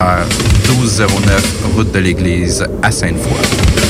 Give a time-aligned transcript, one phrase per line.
[0.00, 3.89] 1209, route de l'église à Sainte-Foy.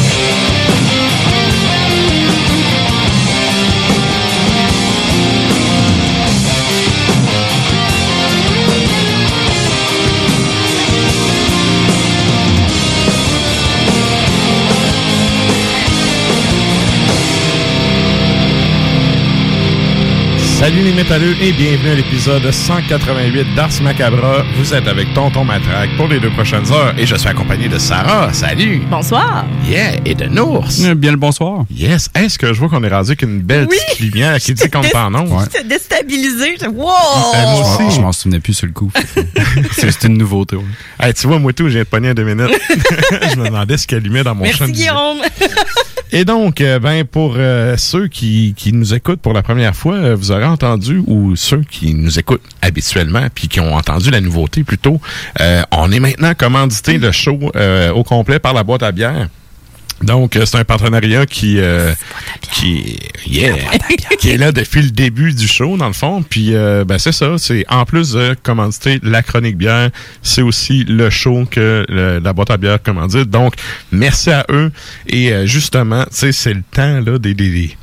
[20.61, 24.43] Salut les métalleux et bienvenue à l'épisode 188 d'Ars Macabra.
[24.57, 27.79] Vous êtes avec Tonton Matraque pour les deux prochaines heures et je suis accompagné de
[27.79, 28.31] Sarah.
[28.31, 28.79] Salut!
[28.87, 29.43] Bonsoir.
[29.67, 29.93] Yeah!
[30.05, 30.67] Et de Nours.
[30.95, 31.65] Bien le bonsoir.
[31.71, 32.09] Yes!
[32.13, 33.75] Est-ce que je vois qu'on est rendu avec une belle Oui.
[33.87, 35.39] petite lumière qui dit qu'on est en nom?
[35.39, 36.57] J'étais déstabilisé.
[36.67, 36.69] Wow!
[36.69, 36.93] Euh, moi
[37.33, 37.95] Je m'en- aussi.
[37.95, 38.91] Je m'en souvenais plus sur le coup.
[39.71, 40.57] C'est une nouveauté.
[40.57, 40.63] ouais.
[40.99, 42.51] Hey, tu vois, moi tout, j'ai en deux minutes.
[43.33, 44.93] je me demandais ce qu'il allumait dans mon champ Merci de vision.
[44.93, 45.49] Guillaume.
[46.13, 49.95] Et donc, euh, ben pour euh, ceux qui, qui nous écoutent pour la première fois,
[49.95, 54.19] euh, vous aurez entendu, ou ceux qui nous écoutent habituellement, puis qui ont entendu la
[54.19, 54.99] nouveauté plutôt,
[55.39, 59.29] euh, on est maintenant commandité le show euh, au complet par la boîte à bière.
[60.03, 61.93] Donc, euh, c'est un partenariat qui, euh,
[62.53, 62.97] qui,
[63.27, 63.55] yeah,
[64.19, 66.23] qui est là depuis le début du show, dans le fond.
[66.27, 67.35] Puis, euh, ben, c'est ça.
[67.37, 69.89] C'est en plus de commanditer la chronique bière,
[70.23, 73.29] c'est aussi le show que le- la boîte à bière commandite.
[73.29, 73.53] Donc,
[73.91, 74.71] merci à eux.
[75.07, 77.77] Et euh, justement, tu sais, c'est le temps là des, des- des-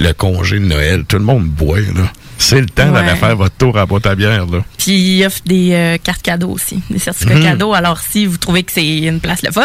[0.00, 1.04] le congé de Noël.
[1.06, 2.10] Tout le monde boit là.
[2.40, 2.92] C'est le temps Ouais.
[3.04, 4.62] d'aller faire votre tour à la boîte à bière là.
[4.78, 7.42] Puis il offre des euh, cartes cadeaux aussi, des certificats Mhm.
[7.42, 7.74] cadeaux.
[7.74, 9.64] Alors si vous trouvez que c'est une place le fun,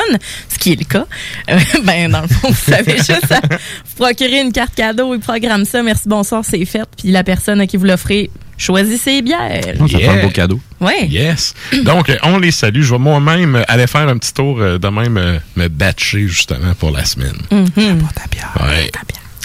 [0.50, 1.06] ce qui est le cas,
[1.52, 5.20] euh, ben dans le fond, vous savez juste à vous procurer une carte cadeau et
[5.20, 5.84] programme ça.
[5.84, 6.82] Merci, bonsoir, c'est fait.
[6.98, 9.62] Puis la personne à qui vous l'offrez, choisissez ses bières.
[9.64, 10.00] Ça Yeah.
[10.00, 10.60] fait un beau cadeau.
[10.82, 11.08] Ouais.
[11.08, 11.54] Yes.
[11.84, 12.82] Donc, euh, on les salue.
[12.82, 16.74] Je vais moi-même aller faire un petit tour euh, de même euh, me batcher justement
[16.74, 17.38] pour la semaine.
[17.52, 17.68] Mhm.
[17.78, 18.90] Ouais.
[18.92, 18.92] J'ai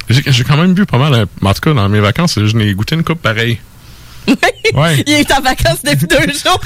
[0.08, 1.12] j'ai quand même bu pas mal.
[1.14, 3.58] euh, En tout cas, dans mes vacances, je n'ai goûté une coupe pareille.
[4.74, 5.02] Ouais.
[5.06, 6.60] Il est en vacances depuis deux jours.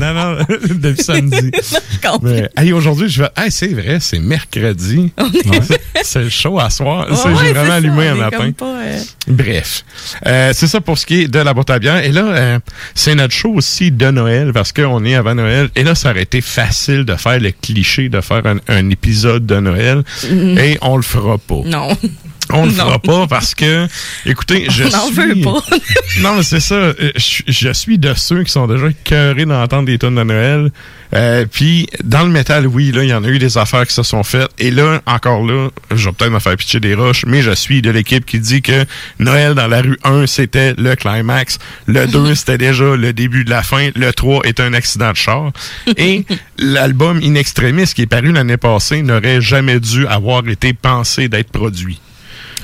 [0.00, 0.38] non, non,
[0.76, 1.50] depuis samedi.
[2.22, 3.28] Mais, hey, aujourd'hui, je vais.
[3.36, 5.12] Hey, c'est vrai, c'est mercredi.
[5.18, 5.60] Ouais.
[6.02, 7.06] C'est show à soir.
[7.10, 8.50] Ouais, J'ai vraiment allumé un matin.
[8.52, 8.98] pas, euh,
[9.28, 9.84] Bref.
[10.26, 12.02] Euh, c'est ça pour ce qui est de la boîte à bière.
[12.02, 12.58] Et là, euh,
[12.94, 15.68] c'est notre show aussi de Noël parce qu'on est avant Noël.
[15.76, 19.44] Et là, ça aurait été facile de faire le cliché de faire un, un épisode
[19.44, 20.02] de Noël.
[20.30, 20.56] Mhm.
[20.58, 21.60] Et on le fera pas.
[21.66, 21.94] Non.
[22.52, 22.84] On le Non.
[22.84, 23.86] fera pas parce que,
[24.26, 25.14] écoutez, je On suis...
[25.14, 25.62] veut pas.
[26.20, 26.74] non, mais c'est ça.
[26.74, 30.70] euh, Je, je suis de ceux qui sont déjà cœurés d'entendre des tonnes de Noël.
[31.14, 33.92] Euh, Puis, dans le métal, oui, là, il y en a eu des affaires qui
[33.94, 34.48] se sont faites.
[34.58, 37.82] Et là, encore là, je vais peut-être me faire pitcher des roches, mais je suis
[37.82, 38.84] de l'équipe qui dit que
[39.18, 41.58] Noël dans la rue 1, c'était le climax.
[41.86, 43.90] Le 2, c'était déjà le début de la fin.
[43.94, 45.52] Le 3 est un accident de char.
[45.98, 46.24] Et
[46.58, 51.50] l'album In Extremis, qui est paru l'année passée, n'aurait jamais dû avoir été pensé d'être
[51.50, 52.00] produit.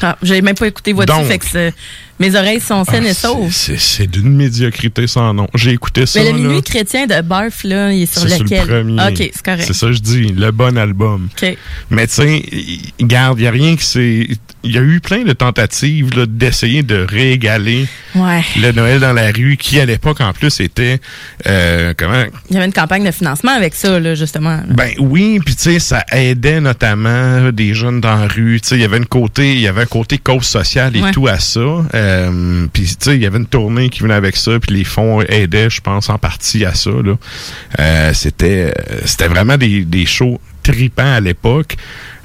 [0.03, 1.27] Ah, J'avais même pas écouté votre Donc.
[1.27, 1.75] fait que c'est-
[2.21, 3.53] Mes oreilles sont saines Ah, et sauves.
[3.53, 5.47] c'est- d'une médiocrité sans nom.
[5.55, 6.21] J'ai écouté ça.
[6.21, 6.43] Mais le là.
[6.49, 8.61] minuit chrétien de Barf, là, il est sur lequel?
[8.67, 9.03] le premier.
[9.03, 9.65] OK, c'est correct.
[9.67, 11.29] C'est ça que je dis, le bon album.
[11.41, 11.57] OK.
[11.91, 12.43] Mais tu sais,
[13.01, 14.29] regarde, il n'y a rien qui s'est...
[14.65, 17.87] Il y a eu plein de tentatives là, d'essayer de réégaler
[18.17, 18.43] Ouais.
[18.61, 21.01] le Noël dans la rue, qui à l'époque en plus était...
[21.47, 22.25] euh, comment...
[22.51, 24.61] Il y avait une campagne de financement avec ça, là, justement.
[24.69, 28.61] Ben oui, puis tu sais, ça aidait notamment des jeunes dans la rue.
[28.61, 31.03] Tu sais, il y avait une côté, il y avait un côté cause sociale et
[31.03, 31.13] Ouais.
[31.13, 31.61] tout à ça.
[31.61, 32.08] Euh,
[32.73, 35.21] puis tu sais, il y avait une tournée qui venait avec ça, puis les fonds
[35.23, 36.91] aidaient, je pense, en partie à ça.
[36.91, 37.15] Là.
[37.79, 41.77] Euh, c'était, euh, c'était vraiment des, des shows tripants à l'époque.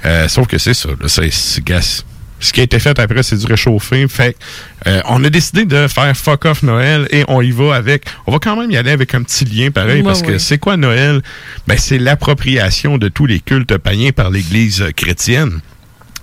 [0.04, 2.04] Euh, sauf que c'est ça, là, c'est, c'est gas-
[2.40, 4.06] ce qui a été fait après, c'est du réchauffé.
[4.06, 7.74] Fait que, euh, on a décidé de faire fuck off Noël et on y va
[7.74, 8.04] avec.
[8.26, 10.58] On va quand même y aller avec un petit lien pareil Ouais, parce que c'est
[10.58, 11.22] quoi Noël?
[11.66, 15.60] Ben, c'est l'appropriation de tous les cultes païens par l'Église euh, chrétienne.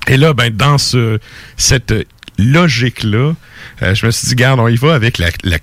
[0.07, 1.17] Et là, ben, dans ce,
[1.57, 1.91] cette
[2.41, 3.33] logique-là,
[3.83, 5.59] euh, je me suis dit, garde, on y va avec la, la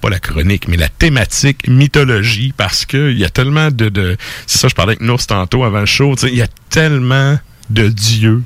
[0.00, 4.16] pas la chronique, mais la thématique mythologie, parce que il y a tellement de, de
[4.46, 7.38] c'est ça, je parlais avec Nours tantôt avant le show, il y a tellement
[7.68, 8.42] de dieux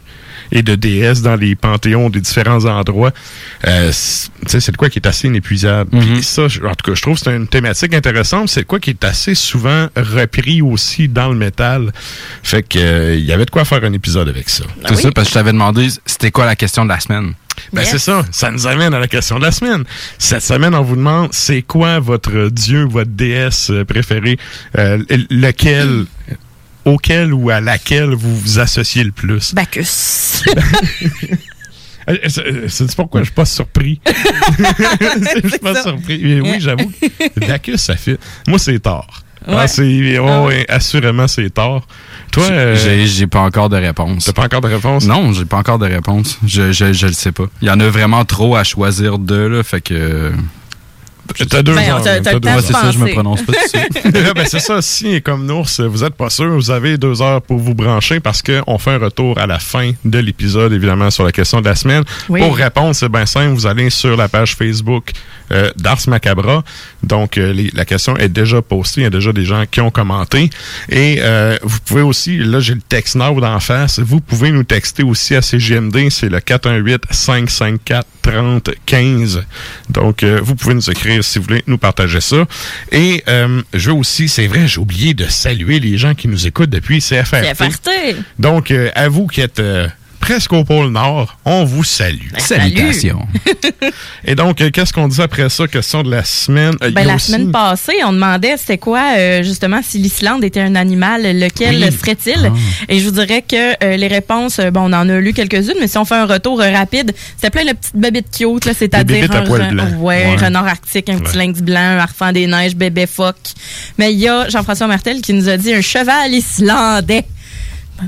[0.55, 3.13] et de déesses dans les panthéons des différents endroits.
[3.67, 5.91] Euh, c'est- tu sais, c'est de quoi qui est assez inépuisable.
[6.01, 8.49] Puis ça, je- en tout cas, je trouve que c'est une thématique intéressante.
[8.49, 11.93] C'est de quoi qui est assez souvent repris aussi dans le métal.
[12.43, 14.65] Fait que euh, il y avait de quoi faire un épisode avec ça.
[14.85, 17.35] Ah C'est ça, parce que je t'avais demandé c'était quoi la question de la semaine?
[17.73, 17.91] Ben Yes.
[17.93, 19.85] c'est ça, ça nous amène à la question de la semaine.
[20.19, 24.39] Cette semaine, on vous demande c'est quoi votre dieu, votre déesse préférée,
[24.79, 24.99] euh,
[25.31, 26.07] lequel,
[26.85, 29.55] auquel ou à laquelle vous vous associez le plus?
[29.55, 30.43] Bacchus.
[32.29, 33.99] C'est c'est pourquoi je suis pas surpris.
[34.07, 35.83] Je suis pas ça.
[35.85, 36.21] surpris.
[36.23, 36.93] Mais oui, j'avoue,
[37.37, 38.19] Bacchus, ça fait.
[38.47, 39.07] Moi, c'est tort.
[39.49, 39.55] Ouais.
[39.59, 40.47] Ah, c'est, oh, Ah ouais.
[40.49, 41.87] ouais, assurément, c'est tort.
[42.31, 44.25] Toi, euh, J'ai j'ai pas encore de réponse.
[44.27, 45.07] t'as pas encore de réponse?
[45.07, 46.39] Non, j'ai pas encore de réponse.
[46.47, 47.45] Je, je, je le sais pas.
[47.63, 50.31] Il y en a vraiment trop à choisir de, là, fait que...
[51.49, 54.13] T'as deux Ben, heures, t'as- deux c'est ça, je me prononce pas dessus.
[54.35, 57.59] ben, c'est ça, si, comme Nours, vous êtes pas sûr, vous avez deux heures pour
[57.59, 61.33] vous brancher parce qu'on fait un retour à la fin de l'épisode, évidemment, sur la
[61.33, 62.05] question de la semaine.
[62.29, 62.41] Oui.
[62.41, 65.11] Pour répondre, c'est bien simple, vous allez sur la page Facebook
[65.53, 66.65] euh, d'Ars Macabra.
[67.03, 69.81] Donc, euh, les- la question est déjà postée, il y a déjà des gens qui
[69.81, 70.51] ont commenté.
[70.89, 74.65] Et euh, vous pouvez aussi, là, j'ai le texte Now d'en face, vous pouvez nous
[74.65, 76.41] texter aussi à CGMD, c'est le
[78.25, 79.43] 418-554-3015.
[79.91, 82.45] Donc, euh, vous pouvez nous écrire si vous voulez nous partager ça.
[82.93, 86.47] Et euh, je veux aussi, c'est vrai, j'ai oublié de saluer les gens qui nous
[86.47, 87.43] écoutent depuis CFRT.
[87.55, 87.91] CFRT.
[88.39, 89.87] Donc, euh, à vous qui êtes euh,
[90.25, 92.31] presque au pôle Nord, on vous salue.
[92.33, 92.63] Ben, salut.
[92.75, 93.27] Salutations.
[94.25, 95.69] Et donc, euh, qu'est-ce qu'on dit après ça?
[95.69, 96.73] Question de la semaine?
[96.83, 100.63] Euh, Ben, la aussi- semaine passée, on demandait c'était quoi, euh, justement, si l'Islande était
[100.63, 101.93] un animal, lequel Oui.
[101.93, 102.51] serait-il?
[102.89, 105.75] Et je vous dirais que euh, les réponses, euh, bon, on en a lu quelques-unes,
[105.79, 108.73] mais si on fait un retour euh, rapide, c'était plein de petites bébites cute, là,
[108.73, 110.25] c'est-à-dire un, ouais, Ouais.
[110.25, 113.37] un renard arctique, un petit lynx blanc, un harfang des neiges, bébé phoque.
[113.99, 117.25] Mais il y a Jean-François Martel qui nous a dit un cheval islandais.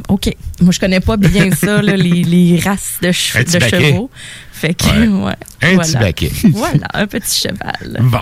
[0.09, 0.35] OK.
[0.61, 4.11] Moi, je connais pas bien ça, là, les, les races de, che- chevaux.
[4.53, 5.07] Fait que, Ouais.
[5.07, 5.33] ouais.
[5.63, 5.83] Un voilà.
[5.83, 6.33] petit baquet.
[6.53, 7.97] Voilà, un petit cheval.
[8.01, 8.21] Bon.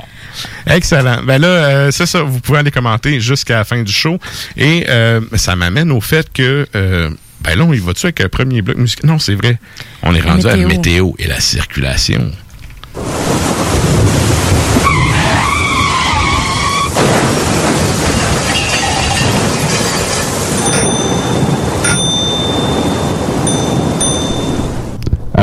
[0.66, 1.22] Excellent.
[1.24, 2.22] Ben là, euh, c'est ça.
[2.22, 4.18] Vous pouvez aller commenter jusqu'à la fin du show.
[4.56, 6.66] Et euh, ça m'amène au fait que...
[6.74, 9.08] euh, ben là, on y va-tu avec un premier bloc musical?
[9.10, 9.58] Non, c'est vrai.
[10.02, 12.32] On est La rendu à la météo et la circulation.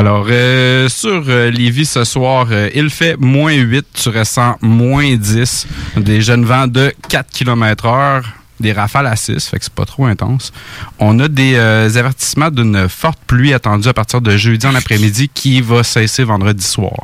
[0.02, 5.14] Alors, euh, sur euh, Lévis ce soir, euh, il fait moins 8, tu ressens moins
[5.14, 5.68] 10.
[5.96, 8.24] Des jeunes vents de 4 km heure,
[8.58, 10.52] des rafales à 6, fait que c'est pas trop intense.
[10.98, 15.30] On a des euh, avertissements d'une forte pluie attendue à partir de jeudi en après-midi
[15.32, 16.94] qui va cesser vendredi soir.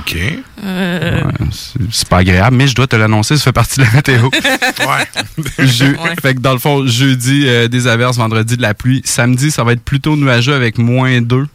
[0.00, 0.16] OK.
[0.64, 3.84] Euh, Ouais, c'est- c'est pas agréable, mais je dois te l'annoncer, ça fait partie de
[3.84, 4.24] la météo.
[4.80, 5.64] ouais.
[5.64, 6.16] Je- Ouais.
[6.20, 9.00] Fait que dans le fond, jeudi, euh, des averses, vendredi, de la pluie.
[9.04, 11.46] Samedi, ça va être plutôt nuageux avec moins 2.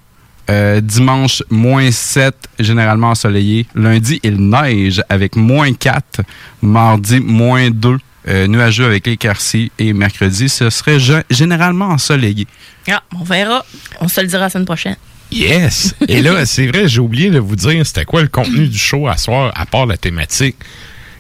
[0.50, 3.66] Euh, dimanche, moins 7, généralement ensoleillé.
[3.76, 6.22] Lundi, il neige avec moins 4.
[6.62, 7.98] Mardi, moins 2.
[8.28, 9.72] euh, nuageux avec éclaircies.
[9.80, 12.48] Et mercredi, ce serait gé- généralement ensoleillé.
[12.90, 13.66] ah, on verra.
[14.00, 14.96] On se le dira la semaine prochaine.
[15.32, 15.94] Yes!
[16.08, 19.08] Et là, c'est vrai, j'ai oublié de vous dire c'était quoi le contenu du show
[19.08, 20.56] à soir, à part la thématique?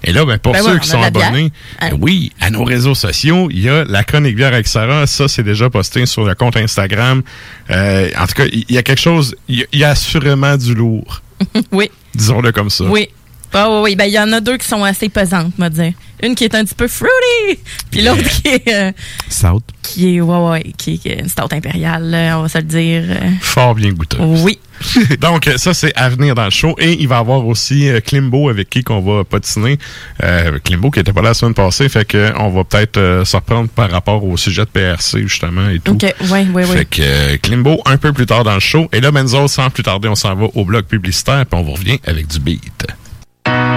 [0.03, 1.89] Et là, ben, pour Ben ceux ouais, qui sont abonnés, Hein?
[1.91, 5.07] ben oui, à nos réseaux sociaux, il y a la chronique bière avec Sarah.
[5.07, 7.21] Ça, c'est déjà posté sur le compte Instagram.
[7.69, 9.89] Euh, en tout cas, il y a quelque chose, il y a- il y, a
[9.91, 11.21] assurément du lourd.
[11.71, 12.83] Oui, Disons-le comme ça.
[12.85, 13.07] oui.
[13.53, 13.95] Ah oui.
[13.95, 15.93] Ben, il y en a deux qui sont assez pesantes, me dire.
[16.21, 17.59] Une qui est un petit peu fruity,
[17.91, 18.73] puis l'autre qui est...
[18.73, 18.91] euh,
[19.29, 19.63] South.
[19.81, 23.03] qui est, ouais, ouais, qui est une stout impériale, on va se le dire.
[23.41, 24.17] Fort bien goûteux.
[24.21, 24.57] Oui.
[25.21, 26.75] Donc, ça, c'est à venir dans le show.
[26.79, 29.77] Et il va y avoir aussi euh, Klimbo avec qui qu'on va patiner.
[30.23, 33.25] Euh, Klimbo qui était pas là la semaine passée, fait que on va peut-être euh,
[33.25, 35.93] se reprendre par rapport au sujet de PRC, justement, et tout.
[35.93, 38.87] OK, ouais, ouais, Fait que euh, Klimbo un peu plus tard dans le show.
[38.93, 41.73] Et là, Benzo, sans plus tarder, on s'en va au bloc publicitaire, puis on vous
[41.73, 42.87] revient avec du beat.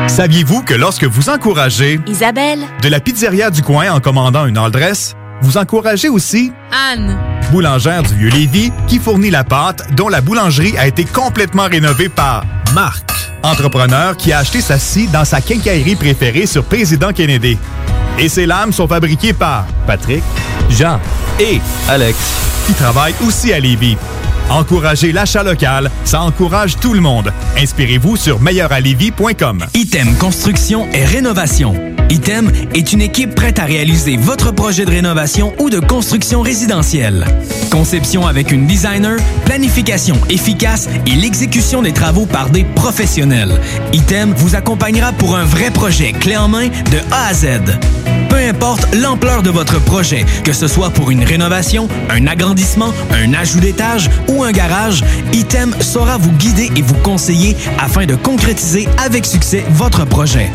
[0.08, 4.70] Saviez-vous que lorsque vous encouragez Isabelle, de la pizzeria du coin en commandant une all
[4.70, 7.18] dress, vous encouragez aussi Anne.
[7.50, 12.44] Boulangère du Vieux-Lévis qui fournit la pâte dont la boulangerie a été complètement rénovée par
[12.74, 13.10] Marc,
[13.42, 17.58] entrepreneur qui a acheté sa scie dans sa quincaillerie préférée sur Président Kennedy.
[18.18, 20.22] Et ses lames sont fabriquées par Patrick,
[20.70, 20.98] Jean
[21.38, 22.16] et Alex
[22.66, 23.96] qui travaillent aussi à Lévis.
[24.50, 27.32] Encouragez l'achat local, ça encourage tout le monde.
[27.58, 29.66] Inspirez-vous sur meilleuralevis.com.
[29.74, 31.74] Item Construction et Rénovation.
[32.08, 37.24] Item est une équipe prête à réaliser votre projet de rénovation ou de construction résidentielle.
[37.70, 43.60] Conception avec une designer, planification efficace et l'exécution des travaux par des professionnels.
[43.92, 47.46] Item vous accompagnera pour un vrai projet clé en main de A à Z.
[48.46, 53.58] Importe l'ampleur de votre projet, que ce soit pour une rénovation, un agrandissement, un ajout
[53.58, 59.26] d'étage ou un garage, Item saura vous guider et vous conseiller afin de concrétiser avec
[59.26, 60.48] succès votre projet.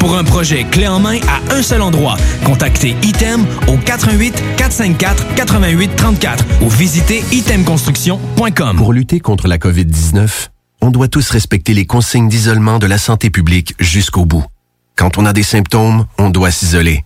[0.00, 5.34] Pour un projet clé en main à un seul endroit, contactez Item au 88 454
[5.36, 8.76] 88 34 ou visitez itemconstruction.com.
[8.76, 10.48] Pour lutter contre la COVID-19,
[10.80, 14.44] on doit tous respecter les consignes d'isolement de la santé publique jusqu'au bout.
[14.96, 17.05] Quand on a des symptômes, on doit s'isoler.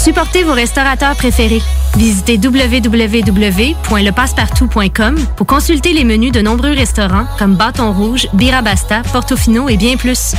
[0.00, 1.62] supportez vos restaurateurs préférés.
[1.96, 9.76] Visitez www.lepassepartout.com pour consulter les menus de nombreux restaurants comme Bâton Rouge, Birabasta, Portofino et
[9.76, 10.34] bien plus.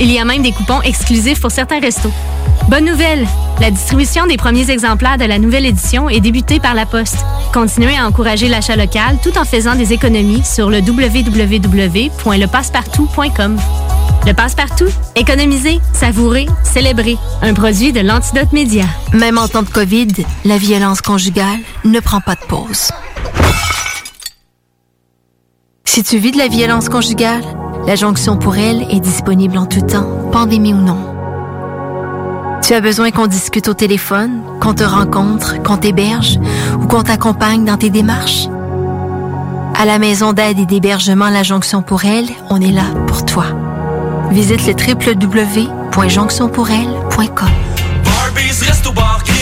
[0.00, 2.12] Il y a même des coupons exclusifs pour certains restos.
[2.68, 3.26] Bonne nouvelle!
[3.60, 7.18] La distribution des premiers exemplaires de la nouvelle édition est débutée par la Poste.
[7.52, 13.56] Continuez à encourager l'achat local tout en faisant des économies sur le www.lepassepartout.com.
[14.26, 17.16] Le passe-partout, économiser, savourer, célébrer.
[17.42, 18.84] Un produit de l'Antidote Média.
[19.12, 20.08] Même en temps de COVID,
[20.44, 22.90] la violence conjugale ne prend pas de pause.
[25.84, 27.44] Si tu vis de la violence conjugale,
[27.86, 31.15] la jonction pour elle est disponible en tout temps, pandémie ou non.
[32.66, 36.40] Tu as besoin qu'on discute au téléphone, qu'on te rencontre, qu'on t'héberge
[36.80, 38.48] ou qu'on t'accompagne dans tes démarches?
[39.76, 43.44] À la maison d'aide et d'hébergement La Jonction pour elle, on est là pour toi.
[44.32, 47.48] Visite le www.jonctionpourelle.com.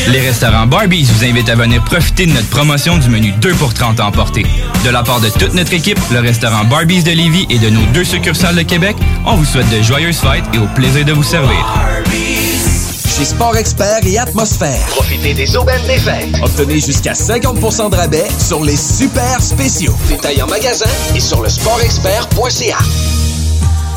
[0.09, 3.73] Les restaurants Barbies vous invitent à venir profiter de notre promotion du menu 2 pour
[3.73, 4.45] 30 à emporter.
[4.85, 7.87] De la part de toute notre équipe, le restaurant Barbies de Lévis et de nos
[7.95, 11.23] deux succursales de Québec, on vous souhaite de joyeuses fêtes et au plaisir de vous
[11.23, 11.57] servir.
[13.17, 14.87] Chez Sport Expert et Atmosphère.
[14.89, 16.35] Profitez des aubaines des fêtes.
[16.43, 19.95] Obtenez jusqu'à 50% de rabais sur les super spéciaux.
[20.09, 22.79] Détails en magasin et sur le sportexpert.ca.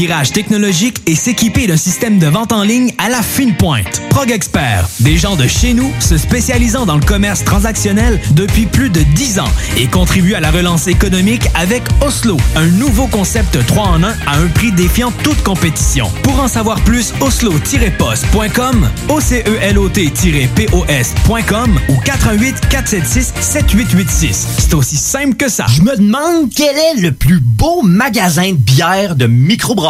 [0.00, 4.00] virage technologique et s'équiper d'un système de vente en ligne à la fine pointe.
[4.08, 8.88] Prog Expert, des gens de chez nous se spécialisant dans le commerce transactionnel depuis plus
[8.88, 13.88] de 10 ans et contribuent à la relance économique avec Oslo, un nouveau concept 3
[13.88, 16.10] en 1 à un prix défiant toute compétition.
[16.22, 24.46] Pour en savoir plus, oslo-post.com, OCELOT-POS.com ou 418 476 7886.
[24.60, 25.66] C'est aussi simple que ça.
[25.68, 29.89] Je me demande quel est le plus beau magasin de bière de microbrasserie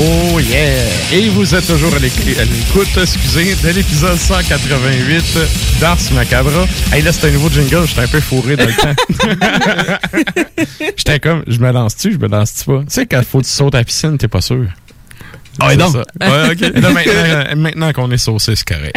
[0.00, 0.84] Oh yeah!
[1.12, 5.38] Et vous êtes toujours à l'éc- à l'écoute, excusez, de l'épisode 188
[5.80, 6.66] d'Ars Macabra.
[6.92, 8.94] Hey là, c'est un nouveau jingle, j'étais un peu fourré dans le temps.
[10.96, 12.78] j'étais comme, je me lance-tu, je me lance-tu pas?
[12.80, 14.66] Tu sais, quand faut que tu sautes à la piscine, t'es pas sûr.
[15.60, 15.92] Ah donc?
[15.92, 15.98] ça.
[16.20, 16.60] Ouais, ok.
[16.74, 18.96] Là, maintenant, euh, maintenant qu'on est saucé, c'est correct.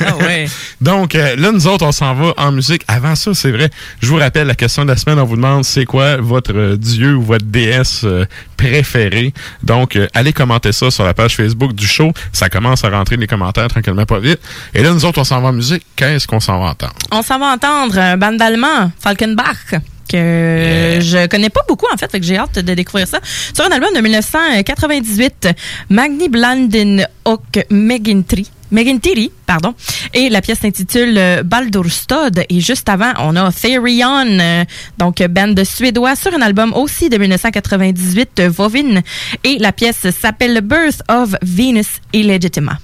[0.00, 0.48] Ah ouais.
[0.80, 2.82] Donc, euh, là, nous autres, on s'en va en musique.
[2.88, 5.18] Avant ça, c'est vrai, je vous rappelle la question de la semaine.
[5.18, 8.24] On vous demande c'est quoi votre euh, dieu ou votre déesse euh,
[8.56, 9.32] préférée.
[9.62, 12.12] Donc, euh, allez commenter ça sur la page Facebook du show.
[12.32, 14.40] Ça commence à rentrer les commentaires tranquillement, pas vite.
[14.74, 15.84] Et là, nous autres, on s'en va en musique.
[15.96, 16.94] Qu'est-ce qu'on s'en va entendre?
[17.10, 22.10] On s'en va entendre un band d'allemand, Falkenbach que je connais pas beaucoup en fait,
[22.10, 23.20] fait que j'ai hâte de découvrir ça.
[23.54, 25.48] Sur un album de 1998,
[25.90, 28.50] Magni Blanden och Megintri.
[28.70, 29.74] Megintiri, pardon.
[30.12, 32.44] Et la pièce s'intitule euh, Baldurstad.
[32.48, 34.64] Et juste avant, on a Therion, euh,
[34.98, 39.00] donc band suédois, sur un album aussi de 1998, euh, Vovin.
[39.44, 42.78] Et la pièce s'appelle Birth of Venus Illegitima.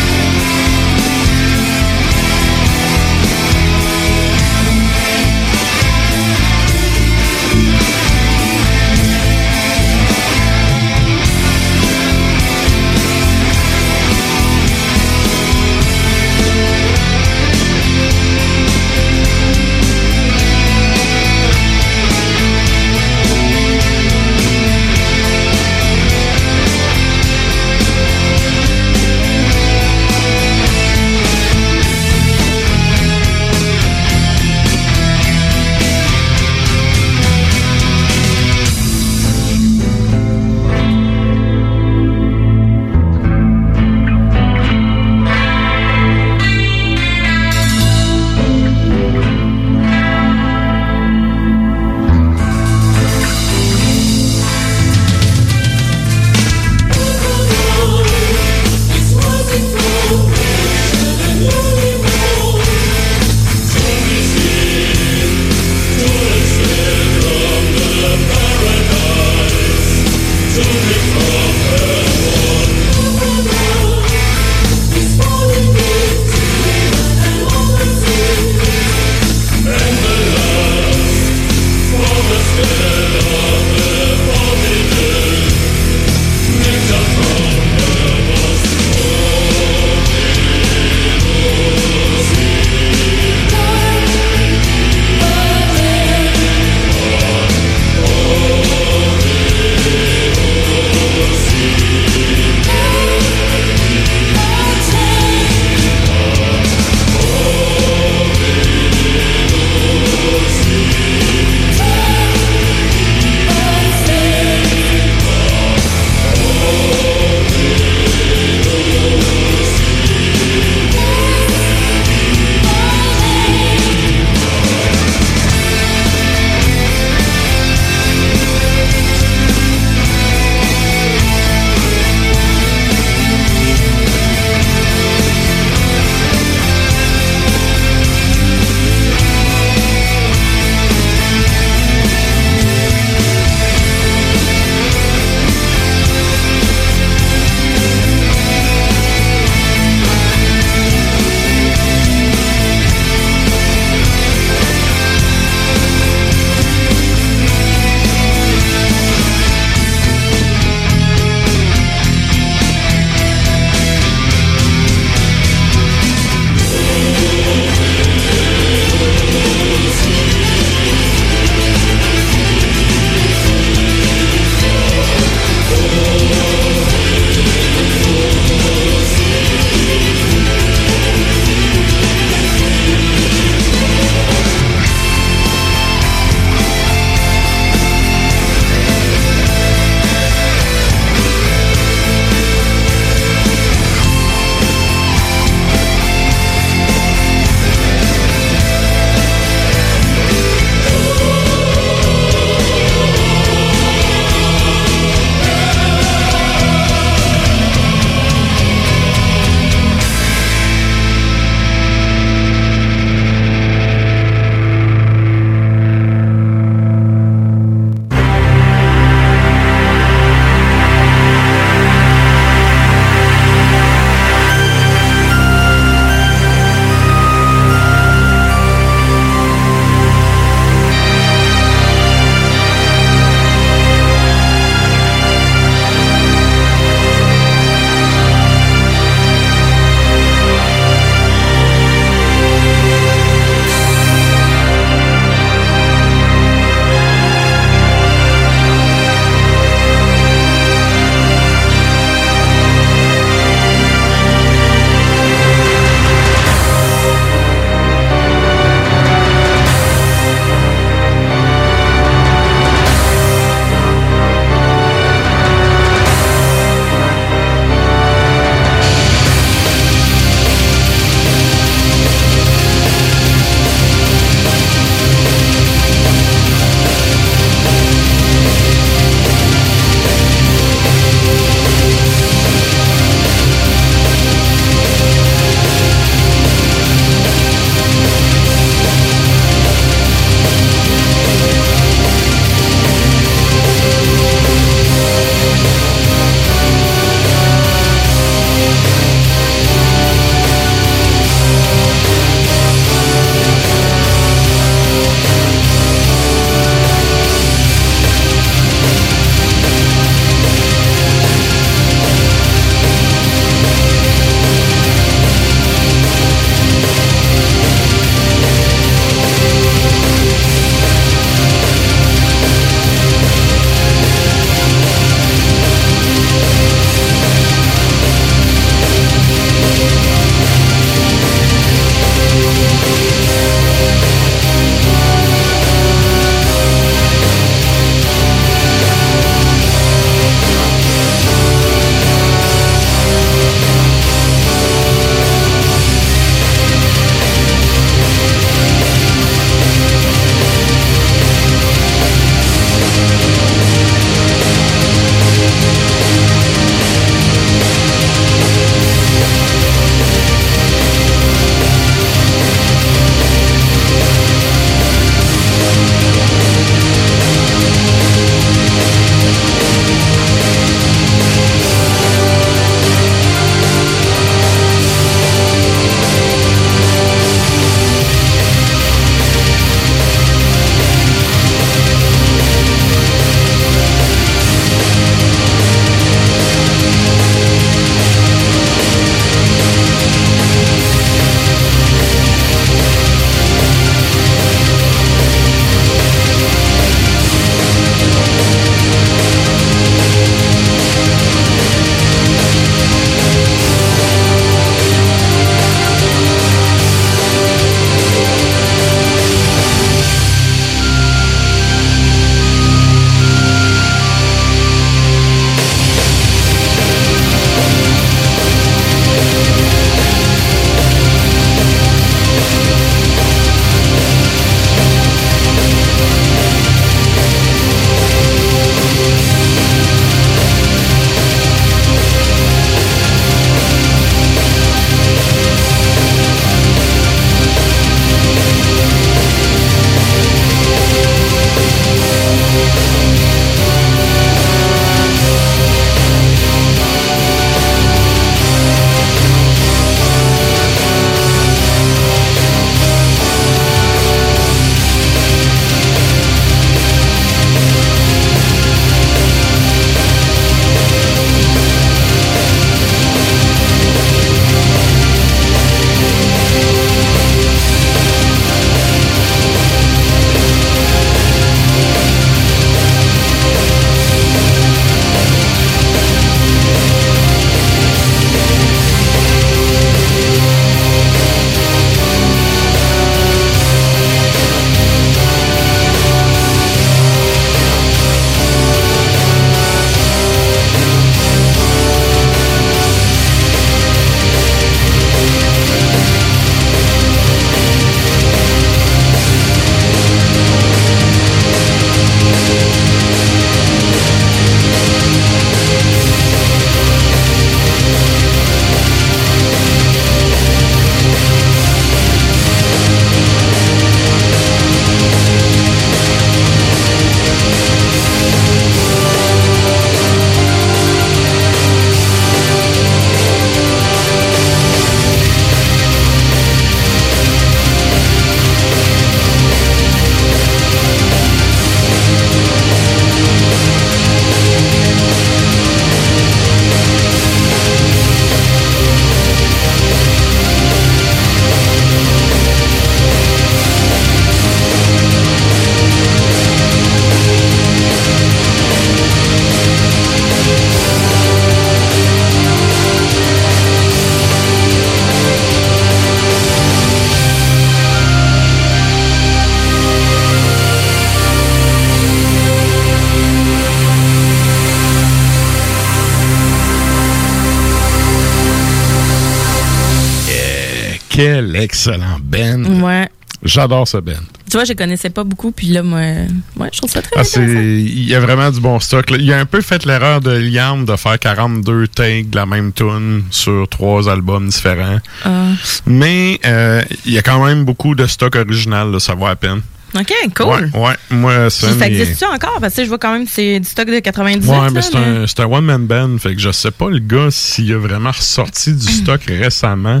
[571.20, 572.64] Quel excellent band.
[572.82, 573.08] Ouais.
[573.42, 574.12] J'adore ce band.
[574.50, 577.22] Tu vois, je connaissais pas beaucoup, puis là, moi, ouais, je trouve ça très Ah,
[577.36, 579.06] il y a vraiment du bon stock.
[579.18, 582.72] Il a un peu fait l'erreur de Liam de faire 42 takes de la même
[582.72, 584.98] tune sur trois albums différents.
[585.24, 585.48] Ah.
[585.86, 589.36] Mais euh, il y a quand même beaucoup de stock original, là, ça vaut à
[589.36, 589.60] peine.
[589.94, 590.46] OK, cool.
[590.46, 590.94] Ouais, ouais.
[591.10, 592.58] Moi, ça, Puis ça existe-tu encore?
[592.60, 594.48] Parce que je vois quand même que c'est du stock de 98.
[594.48, 596.18] Ouais, là, mais c'est un, c'est un one-man band.
[596.18, 600.00] Fait que je sais pas, le gars, s'il a vraiment ressorti du stock récemment.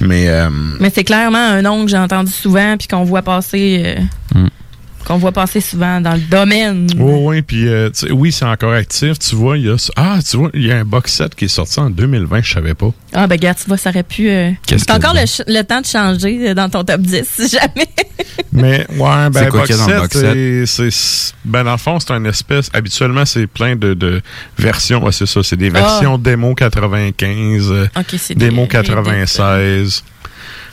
[0.00, 3.82] Mais, euh, Mais c'est clairement un nom que j'ai entendu souvent puis qu'on voit passer
[3.84, 4.02] euh,
[4.34, 4.48] Mm.
[5.04, 6.86] Qu'on voit passer souvent dans le domaine.
[6.98, 9.18] Oui, oui, puis euh, oui, c'est encore actif.
[9.18, 11.46] Tu vois, il y a ah, tu vois, il y a un box set qui
[11.46, 12.90] est sorti en 2020, je savais pas.
[13.12, 15.86] Ah ben gars, tu vois, ça aurait pu euh, C'est encore le, le temps de
[15.86, 17.88] changer euh, dans ton top 10 si jamais.
[18.52, 20.90] Mais ouais, ben quoi box dans le set?
[20.90, 24.20] c'est ben dans le fond, c'est une espèce habituellement c'est plein de, de
[24.58, 28.00] versions, ouais, c'est ça, c'est des versions démo 95, euh, Ah.
[28.00, 30.04] Ok, c'est démo des- 96.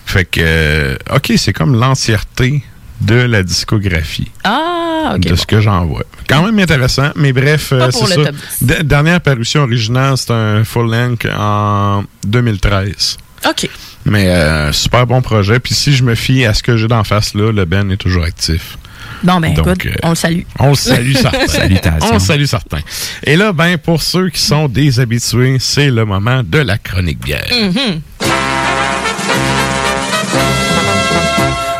[0.05, 2.63] Fait que OK, c'est comme l'entièreté
[3.05, 4.31] de la discographie.
[4.43, 5.19] Ah, ok.
[5.21, 5.35] de bon.
[5.35, 6.03] ce que j'en vois.
[6.27, 8.31] Quand même intéressant, mais bref, euh, c'est ça.
[8.61, 13.17] D- dernière parution originale, c'est un full length en 2013.
[13.47, 13.69] OK.
[14.05, 15.59] Mais euh, super bon projet.
[15.59, 17.97] Puis si je me fie à ce que j'ai d'en face là, le Ben est
[17.97, 18.77] toujours actif.
[19.23, 20.41] Bon ben Donc, écoute, euh, on le salue.
[20.59, 21.47] On le salue certains.
[21.47, 22.09] Salutations.
[22.09, 22.81] On le salue certains.
[23.23, 27.19] Et là, ben pour ceux qui sont des habitués, c'est le moment de la chronique
[27.19, 27.45] bière.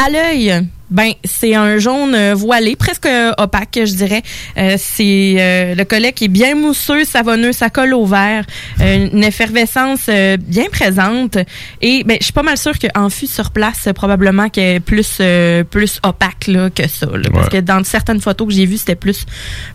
[0.03, 4.21] À l'œil, ben c'est un jaune euh, voilé, presque euh, opaque, je dirais.
[4.57, 8.45] Euh, c'est euh, le collet qui est bien mousseux, savonneux, ça colle au verre,
[8.81, 11.37] euh, une effervescence euh, bien présente.
[11.81, 15.17] Et ben je suis pas mal sûre qu'en fût sur place, probablement qu'elle est plus
[15.19, 17.05] euh, plus opaque là, que ça.
[17.07, 17.29] là.
[17.33, 19.25] Parce que dans certaines photos que j'ai vues, c'était plus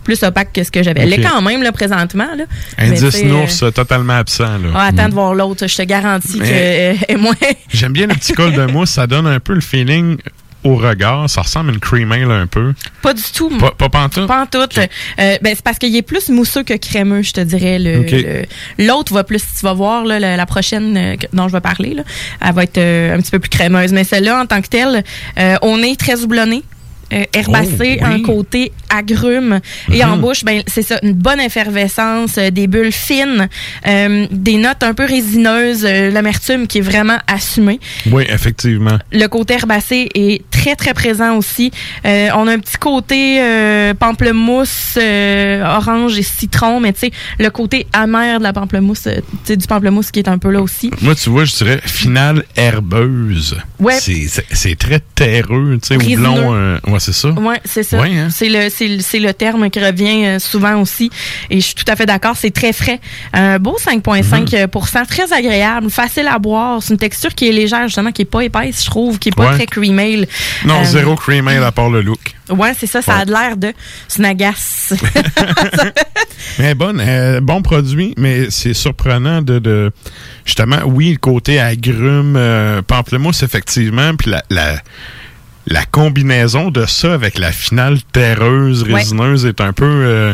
[0.03, 1.01] plus opaque que ce que j'avais.
[1.01, 2.45] Elle est quand même là présentement là.
[2.77, 4.43] Indice sais, nours euh, totalement absent.
[4.43, 4.69] Là.
[4.75, 6.51] ah, attends de voir l'autre, je te garantis Mais- que
[7.01, 7.35] euh, est moins.
[7.73, 8.89] J'aime bien le petit col de mousse.
[8.91, 10.17] Ça donne un peu le feeling
[10.63, 11.29] au regard.
[11.29, 12.73] Ça ressemble à une cream ale un peu.
[13.01, 13.49] Pas du tout.
[13.57, 14.27] Pas, pas pantoute?
[14.27, 14.57] Pas en tout.
[14.59, 17.79] Euh, ben, c'est parce qu'il est plus mousseux que crémeux, je te dirais.
[17.79, 18.11] Le, Ok.
[18.11, 21.61] le- L'autre va plus, tu vas voir, là, la, la prochaine euh, dont je vais
[21.61, 22.03] parler, là,
[22.41, 23.91] elle va être euh, un petit peu plus crémeuse.
[23.93, 25.03] Mais celle-là, en tant que telle,
[25.39, 26.63] euh, on est très houblonné.
[27.11, 28.13] Euh, herbacé, Oh, oui.
[28.13, 29.59] un côté agrume
[29.91, 30.21] et en Mhm.
[30.21, 33.47] bouche, ben c'est ça, une bonne effervescence, euh, des bulles fines,
[33.87, 37.79] euh, des notes un peu résineuses, euh, l'amertume qui est vraiment assumée.
[38.11, 38.97] Oui, effectivement.
[39.11, 41.71] Le côté herbacé est très, très présent aussi.
[42.05, 43.39] On a un petit côté
[43.99, 49.09] pamplemousse, orange et citron, mais tu sais, le côté amer de la pamplemousse, tu
[49.45, 50.91] sais, du pamplemousse qui est un peu là aussi.
[51.01, 53.57] Moi, tu vois, je dirais finale herbeuse.
[53.79, 53.97] Ouais.
[53.99, 56.79] C'est- très terreux, tu sais, houblon.
[56.87, 57.29] ouais, c'est ça.
[57.29, 57.99] Ouais, c'est ça.
[57.99, 58.29] Ouais, hein?
[58.31, 61.09] C'est le c'est le, c'est le terme qui revient euh, souvent aussi
[61.49, 62.99] et je suis tout à fait d'accord, c'est très frais.
[63.33, 68.11] Un beau 5.5% très agréable, facile à boire, c'est une texture qui est légère justement
[68.11, 69.55] qui est pas épaisse, je trouve, qui est pas Ouais.
[69.55, 70.25] très cream ale.
[70.65, 72.19] Non, Euh, zéro cream ale à part le look.
[72.49, 73.73] Ouais, c'est ça, ça a de l'air de
[74.07, 74.93] c'est une agace.
[76.59, 79.91] Mais bonne, euh, bon produit, mais c'est surprenant de, de
[80.45, 84.75] justement, oui, le côté agrume, euh, pamplemousse effectivement, puis la, la
[85.65, 88.95] la combinaison de ça avec la finale terreuse, Ouais.
[88.95, 89.85] résineuse est un peu...
[89.85, 90.33] euh,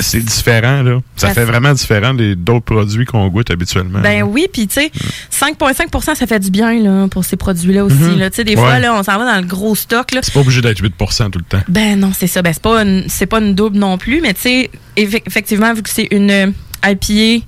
[0.00, 1.00] c'est différent, là.
[1.16, 4.00] Ça Ça fait vraiment différent des d'autres produits qu'on goûte habituellement.
[4.00, 4.90] Ben oui, puis tu sais,
[5.32, 7.94] 5,5% ça fait du bien là, pour ces produits-là aussi.
[7.96, 8.18] Mhm.
[8.18, 8.30] là.
[8.30, 8.60] Tu sais, des Ouais.
[8.62, 10.12] fois, là, on s'en va dans le gros stock.
[10.12, 10.20] Là.
[10.22, 11.62] C'est pas obligé d'être 8% tout le temps.
[11.68, 12.42] Ben non, c'est ça.
[12.42, 15.72] Ben c'est pas une, c'est pas une double non plus, mais tu sais, effe- effectivement,
[15.74, 16.46] vu que c'est une euh,
[16.84, 17.44] IPA,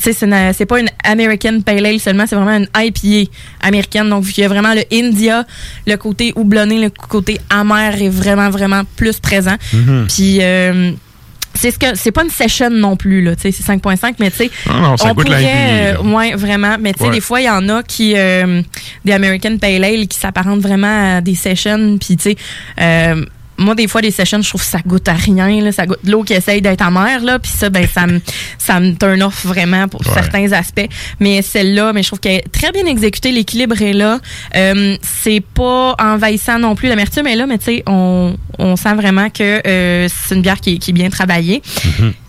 [0.00, 3.30] c'est pas une American Pale Ale seulement, c'est vraiment une IPA
[3.62, 4.08] américaine.
[4.08, 5.44] Donc, vu qu'il y a vraiment le India,
[5.86, 9.56] le côté houblonné, le côté amer est vraiment, vraiment plus présent.
[9.72, 10.06] Mhm.
[10.08, 10.92] Puis, euh,
[11.54, 14.50] c'est ce que c'est pas une session non plus là, c'est 5.5 mais tu sais
[14.68, 17.14] Ah on pourrait euh, ouais, vraiment, mais tu sais Ouais.
[17.14, 18.62] des fois il y en a qui euh,
[19.04, 22.36] des American Pale Ale qui s'apparentent vraiment à des sessions puis tu sais
[22.80, 23.24] euh,
[23.60, 25.60] moi, des fois, des sessions, je trouve que ça goûte à rien.
[25.62, 25.70] Là.
[25.70, 27.20] Ça goûte de l'eau qui essaye d'être amère.
[27.22, 27.38] Là.
[27.38, 28.20] Puis ça, ben, ça me
[28.58, 30.12] ça me turn off vraiment pour Ouais.
[30.14, 30.88] certains aspects.
[31.20, 33.30] Mais celle-là, mais je trouve qu'elle est très bien exécutée.
[33.32, 34.18] L'équilibre est là.
[34.56, 36.88] Euh, c'est pas envahissant non plus.
[36.88, 40.60] L'amertume est là, mais tu sais, on, on sent vraiment que euh, c'est une bière
[40.60, 41.62] qui, est- qui est bien travaillée.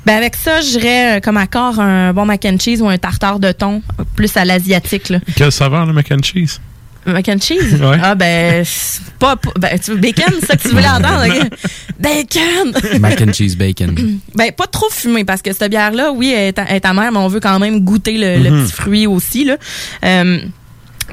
[0.05, 2.97] Ben avec ça, je dirais euh, comme accord un bon mac and cheese ou un
[2.97, 3.81] tartare de thon,
[4.15, 5.13] plus à l'asiatique.
[5.35, 6.59] Quelle saveur, le mac and cheese?
[7.05, 7.81] Mac and cheese?
[7.81, 7.97] Ouais.
[8.01, 11.25] Ah ben, c'est pas, pas- ben, tu veux bacon, c'est ça que tu voulais entendre?
[11.27, 11.49] ok?
[11.99, 12.99] Bacon!
[12.99, 13.95] Mac and cheese bacon.
[14.35, 17.27] Ben, pas trop fumé, parce que cette bière-là, oui, elle est, est amère, mais on
[17.27, 18.63] veut quand même goûter le, le Mhm.
[18.65, 19.57] petit fruit aussi, là.
[20.05, 20.39] Euh,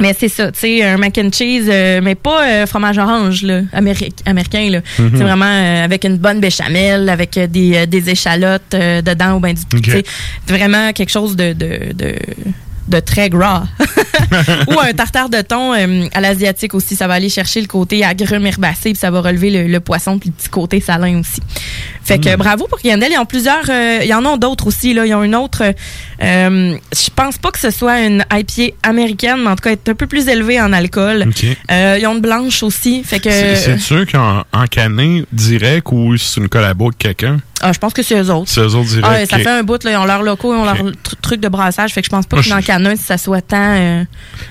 [0.01, 3.43] mais c'est ça, tu sais, un mac and cheese, euh, mais pas euh, fromage orange,
[3.43, 4.81] là, améri- américain, là.
[4.99, 5.11] Mhm.
[5.17, 9.35] C'est vraiment euh, avec une bonne béchamel, avec euh, des, euh, des échalotes euh, dedans,
[9.37, 10.05] ou ben du, tu sais,
[10.47, 12.15] vraiment quelque chose de, de, de,
[12.89, 13.65] de très gras.
[14.69, 18.05] ou un tartare de thon euh, à l'asiatique aussi, ça va aller chercher le côté
[18.05, 21.41] agrumes herbacé, puis ça va relever le, le poisson, puis le petit côté salin aussi.
[22.05, 22.37] Fait que Mm.
[22.37, 23.13] bravo pour Yandel.
[23.13, 24.95] Ils ont plusieurs, euh, il y en a d'autres aussi.
[24.95, 25.05] Là.
[25.07, 25.63] Ils ont une autre.
[26.23, 29.79] euh, je pense pas que ce soit une IPA américaine, mais en tout cas, elle
[29.85, 31.25] est un peu plus élevée en alcool.
[31.29, 31.45] OK.
[31.71, 33.03] Euh, ils ont une blanche aussi.
[33.05, 33.31] Fait que.
[33.31, 37.39] C'est sûr qu'en en canné direct ou c'est une collabo avec quelqu'un?
[37.61, 38.49] Ah, je pense que c'est eux autres.
[38.51, 39.07] C'est eux autres direct.
[39.09, 41.41] Ah, ça fait un bout, là, ils ont leurs locaux, ils ont leur tr- truc
[41.41, 41.93] de brassage.
[41.93, 43.57] Fait que je pense pas Moi, que dans le je- canin, si ça soit tant.
[43.77, 44.05] euh,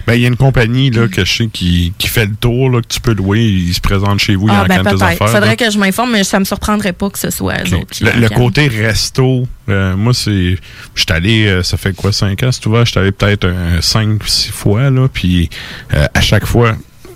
[0.06, 2.70] Ben, il y a une compagnie là, que je sais qui, qui fait le tour,
[2.70, 3.42] là, que tu peux louer.
[3.46, 5.30] Ils se présentent chez vous, Ah, en ben tes affaires.
[5.30, 5.56] Faudrait là.
[5.56, 7.92] que je m'informe, mais ça me surprendrait pas que ce soit eux autres.
[7.92, 10.58] qui Le, côté resto, euh, moi, c'est.
[10.96, 12.86] Je suis allé, euh, ça fait quoi, 5 ans, c'est ouvert?
[12.86, 13.48] Je suis allé peut-être
[13.82, 15.08] 5 6 fois, là.
[15.08, 15.50] Puis
[15.94, 16.76] euh, à chaque fois,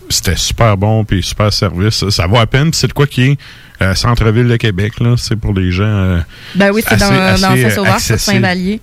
[0.09, 1.95] c'était super bon, puis super service.
[1.95, 2.71] Ça, ça vaut à peine.
[2.73, 3.37] C'est de quoi qui est
[3.82, 5.15] euh, centre-ville de Québec, là.
[5.17, 5.84] C'est pour les gens.
[5.84, 6.19] euh,
[6.55, 8.19] Ben oui, c'est dans, dans euh, Saint-Sauveur, sur.
[8.19, 8.79] Saint-Vallier.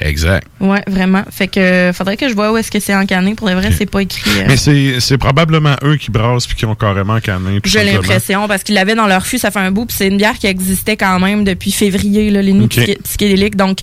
[0.00, 0.46] Exact.
[0.60, 1.22] Ouais, vraiment.
[1.30, 3.34] Fait que faudrait que je vois où est-ce que c'est encanné.
[3.34, 4.30] Pour le vrai, c'est pas écrit.
[4.40, 4.56] euh, Mais
[5.00, 8.94] c'est probablement eux qui brassent puis qui ont carrément tout J'ai l'impression, parce qu'ils l'avaient
[8.94, 11.44] dans leur fût, ça fait un bout, puis c'est une bière qui existait quand même
[11.44, 13.78] depuis février, là, les nuits psychédéliques, donc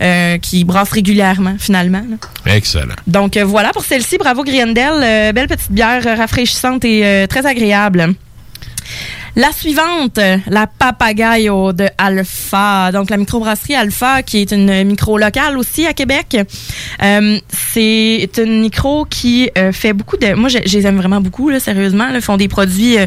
[0.00, 2.04] euh, qui brasse régulièrement, finalement.
[2.08, 2.54] là.
[2.54, 2.94] Excellent.
[3.06, 7.26] Donc euh, voilà pour celle-ci, bravo Griendel, Euh, belle petite bière euh, rafraîchissante et euh,
[7.26, 8.14] très agréable.
[9.36, 12.92] La suivante, la Papagayo de Alpha.
[12.92, 16.36] Donc, la microbrasserie Alpha, qui est une micro locale aussi à Québec.
[17.02, 20.34] Euh, c'est une micro qui euh, fait beaucoup de...
[20.34, 22.06] Moi, je, les aime vraiment beaucoup, là, sérieusement.
[22.14, 23.06] Ils font des produits euh,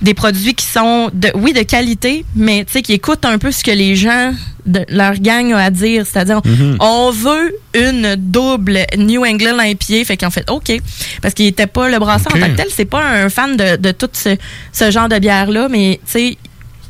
[0.00, 3.64] des produits qui sont, de, oui, de qualité, mais tu qui écoutent un peu ce
[3.64, 4.32] que les gens
[4.66, 6.04] de leur gang a à dire.
[6.06, 6.76] C'est-à-dire, Mhm.
[6.80, 10.04] on veut une double New England IPA.
[10.04, 10.72] Fait qu'en fait, OK.
[11.22, 12.66] Parce qu'il était pas le brasseur en tant que tel.
[12.70, 14.36] C'est pas un fan de, de tout ce,
[14.72, 16.38] ce genre de bière-là, mais tu sais,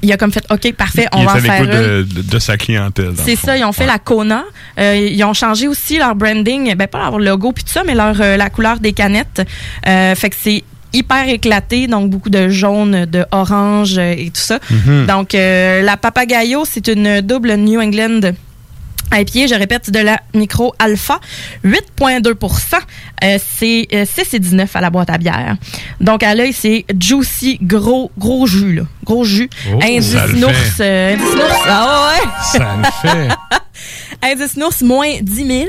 [0.03, 1.71] il a comme fait, OK, parfait, on Il va en faire une.
[1.71, 3.13] de, de- de sa clientèle.
[3.25, 4.45] C'est ça, ils ont fait la Kona.
[4.79, 7.95] Euh, ils ont changé aussi leur branding, ben pas leur logo puis tout ça, mais
[7.95, 9.41] leur euh, la couleur des canettes.
[9.87, 10.63] Euh, fait que c'est
[10.95, 14.59] hyper éclaté, donc beaucoup de jaune, de orange euh, et tout ça.
[14.71, 15.07] Mhm.
[15.07, 18.21] Donc euh, la Papagayo, c'est une double New England
[19.13, 21.21] IPA, je répète, de la micro alpha,
[21.65, 22.79] 8,2%
[23.23, 25.57] euh, C'est euh, 6 et 19 à la boîte à bière.
[26.01, 28.83] Donc à l'œil, c'est juicy, gros, gros jus, là.
[29.05, 29.49] Gros jus.
[29.73, 30.35] Oh, indice ça fait.
[30.81, 31.65] euh, indice nours.
[31.69, 32.29] Ah ouais!
[32.59, 33.29] Ça le fait.
[34.25, 35.49] Indice nours moins 10 000.
[35.51, 35.67] Ouais,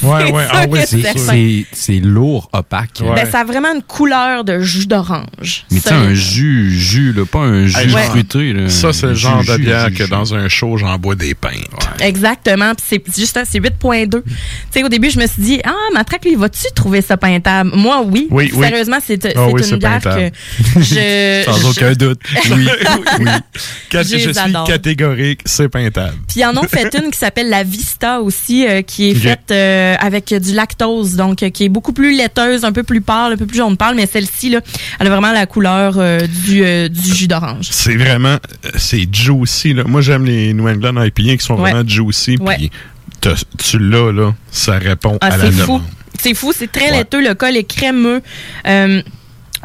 [0.00, 3.00] C'est ouais, ah ouais, c'est c'est- lourd, opaque.
[3.14, 5.64] Ben, ça a vraiment une couleur de jus d'orange.
[5.70, 8.52] Mais tu un jus, jus, là, pas un jus fruité.
[8.52, 8.68] Là.
[8.68, 10.10] Ça, c'est le Jus, genre de bière jus, que jus.
[10.10, 11.52] dans un show, j'en bois des pintes.
[12.00, 12.72] Exactement.
[12.74, 14.22] Puis c'est juste c'est 8.2.
[14.24, 14.30] Tu
[14.70, 17.70] sais, au début, je me suis dit, ah, Matraque, lui, vas-tu trouver ça peintable?
[17.74, 18.28] Moi, oui.
[18.30, 18.66] Oui, oui.
[18.66, 20.30] Sérieusement, c'est Ah oui, une c'est bière peintable.
[20.30, 21.42] que je.
[21.44, 22.20] Sans je- aucun doute.
[22.50, 22.68] Oui,
[23.20, 23.26] oui.
[23.90, 24.66] Quand Je suis adore.
[24.66, 26.14] catégorique, c'est peintable.
[26.28, 29.50] Puis ils en ont fait une qui s'appelle la Vista aussi, euh, qui est faite
[29.50, 33.32] euh, avec du lactose, donc euh, qui est beaucoup plus laiteuse, un peu plus pâle,
[33.32, 34.60] un peu plus jaune pâle, mais celle-ci, là,
[34.98, 35.94] elle a vraiment la couleur
[36.44, 37.68] du, du jus d'orange.
[37.70, 38.36] C'est vraiment,
[38.76, 39.74] c'est juicy.
[39.74, 39.84] Là.
[39.86, 41.70] Moi, j'aime les New England IPA qui sont Ouais.
[41.72, 42.36] vraiment juicy.
[42.40, 42.56] Ouais.
[42.56, 42.70] Puis
[43.58, 45.60] tu l'as, là, ça répond Ah, à la c'est fou.
[45.62, 45.82] demande.
[46.20, 47.20] C'est fou, c'est très laiteux.
[47.26, 48.22] Le col est crémeux.
[48.66, 49.02] Euh,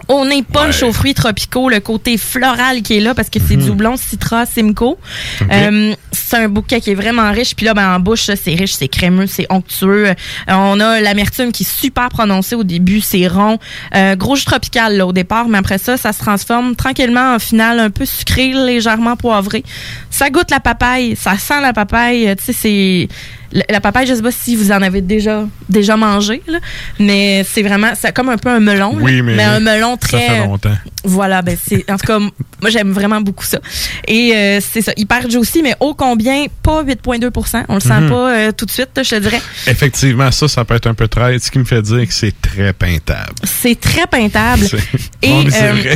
[0.08, 3.56] Au nez punch aux fruits tropicaux, le côté floral qui est là parce que c'est
[3.56, 3.64] Mhm.
[3.64, 4.98] du houblon Citra Simcoe.
[5.42, 5.48] Ok.
[5.52, 7.56] Euh, c'est un bouquet qui est vraiment riche.
[7.56, 10.08] Puis là, ben, en bouche, c'est riche, c'est crémeux, c'est onctueux.
[10.08, 10.14] Euh,
[10.48, 13.58] on a l'amertume qui est super prononcée au début, c'est rond.
[13.96, 17.40] Euh, gros jus tropical là, au départ, mais après ça, ça se transforme tranquillement en
[17.40, 19.64] finale un peu sucré, légèrement poivré.
[20.10, 22.36] Ça goûte la papaye, ça sent la papaye.
[22.38, 23.08] Tu sais, c'est...
[23.52, 26.60] La papaye, je sais pas si vous en avez déjà déjà mangé, là,
[27.00, 28.98] mais c'est vraiment, c'est comme un peu un melon.
[28.98, 30.28] là, Oui, mais un melon très.
[30.28, 30.78] Ça fait longtemps.
[31.04, 32.20] Voilà, ben c'est en tout cas
[32.62, 33.60] moi j'aime vraiment beaucoup ça.
[34.08, 36.46] Et euh, c'est ça, hyper juicy mais ô combien?
[36.62, 38.10] Pas 8.2 on le sent Mhm.
[38.10, 39.42] pas euh, tout de suite, je te dirais.
[39.68, 42.34] Effectivement, ça, ça peut être un peu traite, ce qui me fait dire que c'est
[42.42, 43.34] très peintable.
[43.44, 44.66] C'est très peintable
[45.24, 45.32] et
[45.62, 45.96] euh,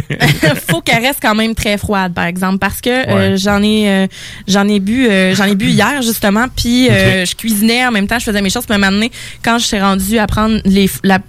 [0.69, 3.37] faut qu'elle reste quand même très froide par exemple parce que euh, Ouais.
[3.37, 4.07] j'en ai
[4.47, 7.27] j'en ai bu j'en ai bu hier justement puis euh, Ok.
[7.29, 8.65] je cuisinais en même temps, je faisais mes choses.
[8.65, 9.11] Puis à un moment donné
[9.43, 11.19] quand je suis rendue à prendre les la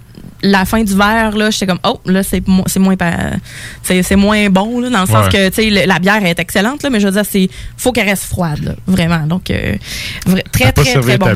[0.47, 2.95] la fin du verre là j'étais comme oh là c'est mo- c'est moins
[3.83, 6.83] c'est c'est moins bon là dans le sens que tu sais la bière est excellente
[6.83, 9.25] là mais je veux dire c'est faut qu'elle reste froide là, vraiment.
[9.25, 9.75] Donc euh,
[10.27, 11.29] vra- très très très bon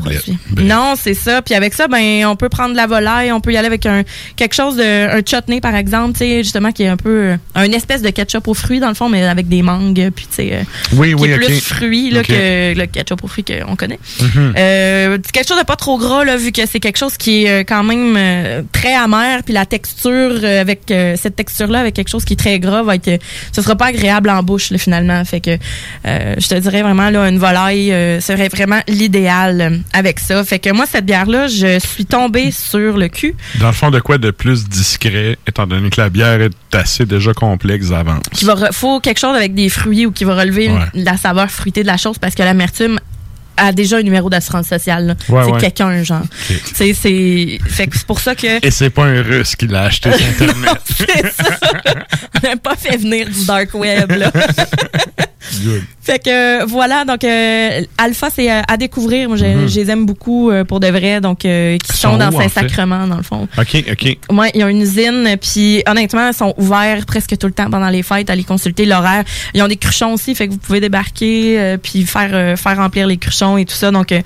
[0.58, 1.42] non c'est ça.
[1.42, 3.84] Puis avec ça ben on peut prendre de la volaille on peut y aller avec
[3.86, 4.02] un
[4.36, 7.36] quelque chose de un chutney par exemple tu sais justement qui est un peu euh,
[7.54, 10.36] un espèce de ketchup aux fruits dans le fond mais avec des mangues puis tu
[10.36, 10.62] sais euh,
[10.94, 11.44] Oui, qui oui, est ok.
[11.46, 12.26] plus fruits là, Ok.
[12.28, 13.98] que le ketchup aux fruits qu'on connaît.
[14.56, 17.44] Euh, c'est quelque chose de pas trop gras là vu que c'est quelque chose qui
[17.46, 20.10] est quand même euh, très amer puis la texture
[20.42, 23.08] euh, avec euh, cette texture là avec quelque chose qui est très gras va être
[23.08, 23.18] euh,
[23.52, 25.24] ce sera pas agréable en bouche là, finalement.
[25.24, 25.50] Fait que
[26.06, 30.44] euh, je te dirais vraiment là une volaille euh, serait vraiment l'idéal avec ça.
[30.44, 33.34] Fait que moi cette bière là je suis tombée sur le cul.
[33.60, 37.04] Dans le fond, de quoi de plus discret, étant donné que la bière est assez
[37.06, 37.86] déjà complexe
[38.32, 40.76] qui va re- faut quelque chose avec des fruits ou qui va relever Ouais.
[40.94, 43.00] la saveur fruitée de la chose parce que l'amertume
[43.66, 45.16] a déjà un numéro d'assurance sociale.
[45.28, 45.60] Ouais, c'est ouais.
[45.60, 46.22] quelqu'un genre
[46.74, 50.26] sais, c'est c'est pour ça que Et c'est pas un russe qui l'a acheté sur
[50.26, 50.78] Internet.
[51.36, 51.44] ça.
[52.42, 54.30] On n'a pas fait venir du dark web, là.
[55.64, 55.82] Good.
[56.02, 59.28] Fait que euh, voilà, donc euh, Alpha, c'est euh, à découvrir.
[59.28, 59.68] Moi, je, Mhm.
[59.68, 62.30] je les aime beaucoup euh, pour de vrai, donc euh, qui Ils sont, sont dans
[62.30, 62.48] où, en fait?
[62.60, 63.48] Saint-Sacrement, dans le fond.
[63.58, 64.18] OK, OK.
[64.30, 67.88] Ouais, ils ont une usine, puis honnêtement, ils sont ouverts presque tout le temps pendant
[67.88, 68.30] les fêtes.
[68.30, 69.24] Allez consulter l'horaire.
[69.54, 73.16] Ils ont des cruchons aussi, fait que vous pouvez débarquer, puis faire faire remplir les
[73.16, 73.90] cruchons et tout ça.
[73.90, 74.20] Donc, euh,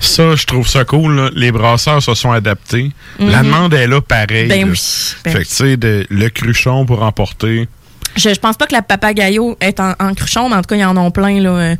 [0.00, 1.16] Ça, je trouve ça cool.
[1.16, 1.30] là.
[1.34, 2.90] Les brasseurs se sont adaptés.
[3.18, 3.46] La Mhm.
[3.46, 4.48] demande est là pareil.
[4.48, 4.72] Ben là.
[4.72, 4.80] oui,
[5.24, 7.68] ben fait que, tu sais, de- le cruchon pour emporter.
[8.16, 10.76] je, je pense pas que la papagayo est en, en cruchon, mais en tout cas,
[10.76, 11.50] ils en ont plein là.
[11.50, 11.76] euh,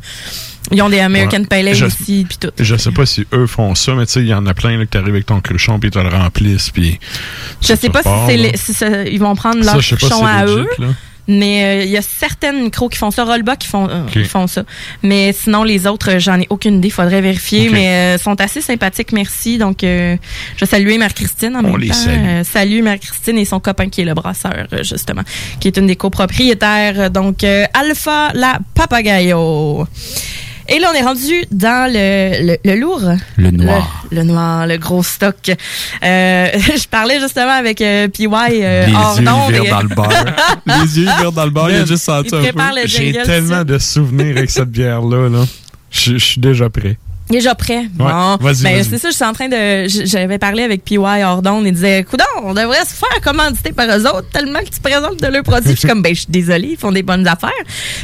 [0.71, 1.45] ils ont des American Ouais.
[1.45, 2.49] Pale Ale aussi, puis tout.
[2.57, 4.77] Je sais pas si eux font ça, mais tu sais, il y en a plein
[4.77, 6.69] là, que t'arrives avec ton cruchon puis ils te le remplissent.
[6.71, 6.99] Puis
[7.61, 8.01] Je sais pas
[8.55, 10.67] si, ça- ils vont prendre Ça, leur pas cruchon si à eux.
[10.79, 10.87] là.
[11.27, 14.47] Mais euh, il y a certaines micros qui font ça, Rollback qui font, euh, font
[14.47, 14.63] ça.
[15.03, 17.69] Mais sinon, les autres, euh, j'en ai aucune idée, faudrait vérifier.
[17.69, 19.57] Mais euh, sont assez sympathiques, merci.
[19.57, 20.17] Donc, euh,
[20.57, 21.93] je vais saluer Mère-Christine en On même les temps.
[21.93, 22.25] salue.
[22.25, 25.23] Euh, salut Mère-Christine et son copain qui est le brasseur, justement,
[25.61, 27.09] qui est une des copropriétaires.
[27.09, 29.87] Donc, euh, Alpha la Papagayo.
[30.73, 33.01] Et là, on est rendu dans le, le, le lourd.
[33.37, 34.05] Le noir.
[34.09, 35.49] Le, le noir, le gros stock.
[35.49, 35.53] Euh,
[36.03, 38.93] je parlais justement avec euh, PY euh, Les
[39.27, 40.09] hors yeux et- dans le bar.
[40.65, 42.59] Les yeux verts dans le bar, il a juste senti un peu.
[42.85, 45.29] J'ai tellement de souvenirs avec cette bière-là.
[45.29, 45.45] Là.
[45.91, 46.97] Je je suis déjà prêt.
[47.33, 47.85] Déjà prêt.
[47.93, 48.37] Bon.
[48.39, 49.87] vas-y, Ben, c'est ça, je suis en train de.
[50.05, 51.63] J'avais parlé avec PY Ordon.
[51.65, 55.19] Il disait Coudon, on devrait se faire commanditer par eux autres tellement que tu présentes
[55.19, 55.71] de leurs produits.
[55.71, 57.49] Je suis comme, ben, je suis désolée, ils font des bonnes affaires.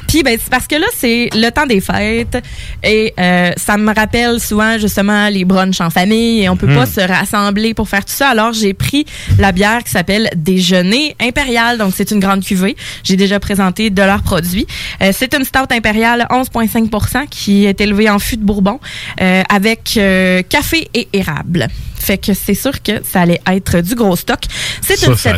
[0.08, 2.40] Puis, ben, c'est parce que là, c'est le temps des fêtes.
[2.84, 6.42] Et euh, ça me rappelle souvent, justement, les brunchs en famille.
[6.44, 6.76] Et on peut Hmm.
[6.76, 8.30] pas se rassembler pour faire tout ça.
[8.30, 9.06] Alors, j'ai pris
[9.38, 11.78] la bière qui s'appelle Déjeuner Impérial.
[11.78, 12.76] Donc, c'est une grande cuvée.
[13.04, 14.66] J'ai déjà présenté de leurs produits.
[15.04, 18.80] Euh, c'est une stout impériale 11,5% qui est élevée en fût de Bourbon
[19.22, 21.68] euh, avec euh, café et érable.
[22.00, 24.40] Fait que c'est sûr que ça allait être du gros stock.
[24.82, 25.38] C'est une ça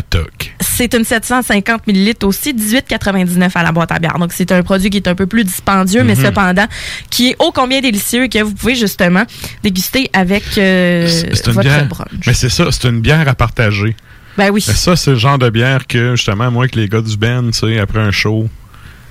[0.60, 4.18] c'est une 750 millilitres aussi, 18,99 à la boîte à bière.
[4.18, 6.24] Donc, c'est un produit qui est un peu plus dispendieux, mais Mhm.
[6.24, 6.66] cependant,
[7.10, 9.24] qui est ô combien délicieux et que vous pouvez justement
[9.62, 11.08] déguster avec euh,
[11.44, 11.86] votre bière.
[11.88, 12.08] brunch.
[12.26, 13.94] Mais c'est ça, c'est une bière à partager.
[14.38, 14.64] Ben oui.
[14.66, 17.50] Mais ça, c'est le genre de bière que, justement, moi, avec les gars du Ben,
[17.50, 18.48] tu sais, après un show,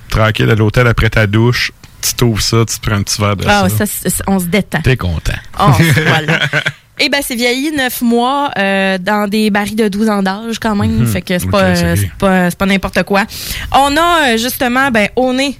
[0.08, 1.70] tranquille à l'hôtel après ta douche,
[2.02, 3.84] tu t'ouvres ça, tu te prends un petit verre de Ah, ça.
[4.26, 4.80] on se détend.
[4.82, 5.32] T'es content.
[5.60, 5.70] Oh,
[6.06, 6.38] voilà.
[7.00, 10.76] Eh ben c'est vieilli neuf mois euh, dans des barils de 12 ans d'âge quand
[10.76, 11.06] même, Mhm.
[11.06, 12.08] fait que c'est pas, c'est euh, bien.
[12.18, 13.24] pas c'est pas n'importe quoi.
[13.72, 15.58] On a euh, justement ben au nez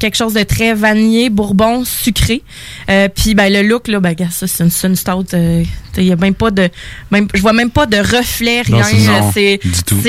[0.00, 2.42] quelque chose de très vanillé, bourbon, sucré.
[2.90, 5.62] Euh, puis ben le look là ben gars, ça c'est une, une stout euh,
[5.96, 6.68] il y a même pas de
[7.10, 9.60] même je vois même pas de reflet rien, c'est-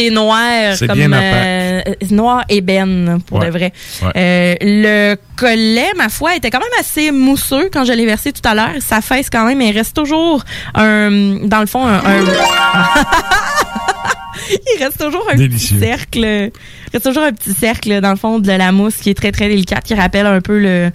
[0.07, 0.39] Euh, noir
[0.87, 1.81] comme bien euh,
[2.11, 3.47] noir ébène pour Ouais.
[3.47, 3.73] de vrai.
[4.01, 4.11] Ouais.
[4.15, 8.47] Euh, le collet, ma foi, était quand même assez mousseux quand je l'ai versé tout
[8.47, 8.75] à l'heure.
[8.79, 10.43] Ça fesse quand même, mais il reste toujours
[10.75, 11.09] un,
[11.43, 12.25] dans le fond, un, un-
[14.49, 15.77] il reste toujours un Délicieux.
[15.77, 16.19] petit cercle.
[16.19, 16.51] Il
[16.93, 19.47] reste toujours un petit cercle dans le fond de la mousse qui est très très
[19.49, 20.91] délicate, qui rappelle un peu le,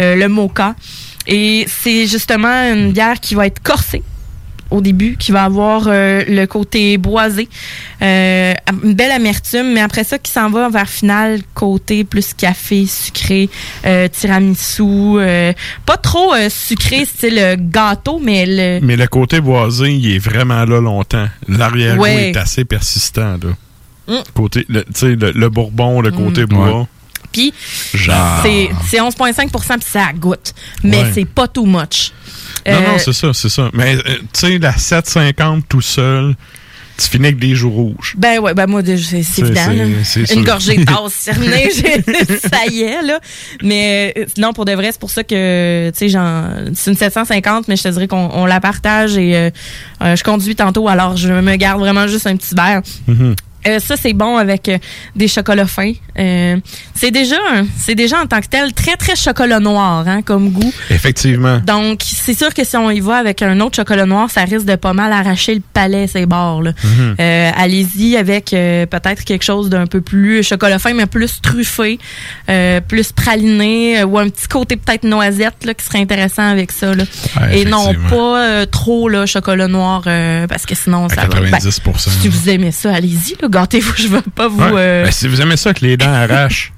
[0.00, 0.74] euh, le mocha.
[1.26, 4.02] Et c'est justement une bière qui va être corsée
[4.70, 7.48] au début, qui va avoir euh, le côté boisé,
[8.02, 8.54] euh,
[8.84, 13.48] une belle amertume, mais après ça, qui s'en va vers final côté plus café, sucré,
[13.86, 14.82] euh, tiramisu,
[15.18, 15.52] euh,
[15.86, 20.64] pas trop euh, sucré style gâteau, mais le Mais le côté boisé, il est vraiment
[20.64, 21.26] là longtemps.
[21.48, 22.30] L'arrière-goût Ouais.
[22.30, 23.50] est assez persistant, là.
[24.08, 24.22] Mm.
[24.34, 26.46] Côté, le, tu sais, le, le bourbon, le côté Mm.
[26.46, 26.86] bois.
[27.32, 27.52] Puis
[28.42, 30.52] c'est c'est 11,5% puis ça goûte,
[30.82, 31.10] mais Ouais.
[31.14, 32.12] c'est pas too much.
[32.66, 33.70] Non, Euh, non, c'est ça, c'est ça.
[33.72, 34.00] Mais, euh,
[34.32, 36.34] tu sais, la 750 tout seul,
[36.98, 38.14] tu finis avec des joues rouges.
[38.18, 39.72] Ben ouais, ben moi, c'est évident.
[40.34, 43.18] Une gorgée de tasse, c'est terminé, j'ai- ça y est, là.
[43.62, 46.96] Mais euh, non, pour de vrai, c'est pour ça que, tu sais, genre, c'est une
[46.98, 49.50] 750, mais je te dirais qu'on on la partage et euh,
[50.02, 52.82] euh, je conduis tantôt, alors je me garde vraiment juste un petit verre.
[53.06, 53.34] Mhm.
[53.66, 54.78] Euh, ça c'est bon avec euh,
[55.16, 55.92] des chocolats fins.
[56.18, 56.56] Euh,
[56.94, 57.36] c'est déjà
[57.76, 60.72] c'est déjà en tant que tel très très chocolat noir hein, comme goût.
[60.90, 61.58] Effectivement.
[61.66, 64.64] Donc c'est sûr que si on y va avec un autre chocolat noir, ça risque
[64.64, 66.62] de pas mal arracher le palais ses bords.
[67.20, 71.98] Euh, Allez-y avec peut-être quelque chose d'un peu plus chocolat fin mais plus truffé,
[72.88, 76.94] plus praliné ou un petit côté peut-être noisette là, qui serait intéressant avec ça.
[76.94, 77.04] Là.
[77.40, 80.02] Ouais, Et non pas trop là, chocolat noir
[80.48, 81.40] parce que sinon ça va.
[81.40, 82.20] ben, 90%.
[82.20, 84.60] si vous aimez ça, allez-y, gâtez-vous, je veux pas vous.
[84.62, 84.70] Ouais.
[84.76, 86.72] euh, Ben, si vous aimez ça que les dents arrachent,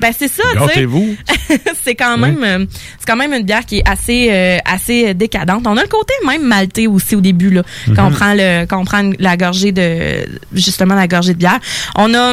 [0.00, 1.14] ben c'est ça, gâtez-vous.
[1.84, 2.64] c'est quand même euh,
[2.98, 5.66] c'est quand même une bière qui est assez euh, assez décadente.
[5.66, 7.62] On a le côté même maltais aussi au début là,
[7.94, 8.16] quand on Mhm.
[8.16, 11.58] prend le quand on prend la gorgée de justement la gorgée de bière.
[11.96, 12.32] On a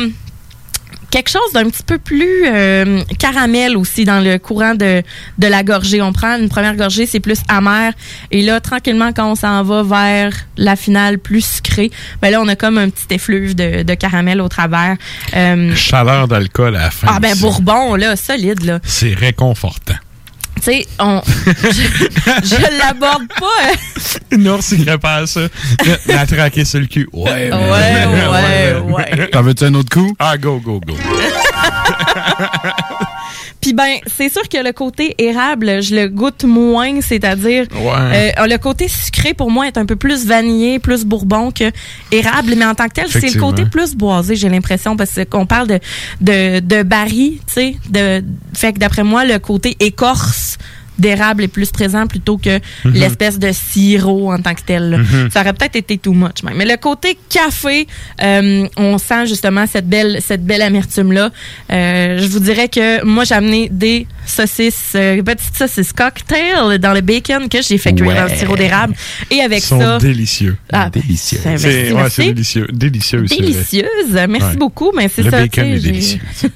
[1.18, 5.02] quelque chose d'un petit peu plus euh, caramel aussi dans le courant de,
[5.40, 6.00] de la gorgée.
[6.00, 7.92] On prend une première gorgée, c'est plus amer.
[8.30, 11.90] Et là, tranquillement, quand on s'en va vers la finale plus sucrée,
[12.22, 14.96] ben là, on a comme un petit effluve de, de caramel au travers.
[15.36, 17.08] Euh, Chaleur d'alcool à la fin.
[17.10, 17.36] ah ben.
[17.38, 18.80] Bourbon, là, solide, là.
[18.84, 19.96] C'est réconfortant.
[20.58, 21.22] Tu sais, on...
[21.46, 21.82] je,
[22.44, 23.72] je l'aborde pas.
[24.34, 25.42] euh, Non, c'est pas à ça.
[26.08, 27.08] La traquer sur le cul.
[27.14, 28.06] Ouais, Ouais,
[28.92, 29.28] ouais, ouais.
[29.30, 30.14] T'en veux-tu un autre coup?
[30.20, 30.94] Ah, go, go, go.
[33.62, 38.34] Puis ben, c'est sûr que le côté érable, je le goûte moins, c'est-à-dire Ouais.
[38.38, 41.72] euh, le côté sucré pour moi est un peu plus vanillé, plus bourbon que
[42.12, 45.46] érable, mais en tant que tel, c'est le côté plus boisé, j'ai l'impression parce qu'on
[45.46, 45.80] parle de
[46.22, 48.24] de, de baril, tu sais, de
[48.56, 50.47] fait que d'après moi le côté écorce
[50.98, 52.94] d'érable est plus présent plutôt que Mhm.
[52.94, 54.98] l'espèce de sirop en tant que tel.
[54.98, 55.30] Mhm.
[55.32, 56.56] Ça aurait peut-être été too much même.
[56.58, 57.88] Mais le côté café,
[58.24, 61.30] euh, on sent justement cette belle cette belle amertume là.
[61.70, 67.02] je vous dirais que moi j'ai amené des saucisses euh, petites saucisses cocktail dans le
[67.02, 68.38] bacon que j'ai fait cuire dans le Ouais.
[68.38, 68.94] sirop d'érable
[69.32, 70.58] et avec Ils sont ça délicieux.
[70.72, 71.40] Ah, délicieux.
[71.44, 72.16] C'est merci, ouais, merci.
[72.16, 72.34] c'est
[72.74, 73.20] délicieux.
[73.26, 73.38] Vrai.
[73.38, 73.88] délicieuse.
[74.30, 74.56] Merci Ouais.
[74.58, 75.40] beaucoup, mais c'est Le ça.
[75.42, 76.20] bacon tu sais, est délicieux.
[76.42, 76.50] Tout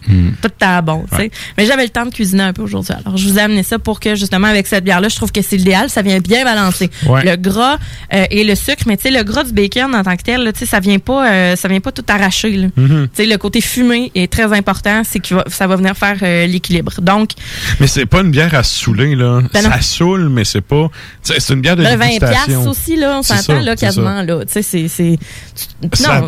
[0.43, 1.31] le temps bon, tu sais.
[1.57, 2.93] Mais j'avais le temps de cuisiner un peu aujourd'hui.
[2.93, 5.41] Alors, je vous ai amené ça pour que, justement, avec cette bière-là, je trouve que
[5.41, 5.89] c'est l'idéal.
[5.89, 7.23] Ça vient bien balancer Ouais.
[7.23, 7.77] le gras
[8.13, 8.83] euh, et le sucre.
[8.87, 10.79] Mais tu sais, le gras du bacon en tant que tel, là, tu sais, ça
[10.79, 12.51] vient pas, euh, ça vient pas tout arracher.
[12.51, 12.67] là.
[12.75, 13.07] Mhm.
[13.15, 15.03] Tu sais, le côté fumé est très important.
[15.03, 16.93] C'est que ça va venir faire euh, l'équilibre.
[17.01, 17.31] Donc,
[17.79, 19.41] Mais c'est pas une bière à saouler, là.
[19.53, 20.89] Ben ça saoule, mais c'est pas.
[21.21, 22.45] C'est une bière de le 20 dégustation.
[22.45, 24.45] piastres aussi, là, on s'entend, là, quasiment, là.
[24.45, 25.17] Tu sais, c'est,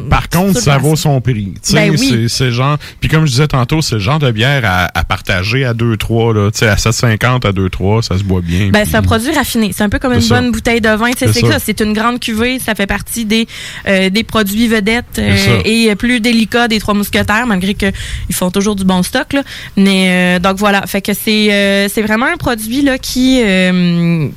[0.09, 1.53] par contre, ça vaut son prix.
[1.55, 2.27] Tu sais, Ben oui.
[2.29, 2.77] c'est- genre.
[2.99, 6.33] Puis comme je disais tantôt, c'est le genre de bière à, à partager à 2-3,
[6.33, 6.51] là.
[6.51, 8.69] Tu sais, à 7,50 à 2-3, ça se boit bien.
[8.69, 9.71] Ben, c'est un produit raffiné.
[9.75, 10.39] C'est un peu comme une ça.
[10.39, 11.11] bonne bouteille de vin.
[11.11, 11.59] Tu sais, C'est ça.
[11.59, 12.59] C'est une grande cuvée.
[12.59, 13.47] Ça fait partie des,
[13.87, 17.87] euh, des produits vedettes euh, et plus délicats des Trois Mousquetaires, malgré que
[18.29, 19.33] ils font toujours du bon stock.
[19.33, 19.43] Là.
[19.77, 20.85] Mais euh, donc voilà.
[20.87, 24.27] Fait que c'est euh, c'est vraiment un produit là qui euh,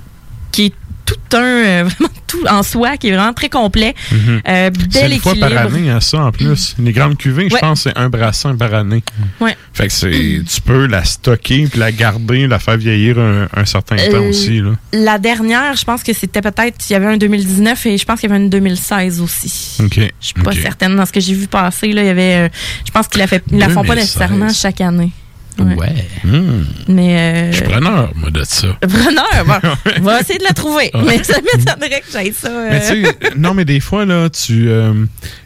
[0.52, 0.72] qui est
[1.04, 3.94] tout un euh, vraiment tout en soi, qui est vraiment très complet.
[4.10, 4.40] Mhm.
[4.48, 6.74] Euh, C'est une fois par année à ça en plus.
[6.80, 7.60] Les grandes cuvées, je Ouais.
[7.60, 9.04] pense, c'est un brassin par année.
[9.40, 9.56] Ouais.
[9.72, 13.64] Fait que c'est, tu peux la stocker puis la garder, la faire vieillir un, un
[13.64, 14.60] certain temps aussi.
[14.60, 14.70] Là.
[14.92, 18.18] La dernière, je pense que c'était peut-être, il y avait un 2019 et je pense
[18.18, 19.76] qu'il y avait une 2016 aussi.
[19.84, 19.94] OK.
[20.20, 20.96] Je suis pas certaine.
[20.96, 22.50] Dans ce que j'ai vu passer, là, il y avait.
[22.84, 23.96] je pense qu'ils la, fait, ils la font pas 2016.
[24.04, 25.12] nécessairement chaque année.
[25.58, 26.06] Ouais.
[26.24, 26.64] Hmm.
[26.88, 27.18] Mais.
[27.18, 28.68] Euh, Je suis preneur, moi, de ça.
[28.80, 30.90] Preneur, bon, on va essayer de la trouver.
[30.94, 31.02] Ouais.
[31.06, 32.48] Mais ça m'étonnerait que j'aille ça.
[32.48, 34.68] euh, Mais tu sais, non, mais des fois, là, tu.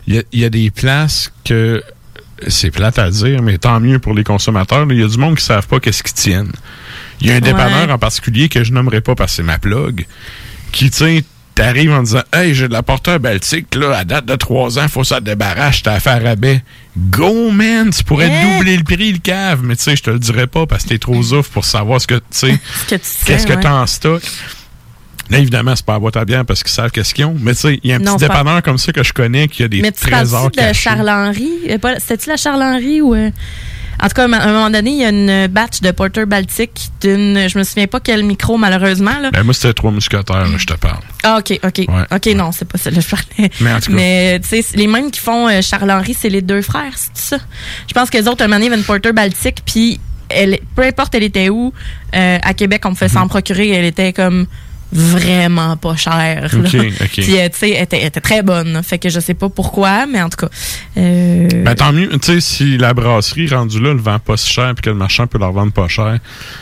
[0.06, 1.82] Il y, a, y a des places que.
[2.48, 4.86] C'est plate à dire, mais tant mieux pour les consommateurs.
[4.90, 6.52] Il y a du monde qui ne savent pas qu'est-ce qu'ils tiennent.
[7.20, 7.92] Il y a un dépanneur Ouais.
[7.92, 10.06] en particulier que je nommerai pas parce que c'est ma plug,
[10.72, 11.24] qui, tu sais,
[11.62, 14.88] t'arrives en disant Hey, j'ai de la porteur Baltique, là, à date de 3 ans,
[14.88, 16.62] faut que ça te débarrasse, t'as fait à rabais.
[16.96, 17.90] Go, man!
[17.90, 18.56] Tu pourrais Hein?
[18.58, 20.88] doubler le prix, le cave, mais tu sais, je te le dirais pas parce que
[20.90, 23.52] t'es trop ouf pour savoir ce que, tu sais, ce que tu sais, qu'est-ce que
[23.54, 23.60] ouais.
[23.60, 24.22] t'as en stock.
[25.30, 27.36] Là, évidemment, c'est pas la boîte à bière parce qu'ils savent qu'est-ce qu'ils ont.
[27.40, 29.12] Mais tu sais, il y a un Non, petit pas- dépanneur comme ça que je
[29.12, 30.72] connais qui a des Mais tu trésors de.
[30.72, 31.50] Charles-Henri?
[31.70, 33.14] Euh, C'était-tu la Charles-Henri ou...
[34.02, 36.88] En tout cas, à un moment donné, il y a une batch de Porter Baltic
[37.02, 37.48] d'une...
[37.48, 39.18] Je me souviens pas quel micro, malheureusement.
[39.20, 39.30] Là.
[39.30, 41.00] Ben, moi, c'était trois mousquetaires, là, je te parle.
[41.22, 41.78] Ah, OK, OK.
[41.88, 42.04] Ouais.
[42.16, 43.50] OK, non, c'est pas ça que je parlais.
[43.60, 43.96] Mais en tout cas.
[43.96, 47.38] Mais, tu sais, les mêmes qui font euh, Charles-Henri, c'est les deux frères, c'est ça?
[47.88, 50.00] Je pense que les autres, un moment donné, il y avait une Porter Baltic, puis
[50.30, 51.72] elle, peu importe elle était où,
[52.14, 53.12] euh, à Québec, on me fait Mhm.
[53.14, 54.46] s'en procurer, elle était comme
[54.92, 56.48] vraiment pas chère.
[56.52, 56.58] là.
[56.58, 57.08] OK, OK.
[57.12, 58.72] Puis, euh, tu sais, elle était, elle était très bonne.
[58.72, 58.82] là.
[58.82, 60.48] Fait que je sais pas pourquoi, mais en tout cas.
[60.96, 64.52] euh, Ben, tant mieux, tu sais, si la brasserie rendue là le vend pas si
[64.52, 66.18] cher puis que le marchand peut la revendre pas cher.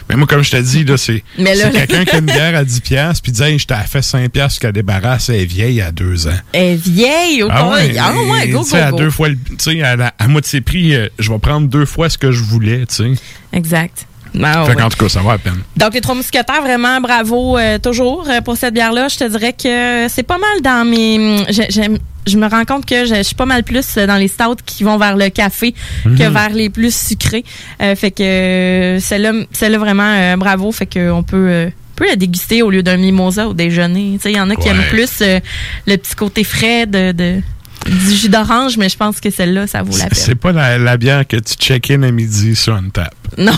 [0.09, 2.19] Mais moi, comme je te dis, là, c'est Mais là, c'est là- quelqu'un qui a
[2.19, 5.29] une bière à 10$ piastres, puis dit, hey, je t'ai fait 5$ piastres qu'elle débarrasse,
[5.29, 6.39] elle est vieille à deux ans.
[6.53, 9.11] elle est vieille au Ah ouais, Ah ouais, go, sais, à go, deux go.
[9.11, 12.31] fois, le- tu sais, à moitié prix, euh, je vais prendre deux fois ce que
[12.33, 13.11] je voulais, tu sais.
[13.53, 14.07] Exact.
[14.43, 14.77] Ah fait ouais.
[14.77, 15.59] qu'en tout cas, ça va à peine.
[15.77, 19.09] Donc, les trois mousquetaires, vraiment bravo euh, toujours euh, pour cette bière-là.
[19.09, 21.45] Je te dirais que c'est pas mal dans mes.
[21.51, 24.57] j'aime- Je me rends compte que je je suis pas mal plus dans les stouts
[24.67, 25.73] qui vont vers le café
[26.05, 26.33] que Mhm.
[26.33, 27.43] vers les plus sucrés.
[27.83, 30.71] Euh, fait que euh, celle-là, celle-là vraiment euh, bravo.
[30.73, 34.13] Fait qu'on peut, euh, peut la déguster au lieu d'un mimosa au déjeuner.
[34.17, 35.41] Tu sais, Il y en a qui aiment plus euh,
[35.87, 37.41] le petit côté frais de, de-
[37.87, 40.11] du jus d'orange, mais je pense que celle-là, ça vaut la peine.
[40.13, 43.11] C'est pas la, la bière que tu check-in à midi sur une table.
[43.37, 43.53] Non.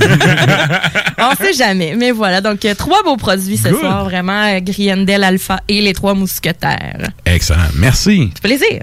[1.18, 1.94] On sait jamais.
[1.96, 2.40] Mais voilà.
[2.40, 3.80] Donc, euh, trois beaux produits ce Good.
[3.80, 4.04] soir.
[4.04, 7.10] Vraiment, euh, Griendel Alpha et les trois mousquetaires.
[7.24, 7.60] Excellent.
[7.76, 8.30] Merci.
[8.42, 8.82] Plaisir.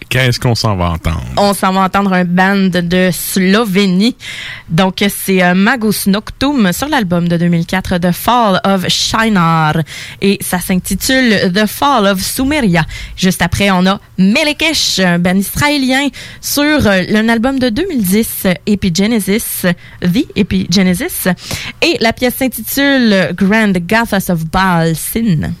[0.11, 1.23] Qu'est-ce qu'on s'en va entendre?
[1.37, 4.17] On s'en va entendre un band de Slovénie.
[4.67, 9.77] Donc, c'est euh, Magus Noctum sur l'album de 2004 The Fall of Shinar.
[10.19, 12.85] Et ça s'intitule The Fall of Sumeria.
[13.15, 16.09] Juste après, on a Melekesh, un band israélien,
[16.41, 19.65] sur euh, un album de 2010, euh, Epigenesis,
[20.01, 21.29] The Epigenesis.
[21.81, 25.53] Et la pièce s'intitule Grand Gathas of Baal Sin.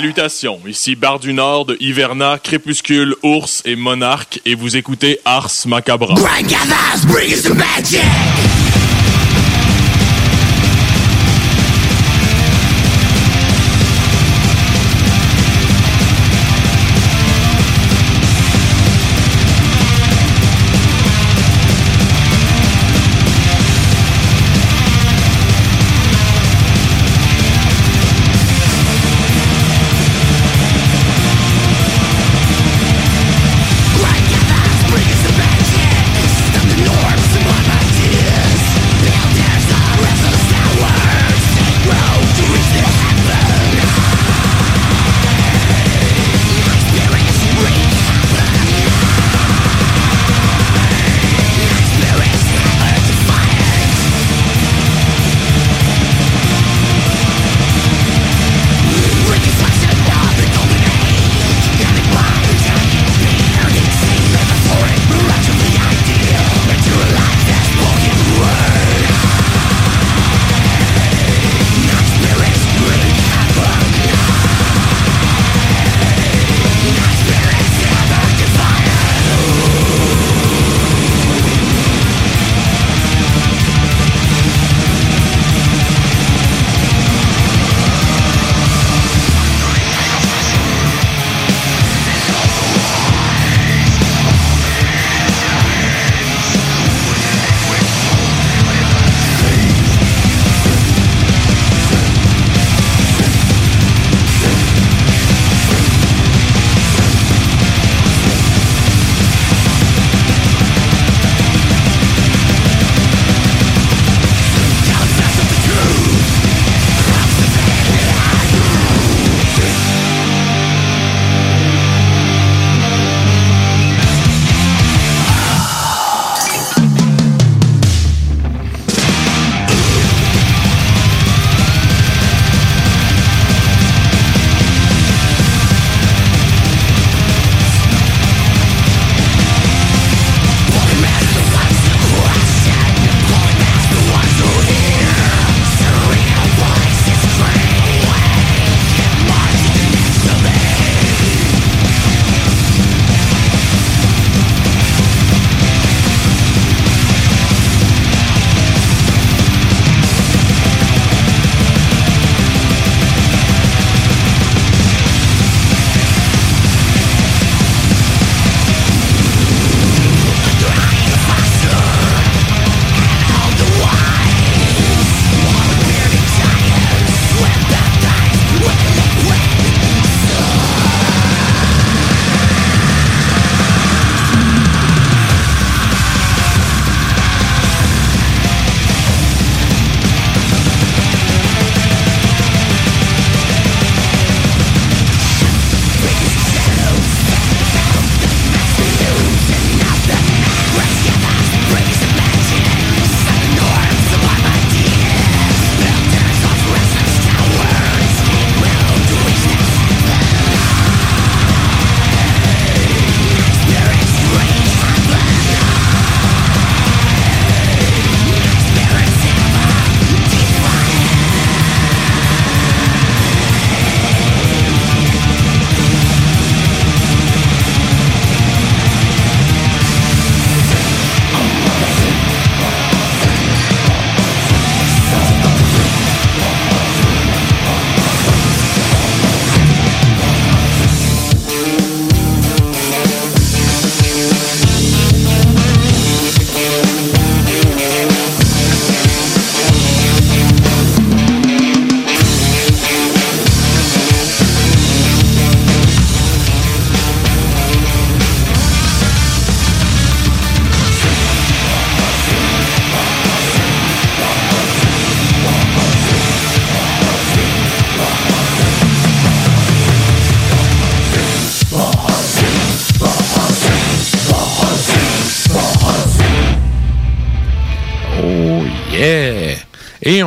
[0.00, 6.14] Salutations, ici Bar du Nord Hiverna, Crépuscule, Ours et Monarque et vous écoutez Ars Macabra.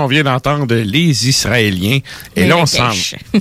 [0.04, 2.00] On vient d'entendre les Israéliens.
[2.36, 2.90] Et là, on s'en.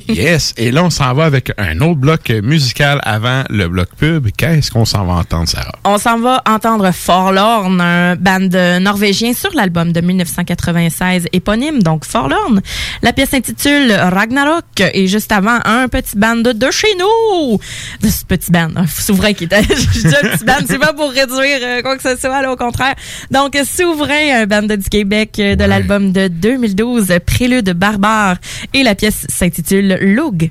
[0.09, 0.55] Yes.
[0.57, 4.29] Et là, on s'en va avec un autre bloc musical avant le bloc pub.
[4.37, 5.75] Qu'est-ce qu'on s'en va entendre, Sarah?
[5.85, 8.49] On s'en va entendre Forlorn, un band
[8.81, 12.61] norvégien sur l'album de 1996 éponyme, donc Forlorn.
[13.03, 17.59] La pièce s'intitule Ragnarok et juste avant, un petit band de, chez nous.
[18.01, 21.11] De ce petit band, Souverain qui était, je dis un petit band, c'est pas pour
[21.11, 22.95] réduire euh, quoi que ce soit, là, au contraire.
[23.31, 28.36] Donc, Souverain, un band du Québec euh, de l'album de 2012, Prélude barbare
[28.74, 30.50] et la pièce s'intitule Loug.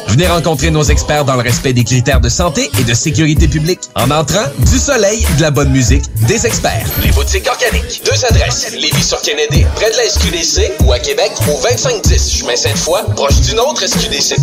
[0.11, 3.79] Venez rencontrer nos experts dans le respect des critères de santé et de sécurité publique.
[3.95, 6.85] En entrant, du soleil, de la bonne musique, des experts.
[7.01, 8.01] Les boutiques organiques.
[8.03, 8.73] Deux adresses.
[8.73, 13.39] Lévis sur Kennedy, près de la SQDC, ou à Québec, au 2510 chemin Sainte-Foy, proche
[13.39, 14.35] d'une autre SQDC.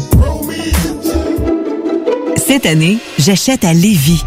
[2.39, 4.25] Cette année, j'achète à Lévis.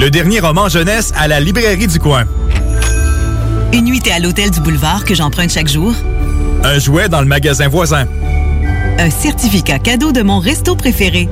[0.00, 2.24] Le dernier roman jeunesse à la librairie du coin.
[3.72, 5.94] Une nuitée à l'hôtel du boulevard que j'emprunte chaque jour.
[6.64, 8.06] Un jouet dans le magasin voisin.
[9.00, 11.26] Un certificat cadeau de mon resto préféré.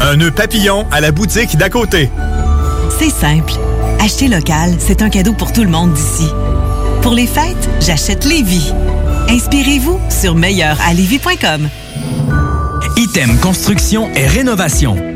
[0.00, 2.08] Un nœud papillon à la boutique d'à côté.
[3.00, 3.54] C'est simple.
[3.98, 6.28] Acheter local, c'est un cadeau pour tout le monde d'ici.
[7.02, 8.72] Pour les fêtes, j'achète Lévis.
[9.28, 11.68] Inspirez-vous sur meilleuralevis.com.
[12.96, 15.15] Item Construction et Rénovation.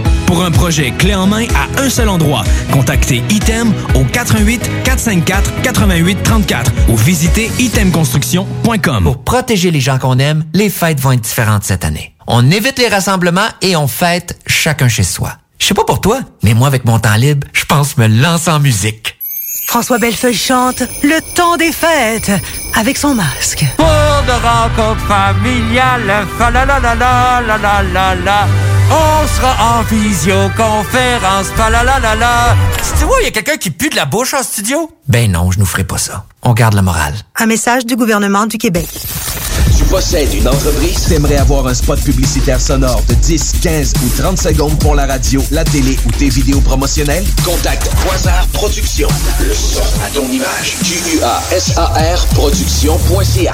[0.31, 5.61] Pour un projet clé en main à un seul endroit, contactez Item au 88 454
[5.61, 9.03] 88 34 ou visitez itemconstruction.com.
[9.03, 12.15] Pour protéger les gens qu'on aime, les fêtes vont être différentes cette année.
[12.27, 15.33] On évite les rassemblements et on fête chacun chez soi.
[15.59, 18.51] Je sais pas pour toi, mais moi avec mon temps libre, je pense me lancer
[18.51, 19.17] en musique.
[19.67, 22.31] François Bellefeuille chante Le temps des fêtes
[22.77, 23.65] avec son masque.
[23.75, 28.47] Pour de rencontres familiales, fa la la la la la la la la.
[28.91, 32.55] On sera en visioconférence, fa la la la la.
[32.99, 34.91] Tu vois, il y a quelqu'un qui pue de la bouche en studio?
[35.07, 36.25] Ben non, je nous ferai pas ça.
[36.43, 37.13] On garde la morale.
[37.37, 38.89] Un message du gouvernement du Québec.
[39.77, 44.37] Tu possèdes une entreprise, t'aimerais avoir un spot publicitaire sonore de 10, 15 ou 30
[44.37, 47.25] secondes pour la radio, la télé ou tes vidéos promotionnelles?
[47.45, 49.07] Contacte Quasar Productions.
[49.39, 50.77] Le son à ton image.
[50.83, 53.53] Q-U-A-S-A-R Productions.ca.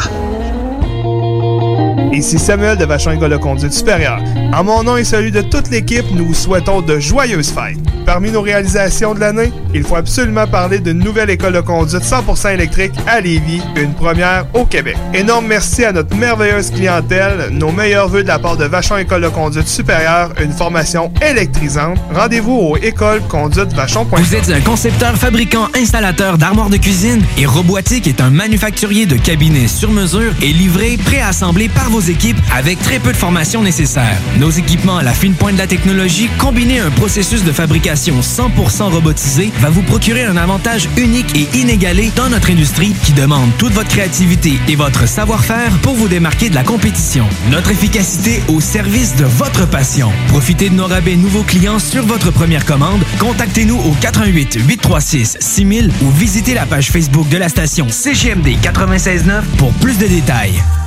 [2.11, 4.19] Ici Samuel de Vachon École de Conduite Supérieure.
[4.53, 7.77] En mon nom et celui de toute l'équipe, nous vous souhaitons de joyeuses fêtes.
[8.05, 12.53] Parmi nos réalisations de l'année, il faut absolument parler d'une nouvelle école de conduite 100%
[12.53, 14.95] électrique à Lévis, une première au Québec.
[15.13, 19.23] Énorme merci à notre merveilleuse clientèle, nos meilleurs voeux de la part de Vachon École
[19.23, 21.97] de Conduite Supérieure, une formation électrisante.
[22.15, 24.19] Rendez-vous au écoleconduitevachon.com.
[24.23, 29.17] Vous êtes un concepteur, fabricant, installateur d'armoires de cuisine et Robotique est un manufacturier de
[29.17, 34.17] cabinets sur mesure et livré, préassemblé par vos équipes avec très peu de formation nécessaire.
[34.39, 38.21] Nos équipements à la fine pointe de la technologie, combinés à un processus de fabrication
[38.21, 43.49] 100% robotisé, va vous procurer un avantage unique et inégalé dans notre industrie qui demande
[43.57, 47.25] toute votre créativité et votre savoir-faire pour vous démarquer de la compétition.
[47.51, 50.11] Notre efficacité au service de votre passion.
[50.27, 53.03] Profitez de nos rabais nouveaux clients sur votre première commande.
[53.19, 59.45] Contactez-nous au 88 836 6000 ou visitez la page Facebook de la station CGMD 969
[59.57, 60.61] pour plus de détails.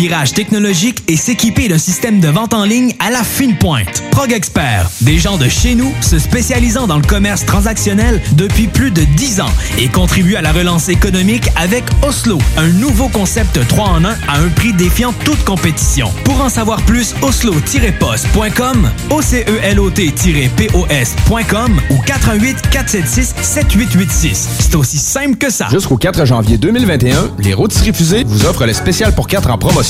[0.00, 4.02] virage technologique et s'équiper d'un système de vente en ligne à la fine pointe.
[4.12, 8.90] Prog Expert, des gens de chez nous se spécialisant dans le commerce transactionnel depuis plus
[8.90, 13.88] de 10 ans et contribuent à la relance économique avec Oslo, un nouveau concept 3
[13.88, 16.10] en 1 à un prix défiant toute compétition.
[16.24, 24.48] Pour en savoir plus, oslo-post.com, OCELOT-POS.com ou 418 476 7886.
[24.60, 25.68] C'est aussi simple que ça.
[25.70, 29.89] Jusqu'au 4 janvier 2021, les rôtisseries fusées vous offrent le spécial pour 4 en promotion.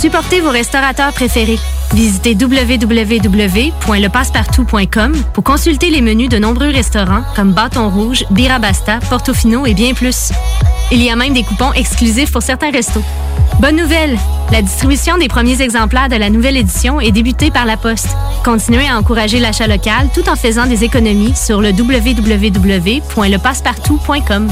[0.00, 1.58] Supportez vos restaurateurs préférés.
[1.92, 9.74] Visitez www.lepassepartout.com pour consulter les menus de nombreux restaurants comme Bâton Rouge, Birabasta, Portofino et
[9.74, 10.32] bien plus.
[10.90, 13.02] Il y a même des coupons exclusifs pour certains restos.
[13.60, 14.16] Bonne nouvelle!
[14.50, 18.16] La distribution des premiers exemplaires de la nouvelle édition est débutée par la Poste.
[18.42, 24.48] Continuez à encourager l'achat local tout en faisant des économies sur le www.lepassepartout.com.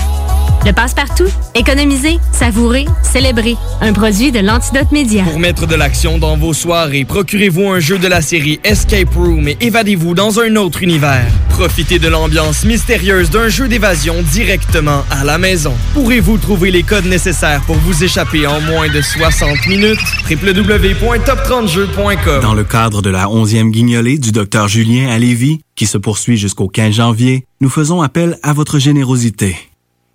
[0.66, 3.56] Le passe-partout, économiser, savourer, célébrer.
[3.80, 5.24] Un produit de l'Antidote Média.
[5.24, 9.48] Pour mettre de l'action dans vos soirées, procurez-vous un jeu de la série Escape Room
[9.48, 11.26] et évadez-vous dans un autre univers.
[11.50, 15.74] Profitez de l'ambiance mystérieuse d'un jeu d'évasion directement à la maison.
[15.94, 19.98] Pourrez-vous trouver les codes nécessaires pour vous échapper en moins de 60 minutes?
[20.30, 25.98] www.top30jeux.com Dans le cadre de la 11e guignolée du Dr Julien à Lévis, qui se
[25.98, 29.56] poursuit jusqu'au 15 janvier, nous faisons appel à votre générosité.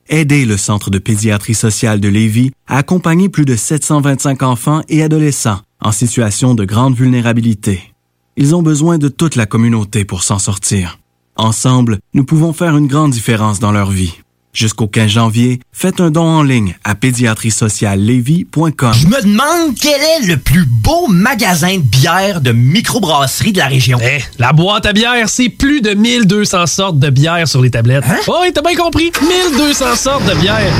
[0.09, 5.01] Aidez le Centre de pédiatrie sociale de Lévis à accompagner plus de 725 enfants et
[5.01, 7.93] adolescents en situation de grande vulnérabilité.
[8.35, 10.99] Ils ont besoin de toute la communauté pour s'en sortir.
[11.35, 14.13] Ensemble, nous pouvons faire une grande différence dans leur vie.
[14.53, 18.93] Jusqu'au 15 janvier, faites un don en ligne à pédiatriesociallevy.com.
[18.93, 23.65] Je me demande quel est le plus beau magasin de bière de microbrasserie de la
[23.65, 23.97] région.
[23.99, 28.03] Eh, la boîte à bière, c'est plus de 1200 sortes de bière sur les tablettes.
[28.07, 28.17] Hein?
[28.27, 29.11] Oh, oui, t'as bien compris.
[29.21, 30.71] 1200 sortes de bière.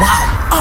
[0.00, 0.33] Wow!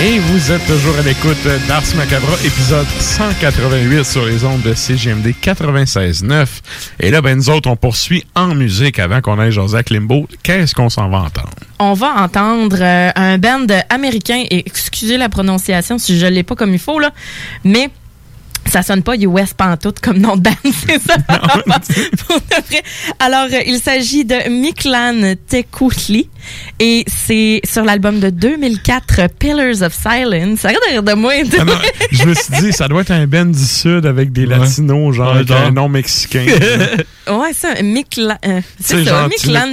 [0.00, 5.34] Et vous êtes toujours à l'écoute d'Ars Macabra, épisode 188 sur les ondes de CGMD
[5.42, 6.46] 96.9.
[7.00, 10.28] Et là, ben, nous autres, on poursuit en musique avant qu'on aille José Limbo.
[10.44, 11.50] Qu'est-ce qu'on s'en va entendre?
[11.80, 16.54] On va entendre euh, un band américain, et excusez la prononciation si je l'ai pas
[16.54, 17.10] comme il faut, là,
[17.64, 17.90] mais
[18.66, 21.16] ça sonne pas US Pantoute comme nom de band, c'est ça?
[21.26, 22.82] Pour de vrai.
[23.18, 26.28] Alors, euh, il s'agit de Miklan Tekuchli
[26.80, 30.64] et c'est sur l'album de 2004, Pillars of Silence.
[30.64, 31.32] Arrête de rire de moi.
[31.58, 31.72] Ah non,
[32.12, 35.28] je me suis dit, ça doit être un band du Sud avec des latinos, genre,
[35.32, 35.60] Ouais, avec genre.
[35.62, 36.44] un nom mexicain.
[37.28, 38.38] Ouais, ça, Miklan.
[38.46, 39.70] euh, C'est ça, Miklan.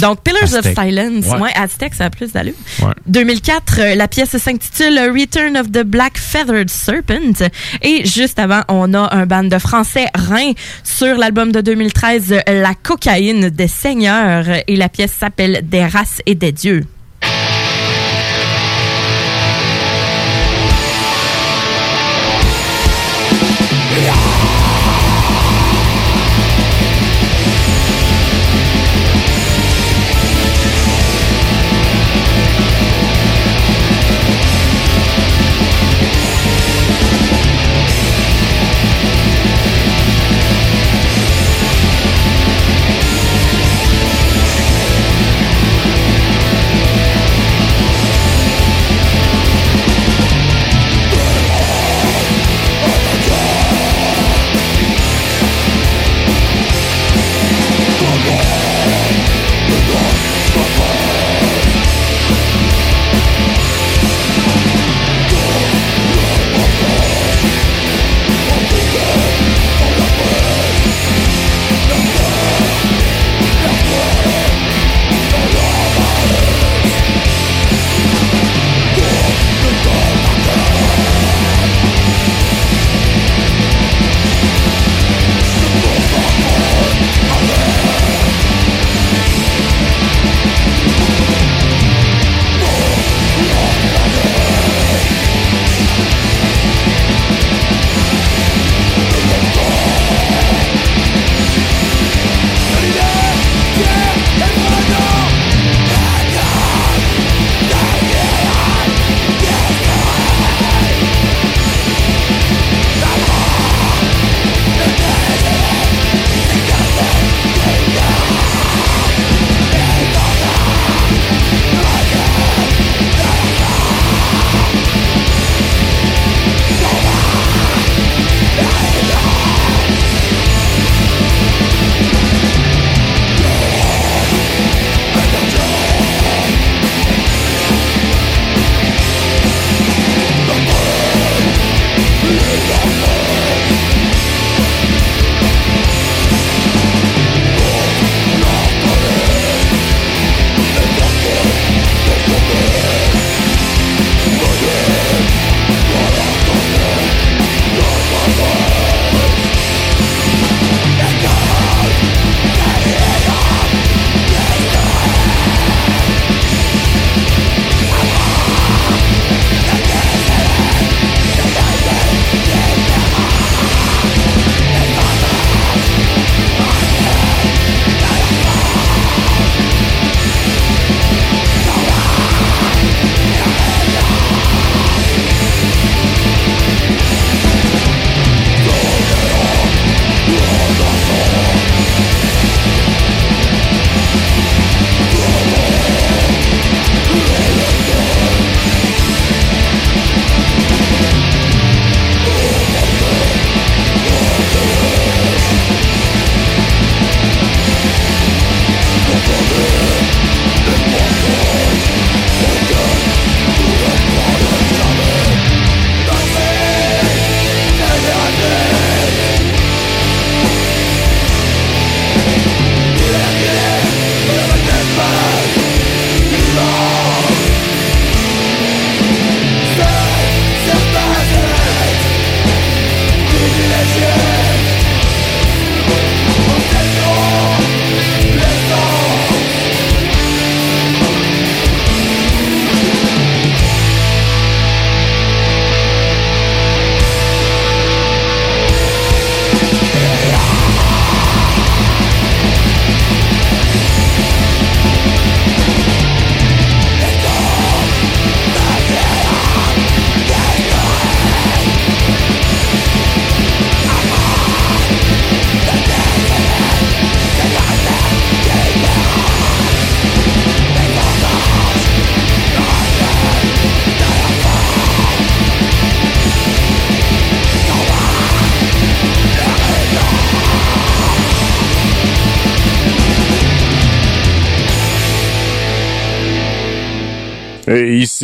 [0.00, 1.26] Donc, Pillars of Silence.
[1.26, 1.38] Ouais.
[1.40, 2.54] Ouais, Aztec, ça a plus d'allure.
[2.80, 2.92] Ouais.
[3.06, 7.48] 2004, euh, la pièce s'intitule Return of the Black Feathered Serpent.
[7.82, 10.52] Et juste avant, on a un band de français Rhin
[10.82, 14.31] sur l'album de 2013, euh, La cocaïne des seigneurs.
[14.66, 16.84] Et la pièce s'appelle Des races et des dieux.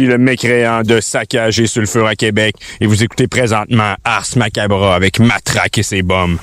[0.06, 5.18] Le mécréant de saccage et sulfure à Québec et vous écoutez présentement Ars Macabra avec
[5.18, 6.38] Matraque et ses bombes.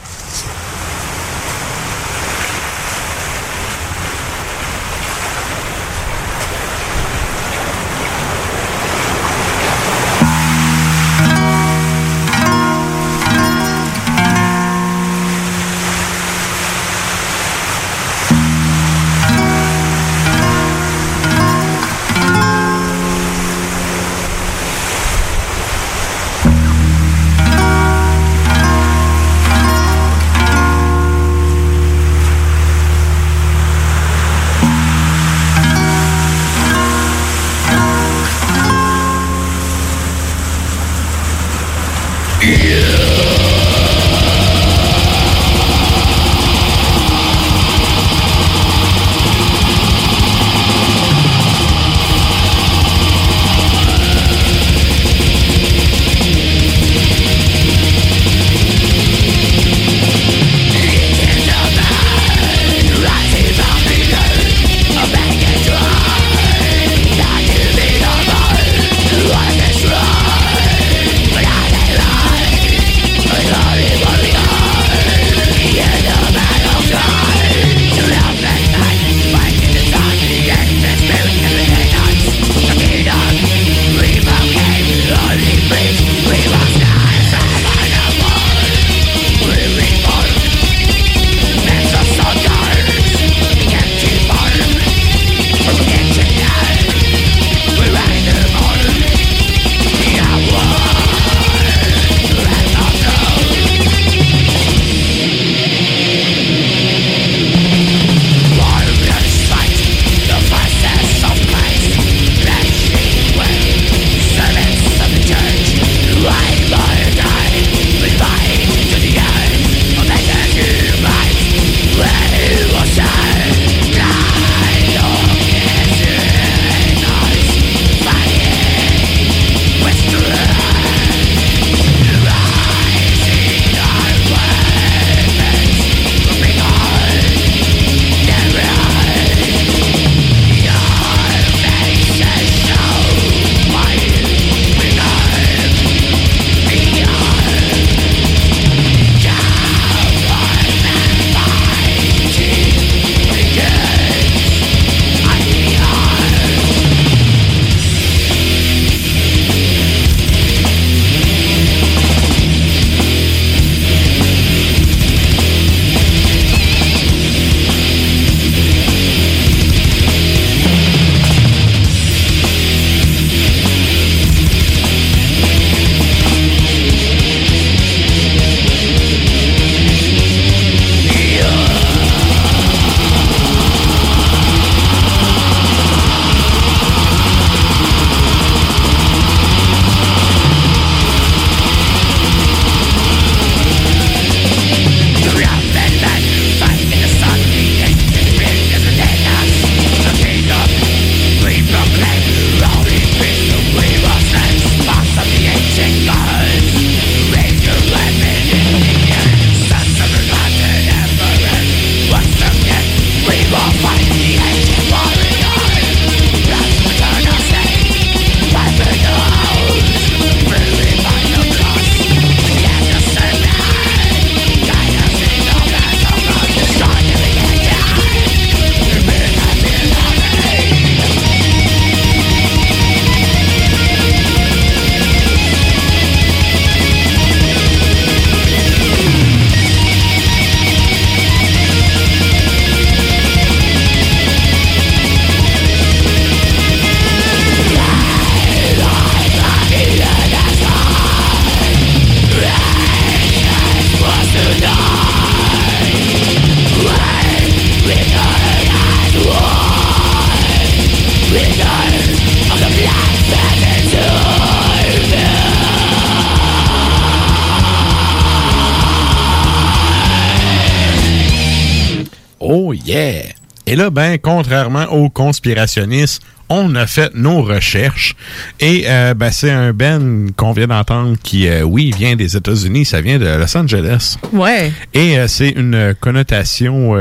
[274.45, 278.15] Contrairement aux conspirationnistes, on a fait nos recherches
[278.59, 282.85] et euh, ben, c'est un Ben qu'on vient d'entendre qui, euh, oui, vient des États-Unis,
[282.85, 284.17] ça vient de Los Angeles.
[284.31, 284.71] Ouais.
[284.93, 286.93] Et euh, c'est une connotation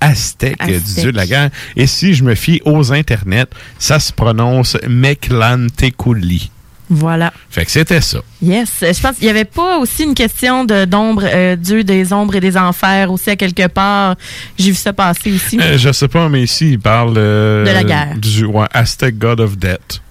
[0.00, 1.50] aztèque, du dieu de la guerre.
[1.76, 3.46] Et si je me fie aux internets,
[3.78, 6.50] ça se prononce Mechlantecutli.
[6.94, 7.32] Voilà.
[7.48, 8.18] Fait que c'était ça.
[8.42, 8.68] Yes.
[8.82, 12.34] Je pense qu'il n'y avait pas aussi une question de d'ombre, euh, dieu des ombres
[12.36, 14.16] et des enfers aussi à quelque part.
[14.58, 15.58] J'ai vu ça passer aussi.
[15.58, 18.14] Euh, je sais pas, mais ici, il parle euh, De la guerre.
[18.18, 20.02] du ouais, Aztec God of Death.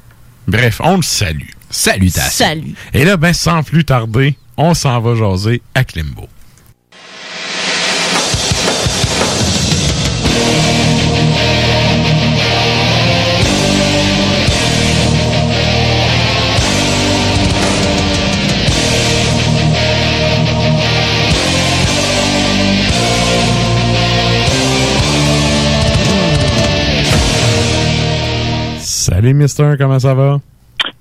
[0.48, 1.50] Bref, on le salue.
[1.70, 2.46] Salutations.
[2.46, 2.74] Salut.
[2.94, 6.28] Et là, ben, sans plus tarder, on s'en va jaser à Klimbo.
[29.02, 30.40] Salut, Mister, comment ça va?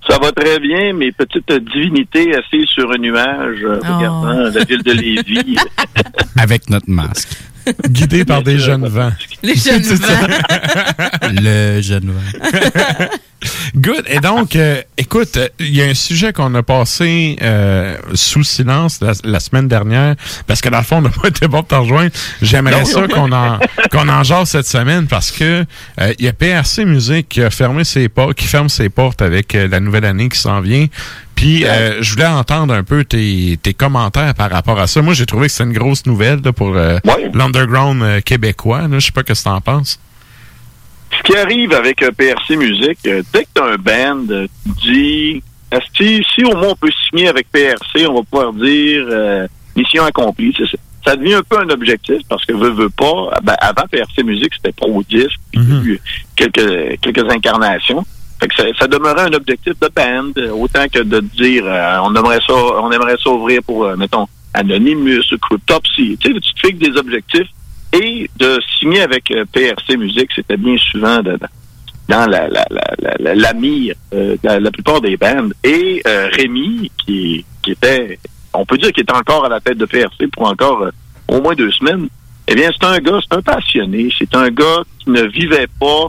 [0.08, 3.94] Ça va très bien, mes petites divinités assises sur un nuage, euh, Oh.
[3.98, 5.56] regardant la ville de Lévis.
[6.38, 7.28] Avec notre masque.
[7.88, 9.12] Guidé par des jeunes vents.
[9.42, 10.26] Les jeunes ça.
[11.32, 13.06] Le jeune vent.
[13.74, 14.04] Good.
[14.08, 19.00] Et donc, euh, écoute, il y a un sujet qu'on a passé euh, sous silence
[19.00, 20.14] la, la semaine dernière,
[20.46, 22.10] parce que dans le fond, on n'a pas été bon pour te rejoindre.
[22.42, 23.58] J'aimerais ça qu'on en,
[23.90, 25.64] qu'on en jase cette semaine, parce que
[26.00, 29.22] euh, il y a PRC Musique qui a fermé ses portes, qui ferme ses portes
[29.22, 30.86] avec la nouvelle année qui s'en vient.
[31.34, 35.00] Puis, euh, je voulais entendre un peu tes, tes commentaires par rapport à ça.
[35.00, 36.98] Moi, j'ai trouvé que c'est une grosse nouvelle là, pour euh,
[37.32, 38.82] l'underground euh, québécois.
[38.92, 39.98] Je sais pas ce que t'en penses.
[41.16, 44.48] Ce qui arrive avec PRC Musique, dès que tu as un band, tu
[44.82, 50.04] dis, Asti, si au moins on peut signer avec PRC, on va pouvoir dire mission
[50.04, 50.54] accomplie.
[50.56, 50.78] C'est ça.
[51.06, 53.30] Ça devient un peu un objectif parce que veut, veut pas.
[53.42, 56.00] ben, avant PRC Musique, c'était Pro y a eu
[56.36, 58.04] quelques, quelques incarnations.
[58.40, 62.14] Fait que ça, ça demeurait un objectif de band, autant que de dire euh, on
[62.14, 66.16] aimerait ça, on aimerait ça ouvrir pour, euh, mettons, Anonymous, Cryptopsy.
[66.18, 67.48] Tu sais, tu te fixes des objectifs
[67.92, 73.34] et de signer avec euh, PRC Musique, c'était bien souvent dans la, la, la, la,
[73.34, 75.52] la, euh, de la, la plupart des bandes.
[75.62, 78.18] Et Rémi, qui, qui était,
[78.54, 80.88] on peut dire qu'il était encore à la tête de PRC pour encore
[81.28, 82.08] au moins deux semaines,
[82.48, 84.08] eh bien, c'est un gars, c'est un passionné.
[84.18, 86.08] C'est un gars qui ne vivait pas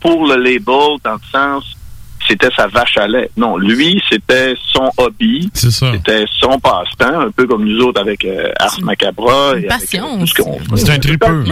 [0.00, 1.64] pour le label dans le sens
[2.28, 3.28] c'était sa vache à lait.
[3.36, 5.50] Non, lui, c'était son hobby.
[5.94, 9.54] C'était son passe-temps, un peu comme nous autres avec euh, Ars Macabra.
[9.58, 11.44] et passion euh, tout ce qu'on- C'est un tripeux.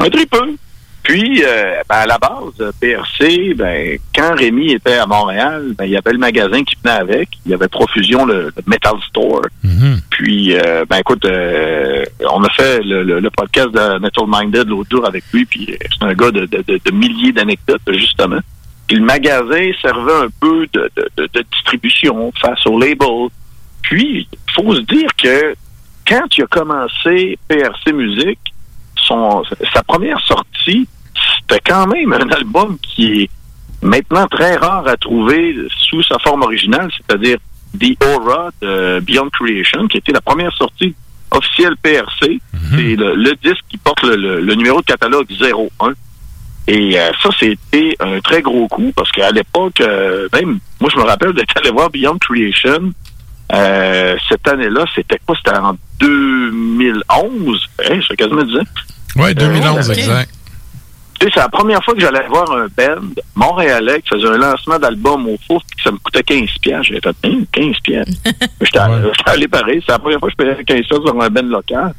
[0.00, 0.56] un tripeux.
[1.02, 5.92] Puis, euh, ben, à la base, PRC, ben, quand Rémi était à Montréal, ben, il
[5.92, 7.30] y avait le magasin qui venait avec.
[7.46, 9.46] Il y avait Profusion, le, le Metal Store.
[10.10, 14.68] Puis, euh, ben écoute, euh, on a fait le, le- le podcast de Metal Minded
[14.68, 18.40] l'autre jour avec lui, puis c'est un gars de, de- de- de milliers d'anecdotes, justement.
[18.86, 23.28] Puis le magasin servait un peu de, de- distribution face au label.
[23.82, 25.54] Puis, faut se dire que
[26.06, 28.40] quand il a commencé PRC Musique,
[29.08, 29.42] son,
[29.74, 30.86] sa première sortie,
[31.40, 33.30] c'était quand même un album qui est
[33.82, 35.56] maintenant très rare à trouver
[35.88, 37.38] sous sa forme originale, c'est-à-dire
[37.80, 40.94] The Aura de Beyond Creation, qui était la première sortie
[41.30, 42.38] officielle PRC.
[42.76, 45.92] C'est le, le disque qui porte le, le- le numéro de catalogue 01.
[46.70, 50.98] Et euh, ça, c'était un très gros coup parce qu'à l'époque, euh, même moi, je
[50.98, 52.92] me rappelle d'être allé voir Beyond Creation.
[53.54, 55.34] euh, cette année-là, c'était quoi?
[55.36, 57.68] C'était en 2011.
[57.90, 58.62] Hein, je quasiment 10 ans.
[59.18, 60.30] Ouais, 2011, Euh, exact.
[61.20, 63.02] Tu sais, c'est la première fois que j'allais voir un band
[63.34, 66.84] montréalais qui faisait un lancement d'album au four puis ça me coûtait 15 piastres.
[66.92, 68.12] J'ai fait, Hein, 15 piastres?
[68.60, 68.78] J'étais
[69.16, 69.82] j'étais allé pareil.
[69.84, 71.92] C'est la première fois que je payais 15 piastres sur un band local.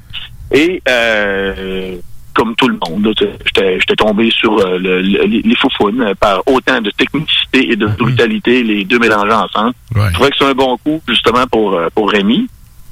[0.54, 1.98] Et, euh,
[2.34, 6.80] comme tout le monde, j'étais tombé sur euh, le- le- les foufounes euh, par autant
[6.80, 9.74] de technicité et de brutalité, les deux mélangés ensemble.
[10.10, 12.48] Je trouvais que c'est un bon coup, justement, pour, pour Rémi.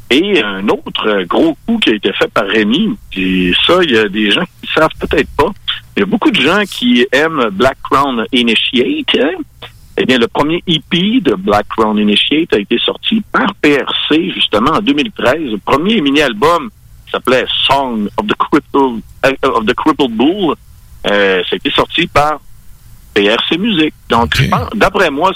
[0.10, 3.98] Et un autre gros coup qui a été fait par Rémi, et ça, il y
[3.98, 5.52] a des gens qui savent peut-être pas.
[5.96, 9.16] Il y a beaucoup de gens qui aiment Black Crown Initiate.
[9.20, 9.68] hein.
[9.98, 14.72] Eh bien, le premier EP de Black Crown Initiate a été sorti par PRC, justement,
[14.72, 15.40] en 2013.
[15.40, 16.70] Le premier mini-album
[17.12, 20.56] s'appelait Song of the Crippled, euh, of the Crippled Bull.
[21.08, 22.40] Euh, ça a été sorti par
[23.14, 23.94] PRC Musique.
[24.08, 24.38] Donc,
[24.76, 25.32] d'après moi,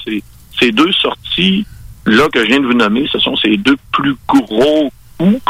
[0.60, 1.66] ces deux sorties
[2.06, 5.42] là que je viens de vous nommer, ce sont ces deux plus gros coups.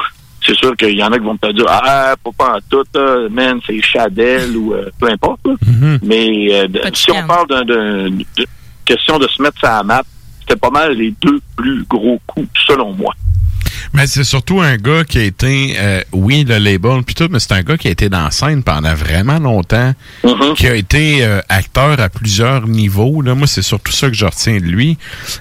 [0.46, 2.84] C'est sûr qu'il y en a qui vont te dire Ah, pas, pas en tout,
[2.96, 5.40] euh, man, c'est Chadel ou euh, peu importe.
[5.46, 5.54] là.
[6.04, 8.48] Mais euh, si on parle d'un- d'un- de
[8.84, 10.04] question de se mettre sur la map,
[10.40, 13.14] c'était pas mal les deux plus gros coups, selon moi.
[13.94, 17.40] Mais c'est surtout un gars qui a été, euh, oui, le label puis tout, mais
[17.40, 19.94] c'est un gars qui a été dans la scène pendant vraiment longtemps,
[20.24, 20.54] Mm-hmm.
[20.56, 23.22] qui a été euh, acteur à plusieurs niveaux.
[23.22, 24.98] Là, moi, c'est surtout ça que je retiens de lui.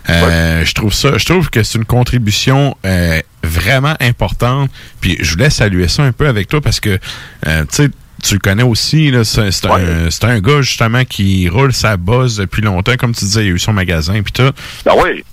[0.09, 4.71] Euh, Je trouve ça, je trouve que c'est une contribution euh, vraiment importante.
[5.01, 6.99] Puis je voulais saluer ça un peu avec toi parce que,
[7.47, 7.89] euh, tu sais.
[8.23, 12.37] Tu le connais aussi, là, c'est c'est un, un gars justement qui roule sa buzz
[12.37, 14.51] depuis longtemps, comme tu disais, il a eu son magasin puis tout.
[14.85, 15.25] Ben oui.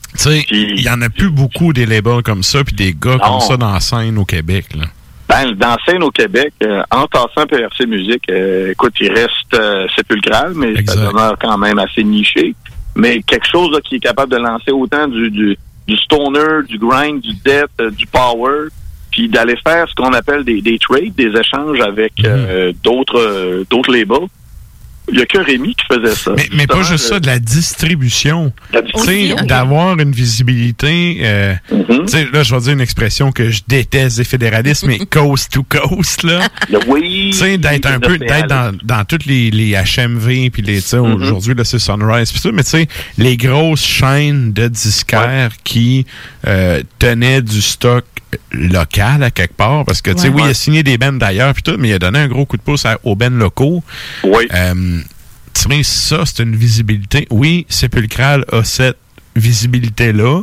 [0.51, 3.19] Il y en a plus beaucoup des labels comme ça, puis des gars Non.
[3.19, 4.65] comme ça dans la scène au Québec.
[4.75, 4.85] Là.
[5.29, 9.53] Ben, dans la scène au Québec, euh, en tassant PRC Musique, euh, écoute, il reste
[9.53, 12.55] euh, sépulcral, mais ça demeure quand même assez niché.
[12.95, 15.57] Mais quelque chose là, qui est capable de lancer autant du, du,
[15.87, 18.69] du stoner, du grind, du death, du power,
[19.11, 23.91] puis d'aller faire ce qu'on appelle des, des trades, des échanges avec euh, d'autres d'autres
[23.91, 24.27] labels.
[25.09, 26.31] Il n'y a que Rémi qui faisait ça.
[26.35, 28.51] Mais, mais pas juste euh, ça, de la distribution.
[28.73, 29.37] Distribution.
[29.37, 31.17] sais, d'avoir une visibilité.
[31.21, 32.05] euh, Mm-hmm.
[32.05, 35.51] Tu sais, là, je vais dire une expression que je déteste des fédéralistes, mais coast
[35.51, 36.47] to coast, là.
[36.87, 37.29] Oui.
[37.31, 40.87] Tu sais, d'être un peu, d'être dans, dans toutes les, les HMV, puis les, tu
[40.87, 41.21] sais, Mm-hmm.
[41.23, 46.05] aujourd'hui, là, c'est Sunrise, puis tout, mais tu sais, les grosses chaînes de disquaires qui
[46.47, 48.03] euh, tenaient du stock
[48.51, 50.35] local à quelque part, parce que, tu sais, Ouais.
[50.35, 52.45] oui, il a signé des bands d'ailleurs, puis tout, mais il a donné un gros
[52.45, 53.83] coup de pouce à- aux bands locaux.
[54.23, 54.47] Oui.
[54.53, 54.99] Euh,
[55.53, 57.27] tu sais, ça, c'est une visibilité.
[57.29, 58.97] Oui, Sépulcral a cette
[59.35, 60.41] visibilité-là.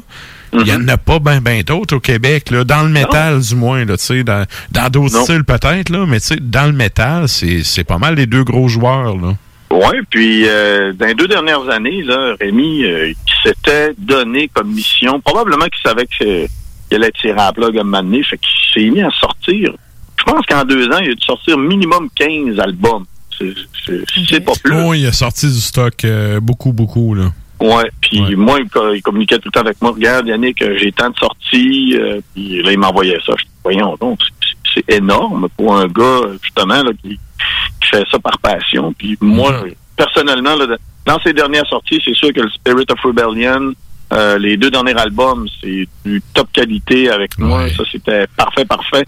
[0.57, 3.57] Il y en a pas bien ben, d'autres au Québec, là, dans le métal du
[3.57, 5.25] moins, là, tu sais, dans dans d'autres Non.
[5.25, 8.45] styles peut-être, là, mais tu sais, dans le métal, c'est c'est pas mal les deux
[8.45, 9.35] gros joueurs, là.
[9.73, 14.71] Oui, puis euh, dans les deux dernières années, là, Rémi, euh, qui s'était donné comme
[14.73, 16.47] mission, probablement qu'il savait que,
[16.89, 19.73] qu'il allait tirer à plat comme donné, fait qu'il s'est mis à sortir.
[20.19, 23.05] Je pense qu'en deux ans, il a dû sortir minimum 15 albums.
[23.39, 23.55] C'est-
[23.87, 24.75] C'est c'est pas plus.
[24.75, 27.25] Oh, il a sorti du stock euh, beaucoup, beaucoup, là.
[27.61, 29.93] Ouais, puis moi, il, co- il communiquait tout le temps avec moi.
[29.93, 31.97] Regarde, Yannick, euh, j'ai tant de sorties.
[31.99, 33.33] euh, puis là, il m'envoyait ça.
[33.39, 38.05] Je dis, voyons donc, c'est- c'est énorme pour un gars, justement, là, qui, qui fait
[38.11, 38.93] ça par passion.
[38.97, 39.51] Puis moi,
[39.97, 43.73] personnellement, là, dans ses dernières sorties, c'est sûr que le Spirit of Rebellion,
[44.13, 47.69] euh, les deux derniers albums, c'est du top qualité avec moi.
[47.77, 49.05] Ça, c'était parfait, parfait.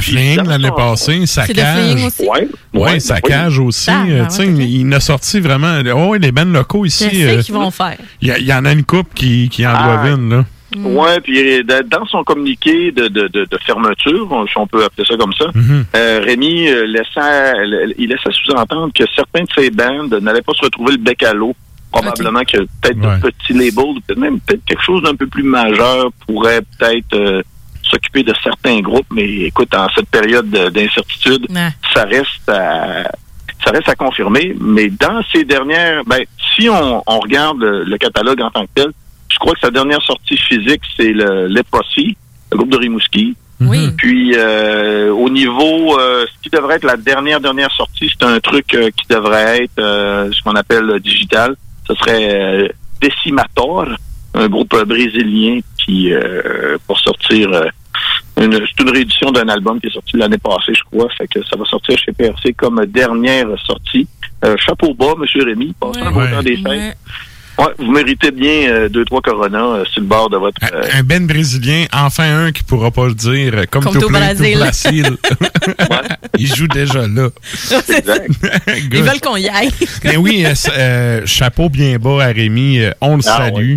[0.00, 1.92] Fling, l'année passée, sa C'est The cage.
[1.92, 2.22] Fling aussi?
[2.22, 2.48] Ouais.
[2.72, 3.20] Ouais, Ouais, sa oui.
[3.24, 3.90] cage aussi.
[3.90, 5.80] Ah, euh, ben il a sorti vraiment.
[5.94, 7.08] Oh, les bands locaux ici.
[7.12, 7.96] Je sais euh, qu'ils vont faire.
[8.20, 9.82] Il y, en a une coupe qui, qui en Ah.
[9.84, 10.44] doivent une, là.
[10.78, 14.82] Ouais, puis euh, de- dans son communiqué de, de, de, de fermeture, si on peut
[14.84, 15.84] appeler ça comme ça, Mhm.
[15.94, 20.54] euh, Rémi euh, laissait, il laisse à sous-entendre que certains de ses bandes n'allaient pas
[20.54, 21.54] se retrouver le bec à l'eau.
[21.92, 23.16] Probablement que peut-être Ouais.
[23.16, 27.42] de petits labels, peut-être même peut-être quelque chose d'un peu plus majeur pourrait peut-être euh,
[27.82, 31.46] s'occuper de certains groupes, mais écoute, en cette période de- d'incertitude,
[31.94, 33.10] ça reste à
[33.64, 34.56] ça reste à confirmer.
[34.60, 36.20] Mais dans ces dernières, ben,
[36.56, 38.88] si on, on regarde le, le catalogue en tant que tel,
[39.28, 42.16] je crois que sa dernière sortie physique, c'est le Leprosy,
[42.50, 43.36] le groupe de Rimouski.
[43.60, 43.90] Oui.
[43.96, 48.40] Puis euh, au niveau, euh, ce qui devrait être la dernière dernière sortie, c'est un
[48.40, 51.54] truc euh, qui devrait être euh, ce qu'on appelle euh, digital.
[51.92, 52.68] Ce serait euh,
[53.00, 53.86] Decimator,
[54.34, 57.64] un groupe euh, brésilien qui euh, pour sortir euh,
[58.40, 61.08] une, c'est une réédition d'un album qui est sorti l'année passée, je crois.
[61.18, 64.06] Fait que ça va sortir chez PRC comme dernière sortie.
[64.44, 66.30] Euh, chapeau bas, Monsieur Rémi, passez un Ouais.
[66.30, 66.96] temps des fêtes.
[67.62, 70.56] Ouais, vous méritez bien euh, deux trois Corona euh, sur le bord de votre.
[70.72, 74.08] euh, Un Ben brésilien, enfin un qui pourra pas le dire, comme, Comme tout.
[74.08, 74.58] Brasil.
[76.38, 77.28] Il joue déjà là.
[78.92, 79.70] Ils veulent qu'on y aille.
[80.04, 80.44] Mais oui,
[81.26, 83.76] chapeau bien bas à Rémi, euh, on le Ah, salue.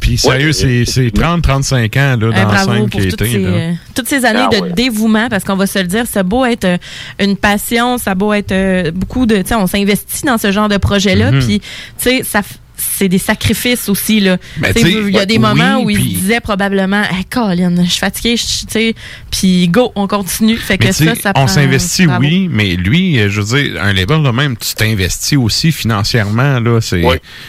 [0.00, 3.22] Puis sérieux, c'est c'est 30-35 ans là, dans la bravo scène pour qui a toutes
[3.22, 3.30] été.
[3.32, 3.70] ces, là.
[3.94, 4.72] toutes ces années Ah de ouais.
[4.72, 6.78] dévouement, parce qu'on va se le dire, ça a beau être
[7.18, 10.68] une passion, ça a beau être beaucoup de, tu sais, on s'investit dans ce genre
[10.68, 11.40] de projet-là, Mhm.
[11.40, 12.42] puis tu sais, ça,
[12.76, 14.36] c'est des sacrifices aussi là.
[14.58, 17.74] Ben, il y a des oui, moments où il puis- se disait probablement, hey, Colin,
[17.84, 18.94] je suis fatigué, je- tu sais,
[19.30, 20.56] puis go, on continue.
[20.56, 24.22] Fait que ça, ça on s'investit, oui, mais lui, euh, je veux dire, un label
[24.22, 26.60] de même, tu t'investis aussi financièrement.
[26.60, 26.80] là.
[26.80, 27.02] C'est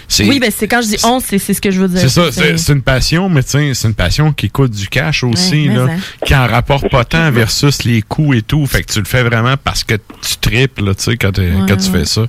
[0.07, 1.99] c'est- Oui, ben c'est quand je dis on, c'est c'est ce que je veux dire.
[1.99, 5.75] C'est ça, c'est une passion, mais c'est une passion qui coûte du cash aussi, Ouais,
[5.75, 5.97] là, hein.
[6.25, 8.65] qui en rapporte pas tant versus les coûts et tout.
[8.65, 11.51] Fait que tu le fais vraiment parce que tu triples, là, tu sais, quand, Ouais,
[11.67, 12.25] quand tu fais ça.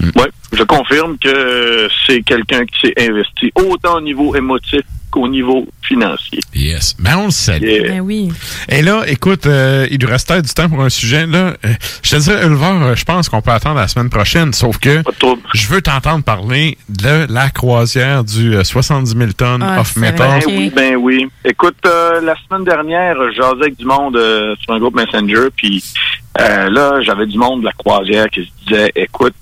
[0.00, 5.68] Oui, je confirme que c'est quelqu'un qui s'est investi autant au niveau émotif qu'au niveau
[5.82, 6.40] financier.
[6.54, 6.96] Yes.
[6.98, 7.64] Ben, on le salue.
[7.64, 7.82] Yeah.
[7.88, 8.30] Ben oui.
[8.70, 11.26] Et là, écoute, euh, il nous restait du temps pour un sujet.
[11.26, 11.68] Là, Euh,
[12.02, 15.02] je te dirais, Ulver, euh, je pense qu'on peut attendre la semaine prochaine, sauf que
[15.52, 20.40] je veux t'entendre parler de la croisière du euh, 70 000 tonnes Ah, off metal.
[20.46, 21.28] Ben oui, ben oui.
[21.44, 25.48] Écoute, euh, la semaine dernière, je jasais avec du monde euh, sur un groupe Messenger,
[25.54, 25.84] puis
[26.40, 29.34] euh, là, j'avais du monde de la croisière qui se disait, écoute,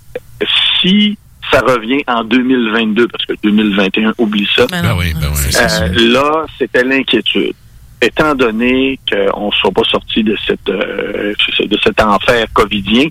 [0.81, 1.19] si
[1.51, 4.67] ça revient en 2022, parce que 2021, oublie ça.
[4.71, 5.57] Ben oui, ben oui.
[5.57, 7.55] Euh, là, c'était l'inquiétude.
[8.01, 13.09] étant donné qu'on ne soit pas sorti de cette euh, de cet enfer covidien,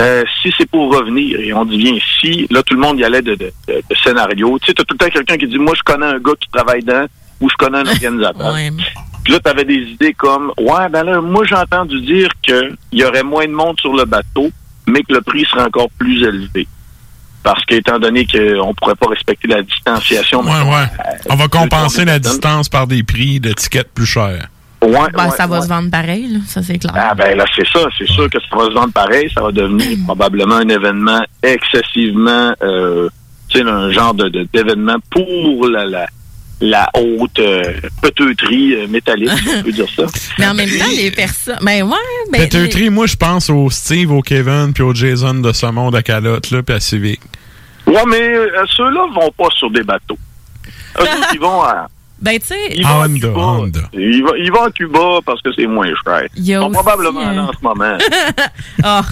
[0.00, 3.04] euh, si c'est pour revenir, et on dit bien si, là, tout le monde y
[3.04, 4.58] allait de, de, de, de scénario.
[4.60, 6.48] Tu sais, t'as tout le temps quelqu'un qui dit, moi, je connais un gars qui
[6.50, 7.06] travaille dans,
[7.40, 8.54] ou je connais un organisateur.
[9.22, 13.04] Puis là, t'avais des idées comme, ouais, ben là, moi, j'ai entendu dire qu'il y
[13.04, 14.50] aurait moins de monde sur le bateau,
[14.86, 16.66] mais que le prix serait encore plus élevé.
[17.42, 20.40] Parce qu'étant donné qu'on pourrait pas respecter la distanciation.
[20.40, 20.86] Ouais, ouais.
[21.28, 24.48] On va compenser la distance par des prix d'étiquettes plus chers.
[24.82, 25.62] Ouais, Ben, ouais, ça va ouais.
[25.62, 26.92] se vendre pareil, là, ça c'est clair.
[26.94, 27.86] Ah ben là, c'est ça.
[27.98, 29.30] C'est sûr que ça va se vendre pareil.
[29.34, 33.08] Ça va devenir probablement un événement excessivement, euh,
[33.48, 36.06] tu sais, un genre de de- d'événement pour la, la,
[36.64, 37.62] la haute euh,
[38.02, 40.04] peteuterie euh, métallique, si on peut dire ça.
[40.38, 41.58] Mais en même temps, les personnes.
[41.62, 41.90] Ben ouais,
[42.32, 42.40] ben.
[42.40, 45.94] les- Péteuterie, moi, je pense au Steve, au Kevin, puis au Jason de ce monde
[45.94, 47.20] à calotte, là, puis à Civic.
[47.86, 50.18] Ouais, mais euh, ceux-là vont pas sur des bateaux.
[51.00, 51.04] Eux
[51.34, 51.86] ils vont à...
[52.20, 52.54] Ben, tu sais.
[54.22, 56.22] Vont, ils vont à Cuba parce que c'est moins cher.
[56.36, 57.98] Il y Ils a sont aussi, probablement euh, là en ce moment.
[58.82, 59.02] Ah.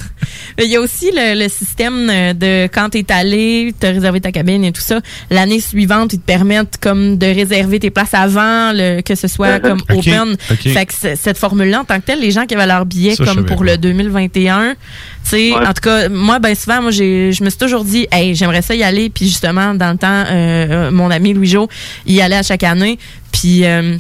[0.59, 4.21] Il y a aussi le, le système de quand tu es allé, tu as réservé
[4.21, 5.01] ta cabine et tout ça.
[5.31, 9.61] L'année suivante, ils te permettent comme de réserver tes places avant le, que ce soit
[9.61, 10.37] comme open.
[10.39, 13.25] Fait que cette formule-là, en tant que telle, les gens qui avaient leur billet Ça,
[13.25, 13.65] comme pour pas.
[13.73, 14.77] le 2021, tu sais,
[15.33, 15.55] Ouais.
[15.67, 18.63] en tout cas, moi, ben souvent, moi, j'ai, je me suis toujours dit, hey, j'aimerais
[18.63, 19.09] ça y aller.
[19.11, 20.27] Puis justement, dans le temps, euh,
[20.89, 21.69] euh, mon ami Louis-Jo,
[22.07, 22.99] y allait à chaque année.
[23.33, 23.97] Puis euh,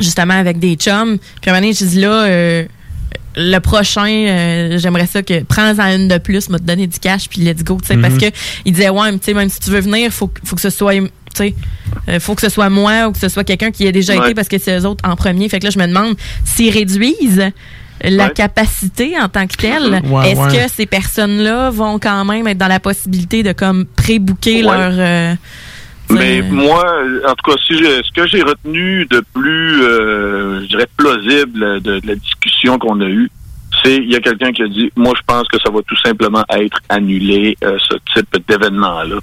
[0.00, 1.18] justement, avec des chums.
[1.40, 2.64] Puis à un moment donné, je dis là, euh,
[3.36, 7.28] le prochain, euh, j'aimerais ça que prends-en une de plus, m'a te donner du cash,
[7.28, 8.20] puis let's go, tu sais, parce Mhm.
[8.20, 8.26] que
[8.64, 10.62] il disait ouais, mais tu sais, même si tu veux venir, faut, que- faut que
[10.62, 11.54] ce soit, tu sais,
[12.18, 14.24] faut que ce soit moi ou que ce soit quelqu'un qui ait déjà Ouais.
[14.26, 15.48] été parce que c'est eux autres en premier.
[15.48, 17.50] Fait que là, je me demande s'ils réduisent
[18.02, 18.32] la Ouais.
[18.32, 20.48] capacité en tant que telle, Ouais, est-ce ouais.
[20.66, 25.34] que ces personnes-là vont quand même être dans la possibilité de comme pré-booker leur euh,
[26.10, 26.84] Mais moi,
[27.28, 31.80] en tout cas, si je- ce que j'ai retenu de plus, euh, je dirais, plausible
[31.82, 33.30] de, de la discussion qu'on a eue,
[33.84, 35.96] c'est il y a quelqu'un qui a dit, moi, je pense que ça va tout
[36.04, 39.16] simplement être annulé, euh, ce type d'événement-là,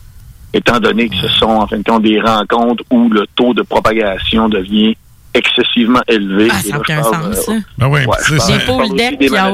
[0.54, 3.64] étant donné que ce sont, en fin de compte, des rencontres où le taux de
[3.64, 4.96] propagation devient
[5.38, 6.50] excessivement élevé.
[6.52, 7.60] Ah, ça n'a aucun sens, euh.
[7.78, 8.54] Ben ouais, tu Des c'est-
[9.38, 9.52] ah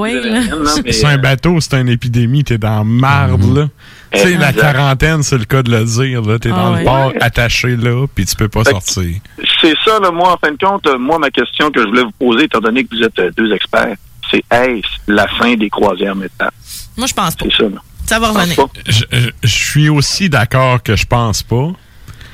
[0.92, 3.70] C'est un euh, bateau, c'est une épidémie, t'es dans marde, là.
[4.12, 6.22] Tu sais, la quarantaine, c'est le cas de le dire.
[6.40, 6.80] T'es Ah dans ouais.
[6.80, 9.16] le port attaché là, puis tu peux pas Fait sortir.
[9.60, 12.04] C'est ça, là, moi, en fin de compte, euh, moi, ma question que je voulais
[12.04, 13.96] vous poser, étant donné que vous êtes euh, deux experts,
[14.30, 16.52] c'est est-ce la fin des croisières métal?
[16.96, 17.46] Moi, je pense pas.
[17.50, 17.78] C'est ça, là.
[18.06, 18.56] Ça va revenir.
[18.88, 21.70] Je, je- je suis aussi d'accord que je pense pas.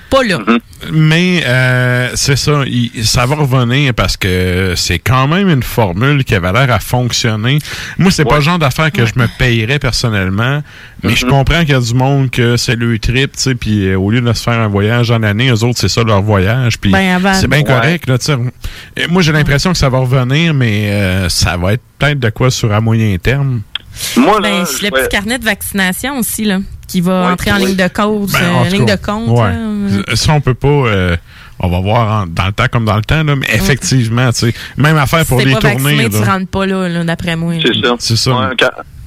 [0.09, 0.37] Pas là.
[0.39, 0.59] Mm-hmm.
[0.91, 6.23] Mais euh, c'est ça, il- ça va revenir parce que c'est quand même une formule
[6.23, 7.59] qui avait l'air à fonctionner.
[7.97, 10.63] Moi, c'est pas le genre d'affaire que je me payerais personnellement,
[11.03, 13.87] mais je comprends qu'il y a du monde que c'est le trip, tu sais, puis
[13.89, 16.21] euh, au lieu de se faire un voyage en année, eux autres, c'est ça leur
[16.21, 17.63] voyage, puis Ben, c'est bien Ouais.
[17.65, 18.37] correct, là, tu sais.
[18.97, 22.29] Et Moi, j'ai l'impression que ça va revenir, mais euh, ça va être peut-être de
[22.29, 23.61] quoi sur à moyen terme.
[24.17, 27.31] Moi, Ben, là, c'est je le petit carnet de vaccination aussi, là, qui va Ouais,
[27.33, 29.29] entrer en ligne de code, Ben, euh, en tout ligne cas, de compte.
[29.29, 29.51] ouais.
[30.07, 30.15] là.
[30.15, 30.67] Ça, on peut pas.
[30.67, 31.15] euh,
[31.61, 34.51] on va voir en- dans le temps comme dans le temps, là, mais effectivement, tu
[34.51, 35.95] sais, même affaire pour Si les pas tournées.
[35.97, 37.53] vacciné, tu rentres pas là, là, d'après moi.
[37.61, 37.95] C'est ça.
[37.99, 38.51] C'est ça.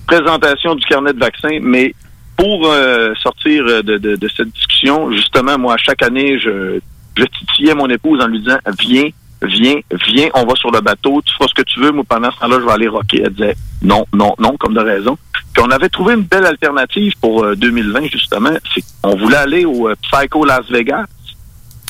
[0.06, 1.94] Présentation du carnet de vaccin, mais
[2.36, 6.80] pour euh, sortir euh, de, de- de cette discussion, justement, moi, chaque année, je,
[7.16, 9.08] je titillais mon épouse en lui disant Viens,
[9.42, 12.30] viens, viens, on va sur le bateau, tu feras ce que tu veux, moi, pendant
[12.30, 13.22] ce temps-là, je vais aller rocker.
[13.24, 15.18] Elle disait Non, non, non, comme de raison.
[15.52, 18.52] Puis on avait trouvé une belle alternative pour euh, 2020, justement.
[18.74, 21.06] C'est qu'on voulait aller au euh, Psycho Las Vegas.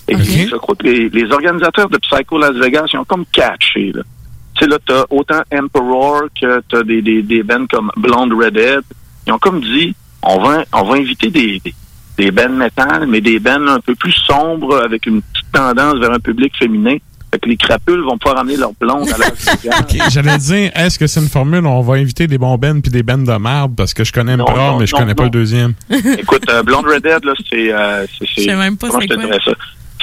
[0.08, 3.24] Et puis, je crois que les, les organisateurs de Psycho Las Vegas, ils ont comme
[3.26, 4.02] catché, là.
[4.54, 8.82] Tu sais, là, t'as autant Emperor que t'as des, des, des bands comme Blonde Redhead.
[9.26, 11.74] Ils ont comme dit, on va, on va inviter des, des,
[12.18, 16.12] des bands métal, mais des bands un peu plus sombres, avec une petite tendance vers
[16.12, 16.96] un public féminin.
[17.32, 19.32] Fait que les crapules vont pouvoir amener leur blonde à Las
[19.62, 19.80] Vegas.
[19.80, 22.80] Ok, J'allais dire, est-ce que c'est une formule où on va inviter des bons bands
[22.80, 23.74] puis des bands de marde?
[23.74, 25.72] Parce que je connais Non, Emperor, non, mais je non, connais pas le deuxième.
[26.18, 27.72] Écoute, euh, Blonde Redhead, là, c'est...
[27.72, 29.24] Euh, c'est- c'est- Je sais même pas comment c'est je te quoi.
[29.24, 29.52] dirais ça?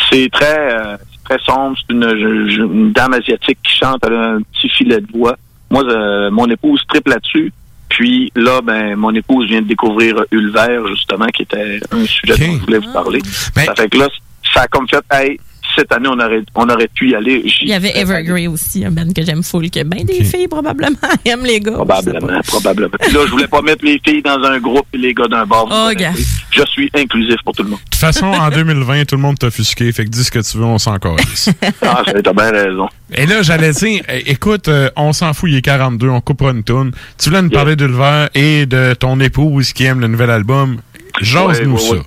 [0.10, 1.78] C'est très, euh, très sombre.
[1.78, 4.00] C'est une, dame asiatique qui chante.
[4.08, 5.36] Elle a un petit filet de voix.
[5.70, 7.54] Moi, euh, mon épouse triple là-dessus.
[7.90, 12.54] Puis là, ben, mon épouse vient de découvrir Ulver, justement, qui était un sujet dont
[12.60, 13.20] je voulais vous parler.
[13.56, 14.08] Ben Ça fait que là,
[14.54, 15.40] ça a comme fait, hey,
[15.76, 17.42] cette année, on aurait, on aurait pu y aller.
[17.46, 17.98] J'y Il y avait.
[17.98, 21.72] Evergrey aussi, un band que j'aime full, que ben des filles probablement aiment les gars.
[21.74, 22.98] Probablement, probablement.
[23.02, 25.46] Puis là, je voulais pas mettre les filles dans un groupe et les gars d'un
[25.46, 25.66] bar.
[25.70, 26.14] Oh, gars.
[26.52, 27.80] Je suis inclusif pour tout le monde.
[27.80, 30.40] De toute façon, en 2020, tout le monde t'a offusqué, fait que dis ce que
[30.40, 31.50] tu veux, on s'en calisse.
[31.82, 32.88] Ah, ça, t'as bien raison.
[33.14, 36.52] Et là, j'allais dire, eh, écoute, euh, on s'en fout, il est 42, on coupera
[36.52, 36.92] une toune.
[37.18, 40.78] Tu voulais nous parler d'Ulver et de ton épouse qui aime le nouvel album.
[41.22, 41.94] Jase-nous Ouais, ouais, ça.
[41.96, 42.02] ouais.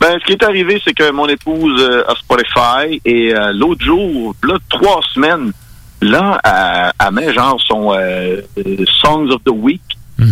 [0.00, 3.84] Ben, ce qui est arrivé, c'est que mon épouse euh, a Spotify et euh, l'autre
[3.84, 5.52] jour, là, trois semaines,
[6.00, 8.40] là, elle, elle met genre son euh,
[9.02, 9.82] Songs of the Week.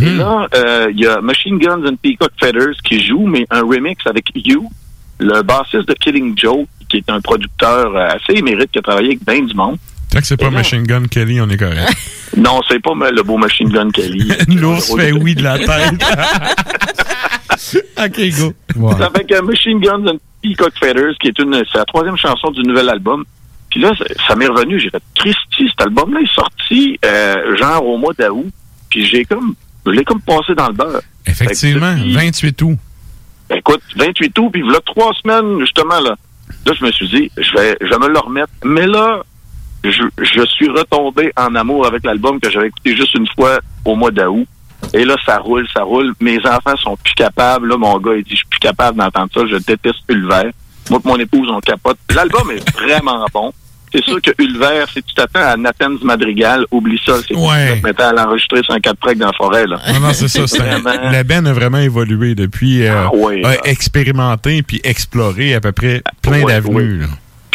[0.03, 3.63] Et là, euh, il y a Machine Guns and Peacock Feathers qui joue, mais un
[3.63, 4.71] remix avec You,
[5.19, 9.25] le bassiste de Killing Joe, qui est un producteur assez émérite qui a travaillé avec
[9.25, 9.79] ben du monde.
[10.11, 11.93] Tant que c'est pas Machine Gun Kelly, on est correct.
[12.37, 14.31] Non, c'est pas le beau Machine Gun Kelly.
[14.49, 16.05] L'ours fait oui de la tête.
[17.99, 18.53] OK, go.
[18.99, 22.51] Ça fait que Machine Guns and Peacock Feathers, qui est une, c'est la troisième chanson
[22.51, 23.25] du nouvel album.
[23.71, 24.79] Puis là, ça, ça m'est revenu.
[24.81, 28.47] J'ai fait, Christy, cet album-là est sorti, euh, genre au mois d'août.
[28.89, 29.55] Puis j'ai comme,
[29.85, 31.03] je l'ai comme passé dans le beurre.
[31.27, 32.79] Effectivement, Fait que depuis- 28 août.
[33.51, 36.15] Écoute, 28 août, puis là, trois semaines, justement, là.
[36.67, 38.51] Là, je me suis dit, je vais, je vais me le remettre.
[38.65, 39.23] Mais là,
[39.85, 43.95] je, je suis retombé en amour avec l'album que j'avais écouté juste une fois au
[43.97, 44.47] mois d'août.
[44.95, 46.15] Et là, ça roule, ça roule.
[46.21, 47.69] Mes enfants sont plus capables.
[47.69, 49.41] Là, mon gars, il dit, je suis plus capable d'entendre ça.
[49.51, 50.51] Je déteste Ulver.
[50.91, 51.99] Moi et mon épouse, on capote.
[52.15, 53.53] L'album est vraiment bon.
[53.93, 57.15] C'est sûr que Ulver, si tu t'attends à Nathan's Madrigal, oublie ça.
[57.27, 57.81] C'est Ouais.
[57.83, 58.01] ouais.
[58.03, 59.79] à l'enregistrer sur un 4 tracks dans la forêt, là.
[59.95, 60.43] Non, non, c'est ça.
[60.63, 61.11] Vraiment.
[61.11, 62.87] la Ben a vraiment évolué depuis.
[62.87, 67.05] euh, Ah ouais, a expérimenté puis exploré à peu près plein Ouais, d'avenues.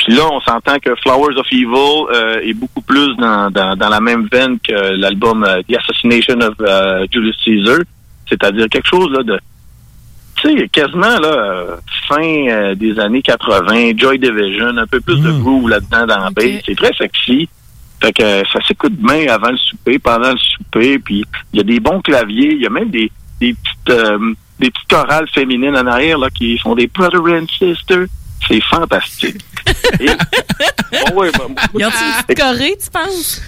[0.07, 0.13] Là.
[0.13, 3.89] Puis là, on s'entend que Flowers of Evil euh, est beaucoup plus dans, dans, dans
[3.89, 7.79] la même veine que l'album euh, The Assassination of euh, Julius Caesar,
[8.27, 9.39] c'est-à-dire quelque chose là de,
[10.41, 11.77] tu sais, quasiment là
[12.07, 16.29] fin euh, des années 80, Joy Division, un peu plus de groove là-dedans dans la
[16.31, 16.61] bass.
[16.65, 17.47] C'est très sexy.
[18.01, 21.23] Fait que ça s'écoute bien avant le souper, pendant le souper, puis
[21.53, 23.09] il y a des bons claviers, il y a même des,
[23.39, 27.47] des petites euh, des petites chorales féminines en arrière là qui font des brother and
[27.47, 28.05] sister.
[28.45, 29.37] C'est fantastique.
[29.99, 30.07] Et-
[31.09, 31.89] Bon, ouais, ben, une
[32.25, 33.41] petite corée, tu penses?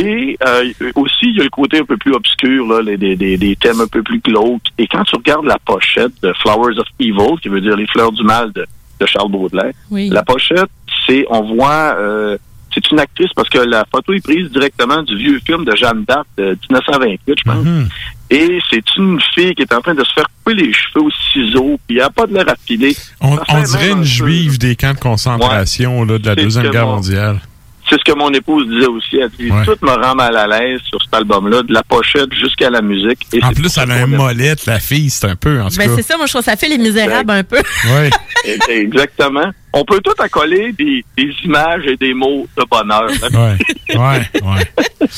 [0.00, 3.16] Et euh, aussi, il y a le côté un peu plus obscur, là, les- des,
[3.16, 4.60] des, des thèmes un peu plus glauques.
[4.76, 8.12] Et quand tu regardes la pochette de Flowers of Evil, qui veut dire les fleurs
[8.12, 8.66] du mal de,
[9.00, 10.08] de Charles Baudelaire, Oui.
[10.10, 10.68] la pochette,
[11.06, 12.36] c'est, on voit, euh,
[12.74, 16.04] c'est une actrice parce que la photo est prise directement du vieux film de Jeanne
[16.04, 17.66] d'Arc de 1928, je pense.
[18.30, 21.10] Et c'est une fille qui est en train de se faire couper les cheveux au
[21.32, 22.94] ciseau, puis elle n'a pas de l'air affilée.
[23.20, 26.96] On, dirait un une juive des camps de concentration là, de la Deuxième Guerre mon-
[26.96, 27.40] mondiale.
[27.88, 29.16] C'est ce que mon épouse disait aussi.
[29.16, 29.64] Elle dit, Ouais.
[29.64, 33.26] tout me rend mal à l'aise sur cet album-là, de la pochette jusqu'à la musique.
[33.32, 35.88] Et En plus, elle a un molette, la fille, c'est un peu, en tout Ben,
[35.88, 35.96] cas.
[35.96, 37.56] c'est ça, moi, je trouve ça fait les misérables un peu.
[37.86, 38.10] Ouais.
[38.68, 39.50] Exactement.
[39.72, 43.08] On peut tout accoler des, des images et des mots de bonheur.
[43.32, 45.08] Ouais, ouais, ouais.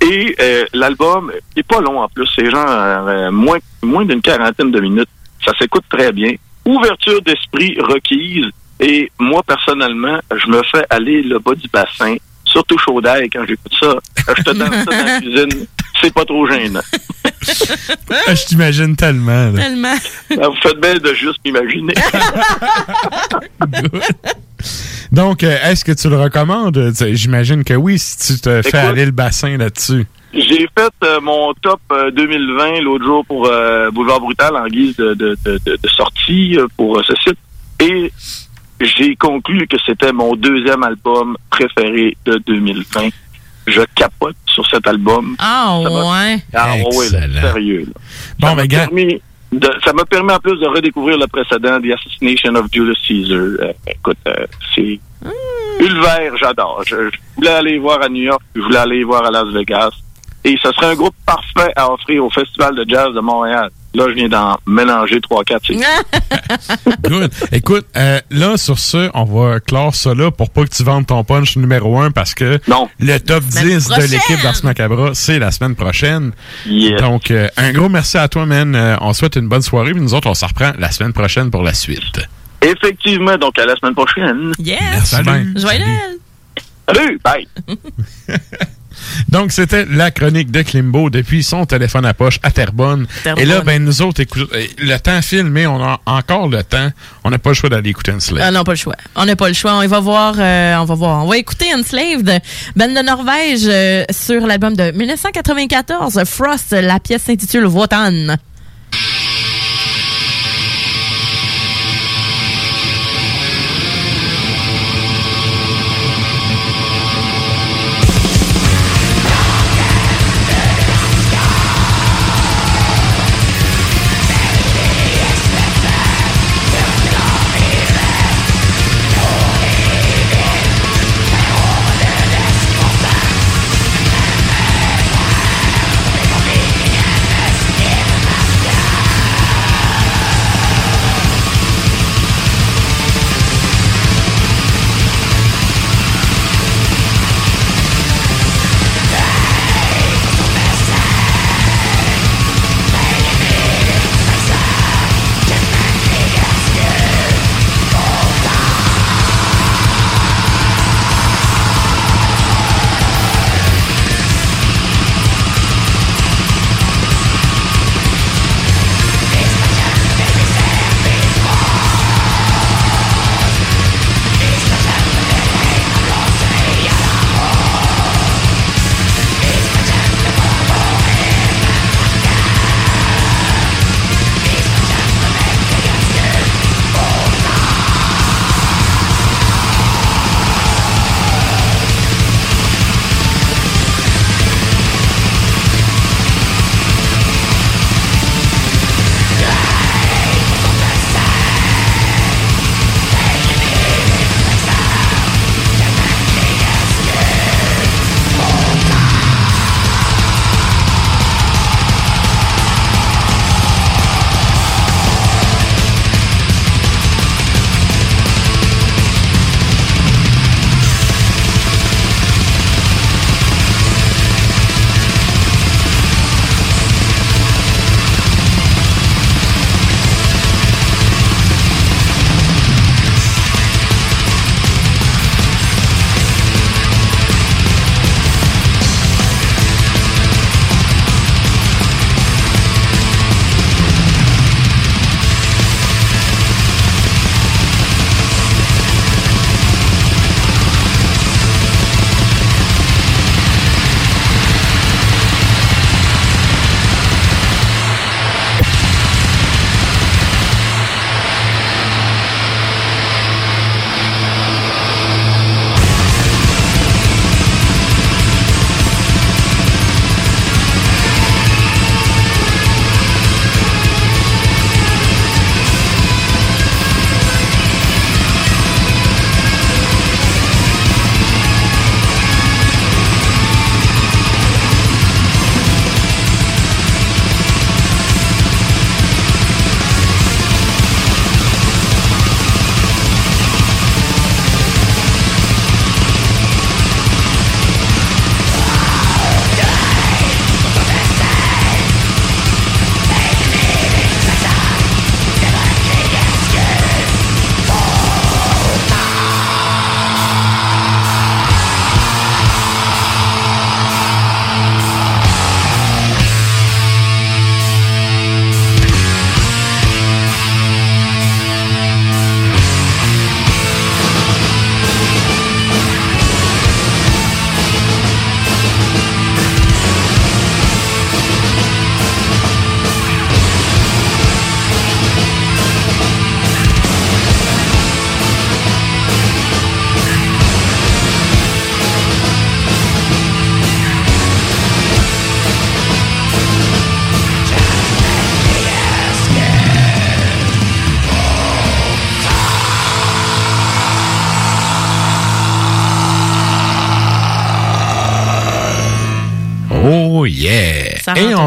[0.00, 2.28] Et euh, l'album est pas long en plus.
[2.36, 5.08] C'est genre euh, moins, moins d'une quarantaine de minutes.
[5.44, 6.34] Ça s'écoute très bien.
[6.64, 8.46] Ouverture d'esprit requise.
[8.80, 13.44] Et moi, personnellement, je me fais aller le bas du bassin, surtout chaud d'ail quand
[13.46, 13.94] j'écoute ça.
[14.36, 15.66] Je te donne ça dans la cuisine.
[16.02, 16.82] C'est pas trop gênant.
[18.10, 19.50] Ah, Je t'imagine tellement.
[19.50, 19.62] là.
[19.62, 19.94] Tellement.
[20.42, 21.94] Ah, Vous faites bien de juste m'imaginer.
[25.12, 26.92] Donc, euh, est-ce que tu le recommandes?
[27.12, 30.06] J'imagine que oui, si tu te fais aller le bassin là-dessus.
[30.34, 34.94] J'ai fait euh, mon top euh, 2020 l'autre jour pour euh, Boulevard Brutal en guise
[34.96, 37.38] de, de, de, de- de sortie euh, pour euh, ce site.
[37.80, 38.12] Et
[38.80, 43.08] j'ai conclu que c'était mon deuxième album préféré de 2020.
[43.66, 45.34] Je capote sur cet album.
[45.40, 46.38] Ah, Ça ouais.
[46.54, 47.84] Ah ouais, là, sérieux.
[47.86, 47.92] là.
[48.38, 49.20] Bon, ça m'a mais gars- permis
[49.52, 53.36] de- ça m'a permis en plus de redécouvrir le précédent, The Assassination of Julius Caesar.
[53.38, 55.00] Euh, écoute, euh, c'est
[55.80, 56.82] Ulver, j'adore.
[56.86, 59.90] Je, je voulais aller voir à New York, je voulais aller voir à Las Vegas.
[60.44, 63.70] Et ce serait un groupe parfait à offrir au Festival de jazz de Montréal.
[63.96, 65.62] Là, je viens d'en mélanger trois, quatre.
[65.66, 65.74] c'est-
[67.08, 67.32] Good.
[67.50, 71.06] Écoute, euh, là, sur ce, on va clore ça là pour pas que tu vendes
[71.06, 72.60] ton punch numéro 1 parce que
[73.00, 76.32] le top 10 de l'équipe d'Ars Macabra, c'est la semaine prochaine.
[76.66, 77.00] Yes.
[77.00, 78.74] Donc, euh, un gros merci à toi, man.
[78.74, 79.92] Euh, on souhaite une bonne soirée.
[79.92, 82.20] Puis nous autres, on se reprend la semaine prochaine pour la suite.
[82.60, 84.52] Effectivement, donc à la semaine prochaine.
[84.58, 84.78] Yes.
[84.92, 85.44] Merci bien.
[85.56, 86.18] Joyeux Noël.
[86.94, 87.48] Salut, bye.
[89.28, 93.06] Donc, c'était la chronique de Klimbo depuis son téléphone à poche à Terrebonne.
[93.22, 93.42] Terrebonne.
[93.42, 96.62] Et là, ben, nous autres, écoute, euh, le temps file, mais on a encore le
[96.62, 96.90] temps.
[97.24, 98.44] On n'a pas le choix d'aller écouter un slave.
[98.46, 98.96] Ah non, pas le choix.
[99.14, 99.74] On n'a pas le choix.
[99.74, 101.24] On va voir, euh, on va voir.
[101.24, 102.40] On va écouter Enslaved,
[102.76, 106.72] band de Norvège, euh, sur l'album de 1994, Frost.
[106.72, 108.36] La pièce s'intitule Votan.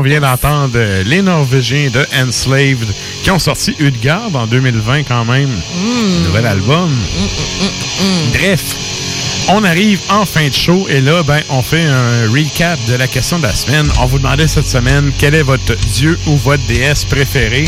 [0.10, 2.88] Vient d'entendre euh, les Norvégiens de Enslaved
[3.22, 5.50] qui ont sorti Udgard en 2020 quand même.
[5.50, 6.24] Mm.
[6.26, 6.90] Nouvel album.
[8.34, 8.64] Bref,
[9.50, 13.08] on arrive en fin de show et là, ben, on fait un recap de la
[13.08, 13.88] question de la semaine.
[14.00, 17.66] On vous demandait cette semaine quel est votre dieu ou votre déesse préférée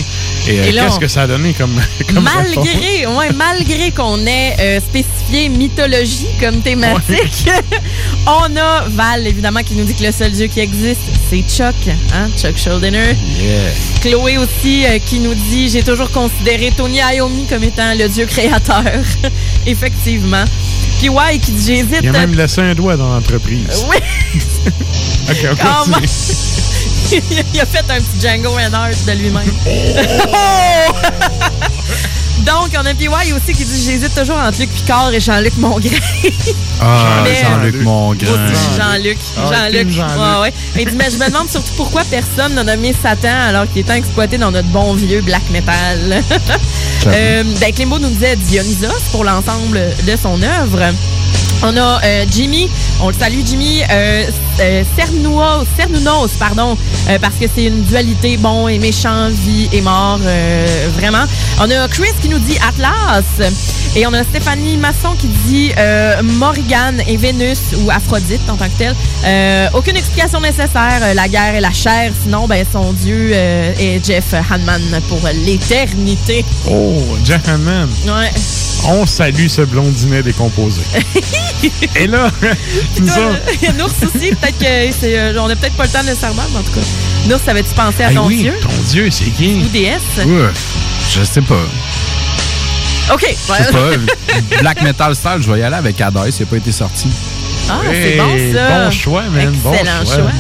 [0.48, 1.80] et, euh, Et qu'est-ce que ça a donné comme?
[2.22, 7.50] Malgré, ouais, malgré qu'on ait euh, spécifié mythologie comme thématique,
[8.26, 11.00] on a Val, évidemment, qui nous dit que le seul dieu qui existe,
[11.32, 11.76] c'est Chuck,
[12.14, 13.16] hein, Chuck Schuldiner.
[13.40, 13.72] Yeah.
[14.02, 18.26] Chloé aussi, euh, qui nous dit J'ai toujours considéré Tony Iommi comme étant le dieu
[18.26, 18.84] créateur.
[19.66, 20.44] Effectivement.
[21.00, 22.00] Puis ouais, qui dit J'hésite.
[22.04, 23.86] Il a même laissé un doigt dans l'entreprise.
[23.90, 23.96] Oui!
[25.30, 26.08] OK, continue.
[27.54, 29.54] il a fait un petit Django Reinhardt de lui-même.
[32.46, 35.90] Donc, on a PY aussi qui dit J'hésite toujours entre Luc Picard et Jean-Luc Mongrain.
[36.82, 38.26] Ah, Mais- Jean-Luc Mongrain.
[38.26, 39.18] Moi aussi, Jean-Luc.
[39.38, 39.88] Ah, Jean-Luc.
[39.88, 40.54] Ouais, ouais.
[40.80, 43.84] Il dit, mais je me demande surtout pourquoi personne n'a nommé Satan alors qu'il est
[43.84, 46.24] tant exploité dans notre bon vieux black metal.
[47.08, 50.94] euh, ben, Clément nous disait Dionysos pour l'ensemble de son œuvre.
[51.64, 52.70] On a euh, Jimmy,
[53.02, 54.26] on le salue Jimmy, euh,
[54.60, 56.76] euh, Cernouos, Cernounos, pardon,
[57.10, 61.24] euh, parce que c'est une dualité bon et méchant, vie et mort, euh, vraiment.
[61.60, 63.24] On a Chris qui nous dit Atlas,
[63.96, 68.66] et on a Stéphanie Masson qui dit euh, Morrigan et Vénus ou Aphrodite en tant
[68.66, 68.96] que telle.
[69.26, 74.34] Euh, aucune explication nécessaire, la guerre et la chair, sinon ben son dieu est Jeff
[74.34, 76.44] Hanman pour l'éternité.
[76.70, 77.88] Oh, Jeff Hanman.
[78.08, 78.32] Ouais.
[78.88, 80.82] On salue ce blondinet décomposé.
[81.96, 82.32] Et là,
[83.00, 85.18] nous Toi, autres- il y a Nours aussi, peut-être que c'est.
[85.20, 86.86] euh, on n'a peut-être pas le temps nécessairement, mais en tout cas.
[87.30, 88.54] Nours, avais-tu pensé à Hey, ton oui, dieu?
[88.62, 89.62] ton dieu, c'est qui?
[89.64, 90.02] Ou déesse?
[90.26, 90.50] Ouais,
[91.16, 91.64] je sais pas.
[93.14, 93.24] OK.
[93.28, 94.58] Je sais pas.
[94.62, 97.08] Black Metal Style, je vais y aller avec Hades, il n'a pas été sorti.
[97.70, 98.86] Ah, c'est bon ça.
[98.86, 99.54] Bon choix, man.
[99.64, 100.16] bon Excellent choix.
[100.16, 100.32] choix.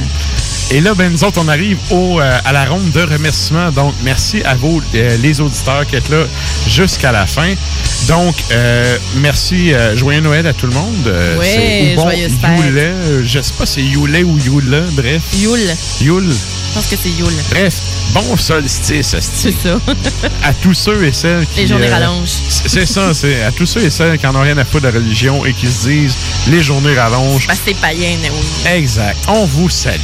[0.73, 3.72] Et là, ben, nous autres, on arrive au, euh, à la ronde de remerciements.
[3.72, 6.23] Donc, merci à vous, euh, les auditeurs, qui êtes là
[6.65, 7.53] jusqu'à la fin.
[8.07, 11.07] Donc, euh, merci, joyeux Noël à tout le monde.
[11.07, 12.31] Euh, Ouais, c'est- ou bon, joyeuse.
[12.65, 15.22] Yule, je sais pas si c'est Yule ou Yule, bref.
[15.38, 15.76] Yule.
[16.02, 16.31] Yule.
[16.31, 17.35] Je pense que c'est Yule.
[17.49, 17.73] Bref,
[18.14, 19.77] bon solstice, C'est ça.
[20.43, 21.61] à tous ceux et celles qui...
[21.61, 22.30] Les journées rallongent.
[22.48, 24.88] c'est ça, c'est à tous ceux et celles qui n'en ont rien à foutre de
[24.88, 26.15] la religion et qui se disent
[26.48, 27.45] les journées rallongent.
[27.48, 28.72] Parce que c'est païen, oui.
[28.73, 29.18] Exact.
[29.27, 29.99] On vous salue.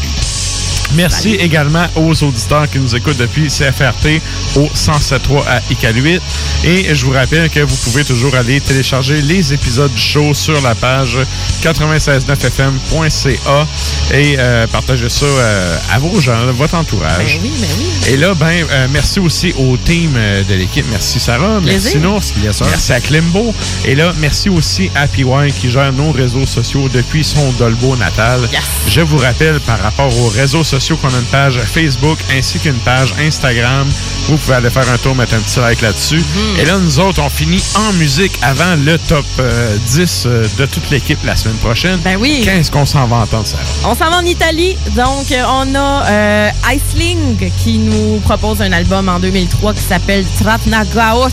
[0.95, 4.21] Merci également aux auditeurs qui nous écoutent depuis CFRT
[4.55, 6.19] au 107.3 à Iqaluit.
[6.63, 10.59] Et je vous rappelle que vous pouvez toujours aller télécharger les épisodes du show sur
[10.61, 11.17] la page
[11.63, 13.67] 969fm.ca
[14.13, 17.17] et euh, partager ça euh, à vos gens, à votre entourage.
[17.17, 18.13] Ben oui, ben oui.
[18.13, 20.85] Et là, ben, euh, merci aussi au team euh, de l'équipe.
[20.89, 21.97] Merci Sarah, merci.
[21.97, 22.21] Nours,
[22.69, 23.53] merci à Klimbo.
[23.85, 25.25] Et là, merci aussi à PY
[25.59, 28.47] qui gère nos réseaux sociaux depuis son Dolbo natal.
[28.87, 32.77] Je vous rappelle par rapport aux réseaux sociaux qu'on a une page Facebook ainsi qu'une
[32.79, 33.87] page Instagram.
[34.27, 36.17] Vous pouvez aller faire un tour, mettre un petit like là-dessus.
[36.19, 36.59] Mhm.
[36.59, 40.65] Et là, nous autres, on finit en musique avant le top euh, 10 euh, de
[40.65, 41.99] toute l'équipe la semaine prochaine.
[42.03, 42.41] Ben oui.
[42.43, 43.63] Qu'est-ce qu'on s'en va entendre, Sarah?
[43.85, 44.77] On s'en va en Italie.
[44.95, 50.25] Donc, euh, on a euh, Iceling qui nous propose un album en 2003 qui s'appelle
[50.39, 51.31] Tratnagaoth.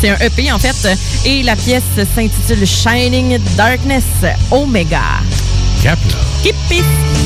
[0.00, 0.96] C'est un EP, en fait.
[1.24, 1.82] Et la pièce
[2.14, 4.04] s'intitule Shining Darkness
[4.52, 5.02] Omega.
[5.82, 6.18] Cap, là.
[6.42, 7.25] Keep peace.